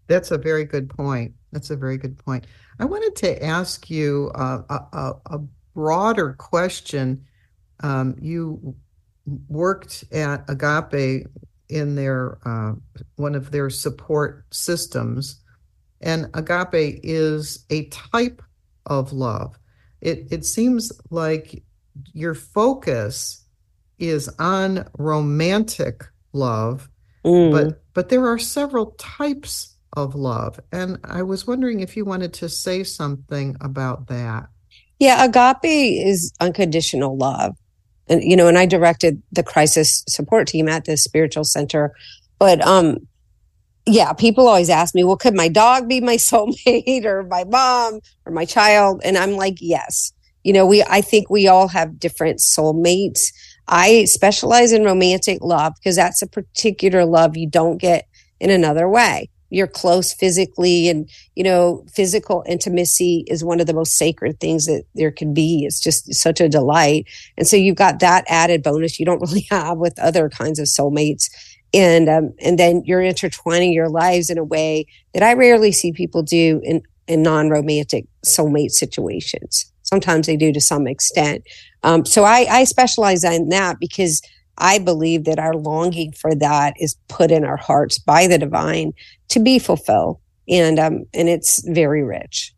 That's 0.07 0.31
a 0.31 0.37
very 0.37 0.65
good 0.65 0.89
point. 0.89 1.33
That's 1.51 1.69
a 1.69 1.75
very 1.75 1.97
good 1.97 2.17
point. 2.17 2.45
I 2.79 2.85
wanted 2.85 3.15
to 3.17 3.43
ask 3.43 3.89
you 3.89 4.31
a, 4.35 4.63
a, 4.69 5.39
broader 5.73 6.33
question. 6.33 7.25
Um, 7.81 8.15
you 8.21 8.75
worked 9.47 10.03
at 10.11 10.43
Agape 10.47 11.27
in 11.73 11.95
their 11.95 12.37
uh, 12.45 12.73
one 13.15 13.33
of 13.33 13.51
their 13.51 13.69
support 13.69 14.45
systems. 14.51 15.41
And 16.01 16.27
agape 16.33 16.99
is 17.03 17.65
a 17.69 17.85
type 17.85 18.41
of 18.85 19.11
love. 19.11 19.57
It 19.99 20.27
it 20.31 20.45
seems 20.45 20.91
like 21.09 21.63
your 22.13 22.35
focus 22.35 23.45
is 23.97 24.29
on 24.37 24.87
romantic 24.97 26.03
love, 26.31 26.89
mm. 27.25 27.51
but 27.51 27.83
but 27.93 28.09
there 28.09 28.27
are 28.27 28.39
several 28.39 28.91
types 28.99 29.75
of 29.93 30.13
love. 30.13 30.59
And 30.71 30.99
I 31.03 31.23
was 31.23 31.47
wondering 31.47 31.79
if 31.79 31.97
you 31.97 32.05
wanted 32.05 32.33
to 32.35 32.49
say 32.49 32.83
something 32.83 33.55
about 33.61 34.07
that. 34.07 34.47
Yeah, 34.99 35.25
agape 35.25 36.05
is 36.05 36.31
unconditional 36.39 37.17
love 37.17 37.55
and 38.13 38.23
you 38.23 38.35
know, 38.35 38.47
and 38.47 38.57
I 38.57 38.65
directed 38.65 39.21
the 39.31 39.43
crisis 39.43 40.03
support 40.07 40.47
team 40.47 40.69
at 40.69 40.85
the 40.85 40.97
spiritual 40.97 41.43
center. 41.43 41.93
But 42.39 42.65
um, 42.65 43.07
yeah, 43.85 44.13
people 44.13 44.47
always 44.47 44.69
ask 44.69 44.95
me, 44.95 45.03
well, 45.03 45.17
could 45.17 45.35
my 45.35 45.47
dog 45.47 45.87
be 45.87 45.99
my 46.01 46.15
soulmate 46.17 47.05
or 47.05 47.23
my 47.23 47.43
mom 47.43 47.99
or 48.25 48.31
my 48.31 48.45
child? 48.45 49.01
And 49.03 49.17
I'm 49.17 49.33
like, 49.33 49.57
yes. 49.59 50.13
You 50.43 50.53
know, 50.53 50.65
we 50.65 50.83
I 50.83 51.01
think 51.01 51.29
we 51.29 51.47
all 51.47 51.69
have 51.69 51.99
different 51.99 52.39
soulmates. 52.39 53.31
I 53.67 54.05
specialize 54.05 54.73
in 54.73 54.83
romantic 54.83 55.39
love 55.41 55.73
because 55.75 55.95
that's 55.95 56.21
a 56.21 56.27
particular 56.27 57.05
love 57.05 57.37
you 57.37 57.49
don't 57.49 57.77
get 57.77 58.07
in 58.41 58.49
another 58.49 58.89
way 58.89 59.29
you're 59.53 59.67
close 59.67 60.13
physically 60.13 60.89
and 60.89 61.09
you 61.35 61.43
know 61.43 61.85
physical 61.93 62.43
intimacy 62.47 63.23
is 63.27 63.43
one 63.43 63.59
of 63.59 63.67
the 63.67 63.73
most 63.73 63.93
sacred 63.93 64.39
things 64.39 64.65
that 64.65 64.83
there 64.95 65.11
can 65.11 65.33
be 65.33 65.63
it's 65.65 65.79
just 65.79 66.13
such 66.13 66.41
a 66.41 66.49
delight 66.49 67.05
and 67.37 67.47
so 67.47 67.55
you've 67.55 67.75
got 67.75 67.99
that 67.99 68.23
added 68.27 68.63
bonus 68.63 68.99
you 68.99 69.05
don't 69.05 69.21
really 69.27 69.47
have 69.49 69.77
with 69.77 69.97
other 69.99 70.29
kinds 70.29 70.59
of 70.59 70.65
soulmates 70.65 71.29
and 71.73 72.07
um, 72.07 72.33
and 72.39 72.59
then 72.59 72.83
you're 72.85 73.01
intertwining 73.01 73.73
your 73.73 73.89
lives 73.89 74.29
in 74.29 74.37
a 74.37 74.43
way 74.43 74.85
that 75.13 75.23
I 75.23 75.33
rarely 75.33 75.71
see 75.71 75.91
people 75.91 76.21
do 76.21 76.61
in 76.63 76.83
in 77.07 77.21
non-romantic 77.21 78.05
soulmate 78.25 78.71
situations. 78.71 79.71
Sometimes 79.81 80.27
they 80.27 80.37
do 80.37 80.53
to 80.53 80.61
some 80.61 80.87
extent. 80.87 81.43
Um, 81.83 82.05
so 82.05 82.23
I, 82.23 82.47
I 82.49 82.63
specialize 82.63 83.25
in 83.25 83.49
that 83.49 83.77
because 83.79 84.21
I 84.57 84.79
believe 84.79 85.25
that 85.25 85.39
our 85.39 85.55
longing 85.55 86.11
for 86.11 86.35
that 86.35 86.75
is 86.79 86.95
put 87.07 87.31
in 87.31 87.43
our 87.43 87.57
hearts 87.57 87.97
by 87.97 88.27
the 88.27 88.37
divine 88.37 88.93
to 89.29 89.39
be 89.39 89.59
fulfilled, 89.59 90.19
and 90.47 90.79
um, 90.79 91.05
and 91.13 91.29
it's 91.29 91.67
very 91.67 92.03
rich. 92.03 92.53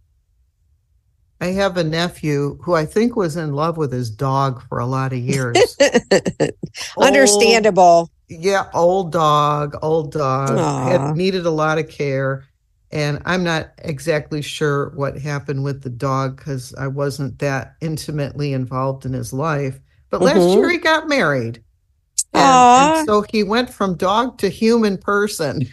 I 1.42 1.48
have 1.48 1.78
a 1.78 1.84
nephew 1.84 2.58
who 2.62 2.74
I 2.74 2.86
think 2.86 3.16
was 3.16 3.36
in 3.36 3.54
love 3.54 3.78
with 3.78 3.92
his 3.92 4.10
dog 4.10 4.64
for 4.70 4.80
a 4.80 4.86
lot 4.86 5.12
of 5.12 5.20
years. 5.20 5.58
Understandable. 6.98 7.84
Old, 7.84 8.10
yeah, 8.30 8.70
old 8.74 9.12
dog, 9.12 9.76
old 9.82 10.12
dog. 10.12 10.58
Had 10.58 11.16
needed 11.16 11.46
a 11.46 11.52
lot 11.52 11.78
of 11.78 11.90
care. 11.90 12.46
And 12.92 13.22
I'm 13.26 13.44
not 13.44 13.72
exactly 13.80 14.42
sure 14.42 14.92
what 14.92 15.18
happened 15.18 15.64
with 15.64 15.82
the 15.82 15.90
dog 15.90 16.38
because 16.38 16.74
I 16.76 16.88
wasn't 16.88 17.40
that 17.40 17.76
intimately 17.82 18.54
involved 18.54 19.06
in 19.06 19.12
his 19.12 19.34
life. 19.34 19.80
But 20.10 20.22
mm-hmm. 20.22 20.40
last 20.40 20.58
year 20.58 20.70
he 20.70 20.78
got 20.78 21.10
married. 21.10 21.62
And, 22.38 22.98
and, 23.00 23.08
so 23.08 23.26
he 23.32 23.44
went 23.44 23.70
from 23.70 23.96
dog 23.96 24.38
to 24.40 24.50
human 24.50 24.98
person. 24.98 25.68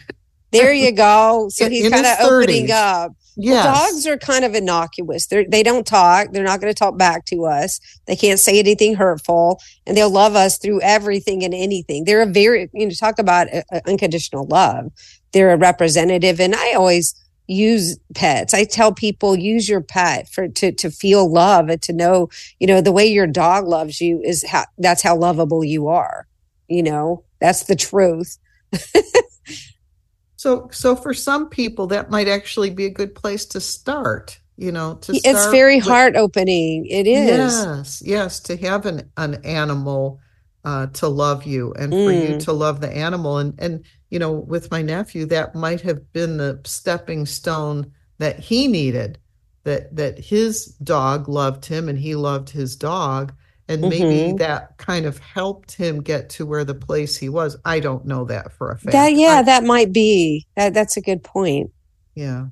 There 0.51 0.73
you 0.73 0.91
go. 0.91 1.49
So 1.49 1.69
he's 1.69 1.89
kind 1.89 2.05
of 2.05 2.17
opening 2.21 2.71
up. 2.71 3.13
Yeah, 3.35 3.63
well, 3.63 3.91
dogs 3.91 4.05
are 4.05 4.17
kind 4.17 4.45
of 4.45 4.53
innocuous. 4.53 5.25
They 5.25 5.45
they 5.45 5.63
don't 5.63 5.87
talk. 5.87 6.27
They're 6.31 6.43
not 6.43 6.61
going 6.61 6.71
to 6.71 6.77
talk 6.77 6.97
back 6.97 7.25
to 7.25 7.45
us. 7.45 7.79
They 8.05 8.15
can't 8.15 8.39
say 8.39 8.59
anything 8.59 8.93
hurtful, 8.93 9.59
and 9.87 9.97
they'll 9.97 10.11
love 10.11 10.35
us 10.35 10.59
through 10.59 10.81
everything 10.81 11.43
and 11.43 11.53
anything. 11.53 12.05
They're 12.05 12.21
a 12.21 12.27
very 12.27 12.69
you 12.73 12.85
know 12.85 12.91
talk 12.91 13.17
about 13.17 13.47
a, 13.47 13.63
a 13.71 13.81
unconditional 13.87 14.45
love. 14.45 14.91
They're 15.31 15.51
a 15.51 15.57
representative, 15.57 16.39
and 16.39 16.53
I 16.53 16.73
always 16.73 17.15
use 17.47 17.97
pets. 18.13 18.53
I 18.53 18.65
tell 18.65 18.93
people 18.93 19.35
use 19.35 19.67
your 19.67 19.81
pet 19.81 20.29
for 20.29 20.47
to 20.47 20.71
to 20.71 20.91
feel 20.91 21.31
love 21.31 21.69
and 21.69 21.81
to 21.81 21.93
know 21.93 22.29
you 22.59 22.67
know 22.67 22.81
the 22.81 22.91
way 22.91 23.07
your 23.07 23.27
dog 23.27 23.67
loves 23.67 23.99
you 23.99 24.21
is 24.21 24.45
how 24.47 24.65
that's 24.77 25.01
how 25.01 25.17
lovable 25.17 25.63
you 25.63 25.87
are 25.87 26.27
you 26.73 26.83
know 26.83 27.23
that's 27.39 27.63
the 27.63 27.75
truth 27.75 28.37
so 30.35 30.69
so 30.71 30.95
for 30.95 31.13
some 31.13 31.49
people 31.49 31.87
that 31.87 32.09
might 32.09 32.27
actually 32.27 32.69
be 32.69 32.85
a 32.85 32.89
good 32.89 33.13
place 33.13 33.45
to 33.45 33.59
start 33.59 34.39
you 34.57 34.71
know 34.71 34.95
to 34.95 35.13
it's 35.23 35.47
very 35.51 35.77
with, 35.77 35.85
heart 35.85 36.15
opening 36.15 36.85
it 36.87 37.07
is 37.07 37.27
yes 37.27 38.01
yes 38.05 38.39
to 38.39 38.57
have 38.57 38.85
an 38.85 39.09
an 39.17 39.35
animal 39.45 40.19
uh, 40.65 40.87
to 40.87 41.09
love 41.09 41.45
you 41.45 41.73
and 41.73 41.91
mm. 41.91 42.05
for 42.05 42.11
you 42.11 42.35
mm. 42.35 42.43
to 42.43 42.53
love 42.53 42.79
the 42.79 42.89
animal 42.89 43.37
and 43.37 43.53
and 43.59 43.83
you 44.09 44.17
know 44.17 44.31
with 44.31 44.71
my 44.71 44.81
nephew 44.81 45.25
that 45.25 45.53
might 45.53 45.81
have 45.81 46.11
been 46.13 46.37
the 46.37 46.59
stepping 46.63 47.25
stone 47.25 47.91
that 48.19 48.39
he 48.39 48.67
needed 48.67 49.17
that 49.63 49.93
that 49.95 50.17
his 50.17 50.67
dog 50.83 51.27
loved 51.27 51.65
him 51.65 51.89
and 51.89 51.99
he 51.99 52.15
loved 52.15 52.49
his 52.49 52.75
dog 52.75 53.33
and 53.67 53.81
maybe 53.81 54.03
mm-hmm. 54.03 54.37
that 54.37 54.77
kind 54.77 55.05
of 55.05 55.19
helped 55.19 55.71
him 55.71 56.01
get 56.01 56.29
to 56.29 56.45
where 56.45 56.65
the 56.65 56.75
place 56.75 57.17
he 57.17 57.29
was. 57.29 57.57
I 57.63 57.79
don't 57.79 58.05
know 58.05 58.25
that 58.25 58.51
for 58.51 58.71
a 58.71 58.77
fact. 58.77 58.91
that 58.91 59.13
yeah 59.13 59.39
I, 59.39 59.43
that 59.43 59.63
might 59.63 59.93
be. 59.93 60.47
That 60.55 60.73
that's 60.73 60.97
a 60.97 61.01
good 61.01 61.23
point. 61.23 61.71
Yeah. 62.15 62.47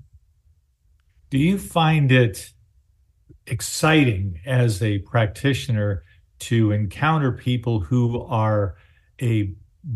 Do 1.29 1.37
you 1.37 1.57
find 1.57 2.11
it 2.11 2.51
exciting 3.47 4.39
as 4.45 4.81
a 4.81 4.99
practitioner 4.99 6.03
to 6.39 6.71
encounter 6.71 7.31
people 7.31 7.79
who 7.79 8.21
are 8.23 8.75
a 9.21 9.53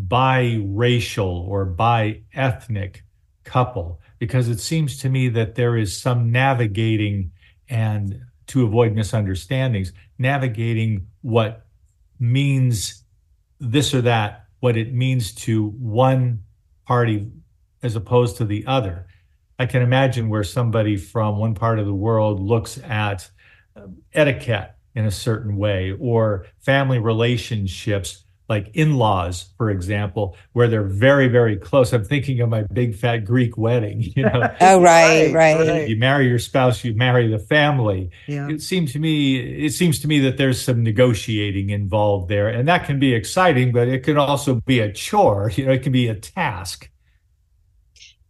biracial 0.08 1.48
or 1.48 1.66
bi-ethnic 1.66 3.04
couple? 3.44 4.02
Because 4.20 4.48
it 4.48 4.60
seems 4.60 4.98
to 5.00 5.10
me 5.10 5.30
that 5.30 5.56
there 5.56 5.76
is 5.78 6.00
some 6.00 6.32
navigating 6.32 7.32
and 7.68 8.22
to 8.48 8.64
avoid 8.64 8.94
misunderstandings, 8.94 9.92
navigating 10.18 11.08
what 11.22 11.66
means 12.20 13.04
this 13.60 13.94
or 13.94 14.02
that, 14.02 14.46
what 14.60 14.78
it 14.78 14.94
means 14.94 15.34
to 15.34 15.70
one 15.70 16.44
party 16.86 17.32
as 17.84 17.96
opposed 17.96 18.38
to 18.38 18.46
the 18.46 18.66
other. 18.66 19.08
I 19.58 19.66
can 19.66 19.82
imagine 19.82 20.30
where 20.30 20.44
somebody 20.44 20.98
from 20.98 21.38
one 21.38 21.56
part 21.56 21.80
of 21.80 21.86
the 21.86 21.94
world 21.94 22.42
looks 22.42 22.78
at 22.80 23.30
um, 23.76 23.98
etiquette 24.14 24.72
in 24.94 25.06
a 25.06 25.12
certain 25.12 25.56
way 25.58 25.96
or 26.00 26.46
family 26.60 27.00
relationships 27.00 28.25
like 28.48 28.70
in-laws, 28.76 29.50
for 29.58 29.72
example, 29.72 30.38
where 30.54 30.68
they're 30.68 30.84
very, 30.84 31.28
very 31.28 31.58
close. 31.58 31.94
I'm 31.94 32.04
thinking 32.04 32.42
of 32.42 32.50
my 32.50 32.64
big 32.64 32.96
fat 32.96 33.26
Greek 33.26 33.58
wedding. 33.58 34.04
You 34.16 34.24
know, 34.24 34.50
oh 34.62 34.82
right, 34.82 35.34
right, 35.34 35.68
right. 35.68 35.90
you 35.90 35.98
marry 35.98 36.28
your 36.28 36.40
spouse, 36.40 36.84
you 36.84 36.94
marry 36.94 37.28
the 37.28 37.40
family. 37.40 38.12
Yeah. 38.28 38.48
It 38.50 38.62
seems 38.62 38.94
to 38.94 39.00
me, 39.00 39.66
it 39.66 39.74
seems 39.74 40.00
to 40.00 40.08
me 40.08 40.20
that 40.20 40.38
there's 40.38 40.62
some 40.62 40.84
negotiating 40.84 41.72
involved 41.72 42.30
there, 42.30 42.48
and 42.48 42.68
that 42.68 42.86
can 42.86 43.00
be 43.00 43.14
exciting, 43.14 43.72
but 43.72 43.88
it 43.88 44.04
can 44.04 44.18
also 44.18 44.62
be 44.66 44.80
a 44.80 44.92
chore. 44.92 45.52
You 45.56 45.66
know, 45.66 45.72
it 45.72 45.84
can 45.84 45.94
be 45.94 46.10
a 46.10 46.16
task. 46.16 46.90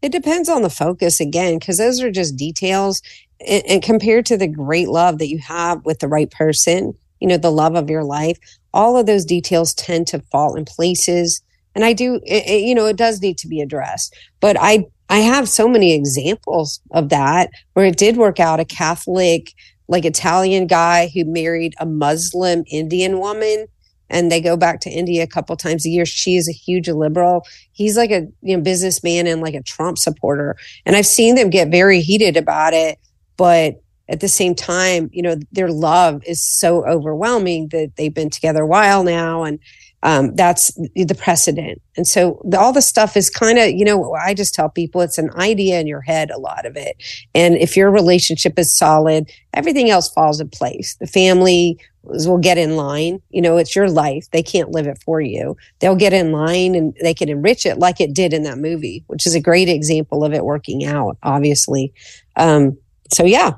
It 0.01 0.11
depends 0.11 0.47
on 0.49 0.61
the 0.61 0.69
focus 0.69 1.19
again, 1.19 1.57
because 1.57 1.79
those 1.79 1.99
are 2.01 2.11
just 2.11 2.35
details. 2.35 3.01
And, 3.45 3.65
and 3.65 3.83
compared 3.83 4.27
to 4.27 4.37
the 4.37 4.47
great 4.47 4.87
love 4.87 5.17
that 5.17 5.27
you 5.27 5.39
have 5.39 5.83
with 5.83 5.99
the 5.99 6.07
right 6.07 6.29
person, 6.29 6.93
you 7.19 7.27
know, 7.27 7.37
the 7.37 7.51
love 7.51 7.75
of 7.75 7.89
your 7.89 8.03
life, 8.03 8.37
all 8.75 8.97
of 8.97 9.05
those 9.05 9.25
details 9.25 9.73
tend 9.73 10.05
to 10.07 10.19
fall 10.31 10.55
in 10.55 10.65
places. 10.65 11.41
And 11.73 11.83
I 11.83 11.93
do, 11.93 12.15
it, 12.25 12.47
it, 12.47 12.61
you 12.61 12.75
know, 12.75 12.85
it 12.85 12.97
does 12.97 13.21
need 13.21 13.37
to 13.39 13.47
be 13.47 13.61
addressed. 13.61 14.15
But 14.39 14.57
I, 14.59 14.85
I 15.09 15.19
have 15.19 15.49
so 15.49 15.67
many 15.67 15.93
examples 15.93 16.79
of 16.91 17.09
that 17.09 17.49
where 17.73 17.85
it 17.85 17.97
did 17.97 18.17
work 18.17 18.39
out. 18.39 18.59
A 18.59 18.65
Catholic, 18.65 19.53
like 19.87 20.05
Italian 20.05 20.67
guy 20.67 21.09
who 21.13 21.25
married 21.25 21.73
a 21.79 21.85
Muslim 21.85 22.63
Indian 22.69 23.19
woman 23.19 23.67
and 24.09 24.31
they 24.31 24.41
go 24.41 24.55
back 24.55 24.81
to 24.81 24.89
India 24.89 25.23
a 25.23 25.27
couple 25.27 25.55
times 25.57 25.85
a 25.85 25.89
year. 25.89 26.05
She 26.05 26.35
is 26.35 26.47
a 26.47 26.53
huge 26.53 26.87
liberal. 26.89 27.45
He's 27.71 27.97
like 27.97 28.11
a 28.11 28.27
you 28.41 28.57
know 28.57 28.61
businessman 28.61 29.27
and 29.27 29.41
like 29.41 29.55
a 29.55 29.63
Trump 29.63 29.97
supporter. 29.97 30.57
And 30.85 30.95
I've 30.95 31.05
seen 31.05 31.35
them 31.35 31.49
get 31.49 31.69
very 31.69 32.01
heated 32.01 32.37
about 32.37 32.73
it, 32.73 32.99
but 33.37 33.81
at 34.07 34.19
the 34.19 34.27
same 34.27 34.55
time, 34.55 35.09
you 35.11 35.21
know, 35.21 35.35
their 35.51 35.69
love 35.69 36.23
is 36.25 36.41
so 36.41 36.85
overwhelming 36.85 37.69
that 37.69 37.93
they've 37.95 38.13
been 38.13 38.29
together 38.29 38.63
a 38.63 38.67
while 38.67 39.03
now 39.03 39.43
and 39.43 39.59
um, 40.05 40.35
that's 40.35 40.71
the 40.93 41.17
precedent. 41.17 41.81
And 41.97 42.07
so 42.07 42.39
the, 42.45 42.59
all 42.59 42.71
the 42.71 42.81
stuff 42.81 43.17
is 43.17 43.27
kind 43.27 43.57
of, 43.57 43.71
you 43.71 43.83
know, 43.83 44.13
I 44.13 44.35
just 44.35 44.53
tell 44.53 44.69
people 44.69 45.01
it's 45.01 45.17
an 45.17 45.31
idea 45.31 45.79
in 45.79 45.87
your 45.87 46.01
head, 46.01 46.29
a 46.29 46.37
lot 46.37 46.67
of 46.67 46.77
it. 46.77 46.95
And 47.33 47.55
if 47.55 47.75
your 47.75 47.89
relationship 47.89 48.59
is 48.59 48.77
solid, 48.77 49.31
everything 49.55 49.89
else 49.89 50.07
falls 50.11 50.39
in 50.39 50.49
place. 50.49 50.95
The 50.97 51.07
family 51.07 51.79
will 52.03 52.37
get 52.37 52.59
in 52.59 52.75
line. 52.75 53.19
You 53.31 53.41
know, 53.41 53.57
it's 53.57 53.75
your 53.75 53.89
life. 53.89 54.29
They 54.29 54.43
can't 54.43 54.69
live 54.69 54.85
it 54.85 55.01
for 55.03 55.21
you. 55.21 55.57
They'll 55.79 55.95
get 55.95 56.13
in 56.13 56.31
line 56.31 56.75
and 56.75 56.95
they 57.01 57.15
can 57.15 57.27
enrich 57.27 57.65
it 57.65 57.79
like 57.79 57.99
it 57.99 58.13
did 58.13 58.31
in 58.31 58.43
that 58.43 58.59
movie, 58.59 59.03
which 59.07 59.25
is 59.25 59.33
a 59.33 59.41
great 59.41 59.69
example 59.69 60.23
of 60.23 60.33
it 60.33 60.45
working 60.45 60.85
out, 60.85 61.17
obviously. 61.23 61.91
Um, 62.35 62.77
so 63.13 63.23
yeah, 63.23 63.51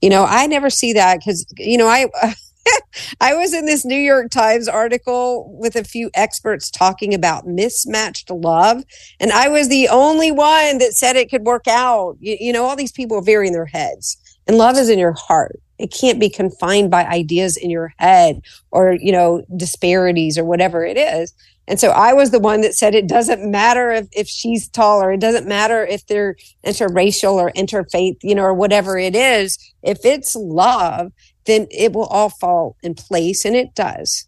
you 0.00 0.08
know, 0.08 0.24
I 0.24 0.46
never 0.46 0.70
see 0.70 0.92
that 0.92 1.18
because, 1.18 1.46
you 1.58 1.78
know, 1.78 1.88
I, 1.88 2.06
I 3.20 3.34
was 3.34 3.52
in 3.52 3.66
this 3.66 3.84
New 3.84 3.98
York 3.98 4.30
Times 4.30 4.68
article 4.68 5.54
with 5.58 5.76
a 5.76 5.84
few 5.84 6.10
experts 6.14 6.70
talking 6.70 7.12
about 7.12 7.46
mismatched 7.46 8.30
love. 8.30 8.84
And 9.20 9.32
I 9.32 9.48
was 9.48 9.68
the 9.68 9.88
only 9.88 10.30
one 10.30 10.78
that 10.78 10.94
said 10.94 11.16
it 11.16 11.30
could 11.30 11.42
work 11.42 11.68
out. 11.68 12.16
You, 12.20 12.36
you 12.40 12.52
know, 12.52 12.64
all 12.64 12.76
these 12.76 12.92
people 12.92 13.18
are 13.18 13.22
very 13.22 13.46
in 13.46 13.52
their 13.52 13.66
heads 13.66 14.16
and 14.46 14.58
love 14.58 14.76
is 14.76 14.88
in 14.88 14.98
your 14.98 15.14
heart. 15.14 15.60
It 15.78 15.92
can't 15.92 16.20
be 16.20 16.30
confined 16.30 16.90
by 16.90 17.04
ideas 17.04 17.56
in 17.56 17.68
your 17.68 17.92
head 17.98 18.40
or, 18.70 18.92
you 18.92 19.10
know, 19.10 19.44
disparities 19.56 20.38
or 20.38 20.44
whatever 20.44 20.84
it 20.84 20.96
is. 20.96 21.32
And 21.66 21.80
so 21.80 21.90
I 21.90 22.12
was 22.12 22.30
the 22.30 22.38
one 22.38 22.60
that 22.60 22.74
said 22.74 22.94
it 22.94 23.06
doesn't 23.06 23.50
matter 23.50 23.90
if, 23.90 24.08
if 24.12 24.28
she's 24.28 24.68
taller, 24.68 25.12
it 25.12 25.20
doesn't 25.20 25.48
matter 25.48 25.84
if 25.84 26.06
they're 26.06 26.36
interracial 26.64 27.34
or 27.34 27.50
interfaith, 27.52 28.16
you 28.22 28.34
know, 28.34 28.42
or 28.42 28.54
whatever 28.54 28.98
it 28.98 29.16
is. 29.16 29.58
If 29.82 30.04
it's 30.04 30.36
love, 30.36 31.12
then 31.46 31.66
it 31.70 31.92
will 31.92 32.06
all 32.06 32.28
fall 32.28 32.76
in 32.82 32.94
place 32.94 33.44
and 33.44 33.56
it 33.56 33.74
does. 33.74 34.26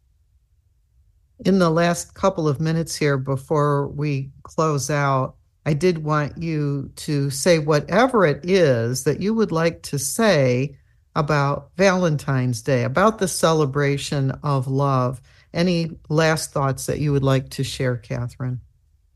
In 1.45 1.59
the 1.59 1.71
last 1.71 2.15
couple 2.15 2.49
of 2.49 2.61
minutes 2.61 2.97
here 2.97 3.19
before 3.19 3.89
we 3.89 4.31
close 4.43 4.91
out, 4.91 5.37
I 5.67 5.75
did 5.75 6.05
want 6.05 6.39
you 6.39 6.91
to 6.97 7.29
say 7.29 7.59
whatever 7.59 8.25
it 8.25 8.49
is 8.49 9.05
that 9.05 9.21
you 9.21 9.35
would 9.35 9.53
like 9.53 9.83
to 9.85 9.99
say 9.99 10.79
about 11.15 11.71
Valentine's 11.77 12.63
Day, 12.63 12.85
about 12.85 13.19
the 13.19 13.29
celebration 13.29 14.31
of 14.43 14.69
love. 14.69 15.21
Any 15.57 15.91
last 16.11 16.53
thoughts 16.53 16.85
that 16.85 17.01
you 17.01 17.13
would 17.13 17.23
like 17.23 17.49
to 17.51 17.65
share, 17.65 17.97
Kathryn? 17.97 18.59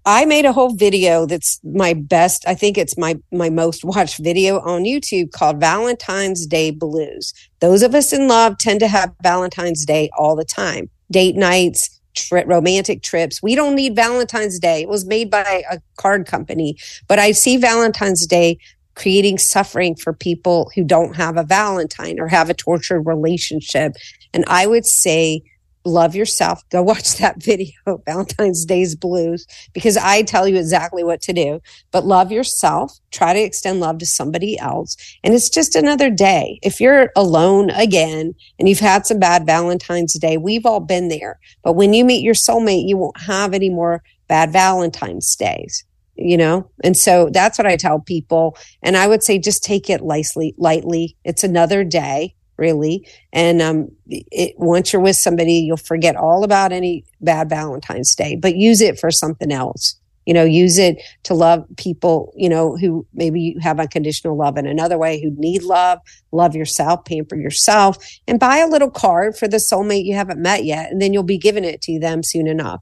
I 0.06 0.24
made 0.24 0.46
a 0.46 0.54
whole 0.54 0.74
video 0.74 1.26
that's 1.26 1.60
my 1.62 1.92
best. 1.92 2.44
I 2.48 2.54
think 2.54 2.78
it's 2.78 2.96
my 2.96 3.18
my 3.30 3.50
most 3.50 3.84
watched 3.84 4.18
video 4.18 4.58
on 4.60 4.84
YouTube 4.84 5.32
called 5.32 5.60
Valentine's 5.60 6.46
Day 6.46 6.70
Blues. 6.70 7.34
Those 7.60 7.82
of 7.82 7.94
us 7.94 8.14
in 8.14 8.26
love 8.26 8.56
tend 8.56 8.80
to 8.80 8.88
have 8.88 9.14
Valentine's 9.22 9.84
Day 9.84 10.08
all 10.16 10.34
the 10.34 10.46
time. 10.46 10.88
Date 11.10 11.36
nights, 11.36 12.00
tri- 12.16 12.44
romantic 12.44 13.02
trips. 13.02 13.42
We 13.42 13.54
don't 13.54 13.74
need 13.74 13.94
Valentine's 13.94 14.58
Day. 14.58 14.80
It 14.80 14.88
was 14.88 15.04
made 15.04 15.30
by 15.30 15.62
a 15.70 15.78
card 15.98 16.26
company, 16.26 16.78
but 17.06 17.18
I 17.18 17.32
see 17.32 17.58
Valentine's 17.58 18.26
Day 18.26 18.56
creating 18.94 19.36
suffering 19.36 19.94
for 19.94 20.14
people 20.14 20.72
who 20.74 20.84
don't 20.84 21.16
have 21.16 21.36
a 21.36 21.44
Valentine 21.44 22.18
or 22.18 22.28
have 22.28 22.48
a 22.48 22.54
tortured 22.54 23.02
relationship. 23.02 23.92
And 24.32 24.44
I 24.46 24.66
would 24.66 24.86
say 24.86 25.42
love 25.84 26.14
yourself. 26.14 26.62
Go 26.70 26.82
watch 26.90 27.16
that 27.16 27.42
video, 27.42 28.02
Valentine's 28.06 28.64
Day's 28.64 28.94
Blues, 28.94 29.46
because 29.72 29.96
I 29.96 30.22
tell 30.22 30.46
you 30.46 30.56
exactly 30.56 31.04
what 31.04 31.20
to 31.22 31.32
do. 31.32 31.60
But 31.90 32.06
love 32.06 32.32
yourself. 32.32 32.98
Try 33.10 33.32
to 33.32 33.40
extend 33.40 33.80
love 33.80 33.98
to 33.98 34.06
somebody 34.06 34.58
else. 34.58 34.96
And 35.24 35.34
it's 35.34 35.50
just 35.50 35.74
another 35.74 36.10
day. 36.10 36.58
If 36.62 36.80
you're 36.80 37.10
alone 37.16 37.70
again 37.70 38.34
and 38.58 38.68
you've 38.68 38.80
had 38.80 39.06
some 39.06 39.18
bad 39.18 39.46
Valentine's 39.46 40.18
Day, 40.18 40.36
we've 40.36 40.66
all 40.66 40.80
been 40.80 41.08
there. 41.08 41.38
But 41.62 41.74
when 41.74 41.92
you 41.94 42.04
meet 42.04 42.22
your 42.22 42.34
soulmate, 42.34 42.86
you 42.86 42.96
won't 42.96 43.20
have 43.20 43.54
any 43.54 43.70
more 43.70 44.02
bad 44.28 44.52
Valentine's 44.52 45.34
Days. 45.36 45.84
You 46.22 46.36
know, 46.36 46.70
and 46.84 46.94
so 46.98 47.30
that's 47.32 47.56
what 47.56 47.66
I 47.66 47.76
tell 47.76 47.98
people. 47.98 48.54
And 48.82 48.94
I 48.94 49.06
would 49.06 49.22
say 49.22 49.38
just 49.38 49.64
take 49.64 49.88
it 49.88 50.02
lightly, 50.02 50.54
lightly. 50.58 51.16
It's 51.24 51.44
another 51.44 51.82
day 51.82 52.34
really. 52.60 53.08
And 53.32 53.60
um, 53.60 53.90
it, 54.06 54.54
once 54.58 54.92
you're 54.92 55.02
with 55.02 55.16
somebody, 55.16 55.54
you'll 55.54 55.76
forget 55.78 56.14
all 56.14 56.44
about 56.44 56.70
any 56.70 57.04
bad 57.20 57.48
Valentine's 57.48 58.14
Day, 58.14 58.36
but 58.36 58.54
use 58.54 58.80
it 58.80 59.00
for 59.00 59.10
something 59.10 59.50
else. 59.50 59.96
You 60.26 60.34
know, 60.34 60.44
use 60.44 60.78
it 60.78 61.02
to 61.24 61.34
love 61.34 61.64
people, 61.76 62.32
you 62.36 62.48
know, 62.48 62.76
who 62.76 63.06
maybe 63.14 63.40
you 63.40 63.58
have 63.60 63.80
unconditional 63.80 64.36
love 64.36 64.58
in 64.58 64.66
another 64.66 64.98
way, 64.98 65.20
who 65.20 65.30
need 65.30 65.62
love, 65.62 65.98
love 66.30 66.54
yourself, 66.54 67.04
pamper 67.06 67.34
yourself, 67.36 67.96
and 68.28 68.38
buy 68.38 68.58
a 68.58 68.68
little 68.68 68.90
card 68.90 69.36
for 69.36 69.48
the 69.48 69.56
soulmate 69.56 70.04
you 70.04 70.14
haven't 70.14 70.40
met 70.40 70.64
yet. 70.64 70.92
And 70.92 71.00
then 71.00 71.12
you'll 71.12 71.22
be 71.24 71.38
giving 71.38 71.64
it 71.64 71.80
to 71.82 71.98
them 71.98 72.22
soon 72.22 72.46
enough. 72.46 72.80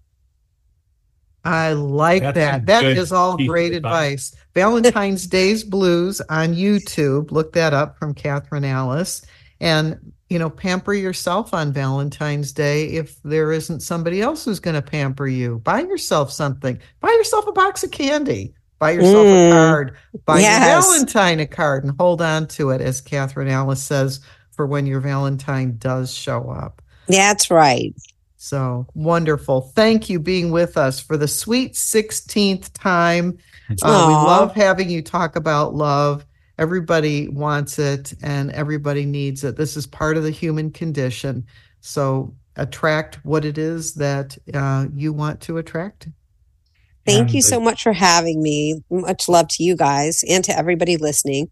I 1.45 1.73
like 1.73 2.23
That's 2.23 2.35
that. 2.35 2.53
some 2.57 2.65
That 2.67 2.81
good 2.83 2.99
is 2.99 3.13
all 3.13 3.37
great 3.39 3.73
advice. 3.73 4.33
advice. 4.33 4.45
Valentine's 4.55 5.27
Day's 5.27 5.65
Blues 5.65 6.21
on 6.29 6.55
YouTube. 6.55 7.31
Look 7.31 7.53
that 7.53 7.73
up 7.73 7.97
from 7.97 8.15
Kathryn 8.15 8.67
Alice. 8.67 9.23
And, 9.61 10.13
you 10.29 10.39
know, 10.39 10.51
pamper 10.51 10.95
yourself 10.95 11.53
on 11.55 11.73
Valentine's 11.73 12.53
Day 12.53 12.87
if 12.87 13.21
there 13.23 13.51
isn't 13.53 13.81
somebody 13.81 14.21
else 14.21 14.45
who's 14.45 14.61
going 14.61 14.77
to 14.77 14.83
pamper 14.83 15.27
you. 15.27 15.59
Buy 15.65 15.81
yourself 15.81 16.31
something. 16.31 16.79
Buy 17.01 17.09
yourself 17.11 17.47
a 17.47 17.53
box 17.53 17.83
of 17.83 17.91
candy. 17.91 18.55
Buy 18.79 18.93
yourself 18.93 19.27
Mm. 19.27 19.49
a 19.49 19.53
card. 19.53 19.97
Buy 20.25 20.39
Yes. 20.41 20.61
your 20.61 20.83
Valentine 20.83 21.41
a 21.41 21.47
card 21.47 21.85
and 21.85 21.95
hold 21.99 22.23
on 22.23 22.47
to 22.49 22.71
it, 22.71 22.81
as 22.81 23.03
Kathryn 23.03 23.51
Alice 23.51 23.83
says, 23.83 24.21
for 24.53 24.67
when 24.67 24.87
your 24.87 25.01
Valentine 25.01 25.75
does 25.79 26.13
show 26.15 26.51
up. 26.51 26.81
That's 27.09 27.51
right. 27.51 27.95
So 28.37 28.87
wonderful. 28.95 29.73
Thank 29.75 30.09
you 30.09 30.21
being 30.21 30.53
with 30.53 30.77
us 30.77 31.01
for 31.01 31.17
the 31.17 31.27
sweet 31.27 31.75
16th 31.75 32.73
time. 32.73 33.39
Uh, 33.83 34.05
we 34.09 34.15
love 34.15 34.55
having 34.55 34.89
you 34.89 35.03
talk 35.03 35.35
about 35.35 35.75
love. 35.75 36.25
Everybody 36.59 37.29
wants 37.29 37.79
it 37.79 38.13
and 38.23 38.51
everybody 38.53 39.07
needs 39.07 39.45
it. 39.45 39.57
This 39.57 39.77
is 39.77 39.87
part 39.87 40.17
of 40.17 40.25
the 40.25 40.31
human 40.31 40.71
condition. 40.71 41.47
So 41.81 42.35
attract 42.57 43.25
what 43.25 43.45
it 43.45 43.57
is 43.57 43.95
that 43.95 44.37
uh, 44.53 44.87
you 44.93 45.13
want 45.13 45.41
to 45.43 45.59
attract. 45.59 46.09
Thank 47.07 47.21
And 47.21 47.35
you 47.35 47.43
so 47.43 47.61
much 47.61 47.83
for 47.83 47.93
having 47.93 48.43
me. 48.43 48.83
Much 48.91 49.29
love 49.29 49.49
to 49.49 49.63
you 49.63 49.77
guys 49.77 50.25
and 50.29 50.45
to 50.45 50.57
everybody 50.57 50.97
listening. 50.97 51.49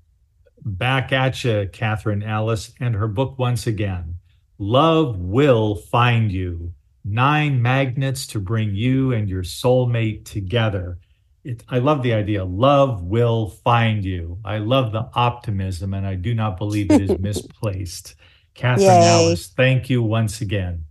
Back 0.63 1.13
at 1.13 1.45
you, 1.45 1.69
Kathryn 1.73 2.27
Alice, 2.27 2.73
and 2.81 2.95
her 2.95 3.09
book 3.09 3.39
once 3.39 3.67
again. 3.67 4.17
Love 4.59 5.17
will 5.19 5.77
find 5.77 6.33
you. 6.33 6.73
Nine 7.05 7.63
magnets 7.63 8.27
to 8.29 8.41
bring 8.41 8.75
you 8.75 9.13
and 9.13 9.29
your 9.29 9.45
soulmate 9.45 10.25
together. 10.25 10.99
It, 11.47 11.63
I 11.69 11.79
love 11.79 12.03
the 12.03 12.13
idea. 12.13 12.45
Love 12.45 13.05
will 13.05 13.51
find 13.51 14.05
you. 14.05 14.41
I 14.45 14.59
love 14.59 14.91
the 14.91 15.09
optimism, 15.15 15.95
and 15.95 16.05
I 16.05 16.17
do 16.17 16.35
not 16.35 16.59
believe 16.59 16.91
it 16.91 17.03
is 17.03 17.19
misplaced. 17.21 18.17
Kathryn 18.57 18.81
Yay. 18.81 19.09
Alice, 19.09 19.47
thank 19.47 19.89
you 19.89 20.03
once 20.03 20.41
again. 20.41 20.87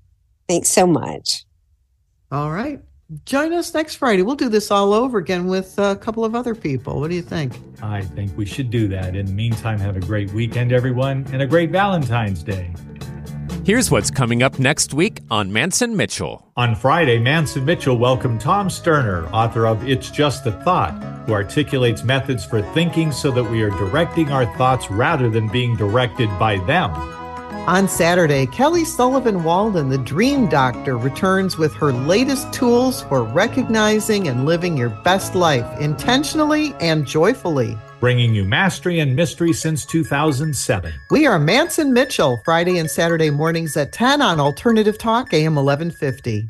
Thanks 0.48 0.70
so 0.70 0.88
much. 0.88 1.44
All 2.32 2.52
right. 2.52 2.80
Join 3.26 3.52
us 3.52 3.74
next 3.74 3.96
Friday. 3.96 4.22
We'll 4.22 4.36
do 4.36 4.48
this 4.48 4.72
all 4.72 4.94
over 4.94 5.18
again 5.18 5.48
with 5.48 5.78
a 5.78 5.98
couple 5.98 6.24
of 6.24 6.36
other 6.36 6.56
people. 6.56 7.02
What 7.02 7.10
do 7.10 7.16
you 7.18 7.22
think? 7.22 7.54
I 7.84 8.02
think 8.02 8.36
we 8.38 8.46
should 8.46 8.70
do 8.70 8.88
that. 8.88 9.14
In 9.16 9.26
the 9.26 9.34
meantime, 9.34 9.78
have 9.80 9.98
a 9.98 10.00
great 10.00 10.32
weekend, 10.32 10.72
everyone, 10.72 11.28
and 11.34 11.42
a 11.42 11.46
great 11.46 11.70
Valentine's 11.70 12.44
Day. 12.44 12.74
Here's 13.66 13.90
what's 13.90 14.12
coming 14.12 14.44
up 14.44 14.60
next 14.60 14.94
week 14.94 15.22
on 15.32 15.52
Mance 15.52 15.82
and 15.82 15.98
Mitchell. 15.98 16.52
On 16.56 16.76
Friday, 16.76 17.18
Mance 17.18 17.56
and 17.56 17.66
Mitchell 17.66 17.98
welcomed 17.98 18.40
Tom 18.40 18.70
Sterner, 18.70 19.26
author 19.34 19.66
of 19.66 19.90
It's 19.90 20.12
Just 20.12 20.46
a 20.46 20.52
Thought, 20.52 20.94
who 21.26 21.34
articulates 21.34 22.04
methods 22.04 22.46
for 22.46 22.62
thinking 22.74 23.12
so 23.12 23.32
that 23.32 23.44
we 23.44 23.64
are 23.64 23.72
directing 23.72 24.32
our 24.32 24.46
thoughts 24.56 24.92
rather 24.92 25.32
than 25.32 25.48
being 25.48 25.76
directed 25.76 26.30
by 26.38 26.58
them. 26.66 26.92
On 27.68 27.88
Saturday, 27.88 28.46
Kelly 28.46 28.86
Sullivan 28.86 29.44
Walden, 29.44 29.90
the 29.90 29.98
Dream 29.98 30.48
Doctor, 30.48 31.00
returns 31.00 31.58
with 31.58 31.74
her 31.74 31.92
latest 31.92 32.54
tools 32.54 33.02
for 33.02 33.24
recognizing 33.24 34.28
and 34.28 34.46
living 34.46 34.78
your 34.78 34.90
best 34.90 35.34
life 35.34 35.66
intentionally 35.82 36.76
and 36.80 37.08
joyfully. 37.08 37.76
Bringing 38.00 38.36
you 38.36 38.44
mastery 38.46 39.00
and 39.00 39.16
mystery 39.16 39.52
since 39.52 39.84
2007. 39.84 40.94
We 41.10 41.26
are 41.26 41.40
Mance 41.40 41.80
and 41.80 41.92
Mitchell, 41.92 42.40
Friday 42.46 42.78
and 42.78 42.92
Saturday 42.92 43.32
mornings 43.32 43.76
at 43.76 43.92
10 43.92 44.22
on 44.22 44.40
Alternative 44.40 44.96
Talk, 44.96 45.34
AM 45.34 45.56
1150. 45.56 46.44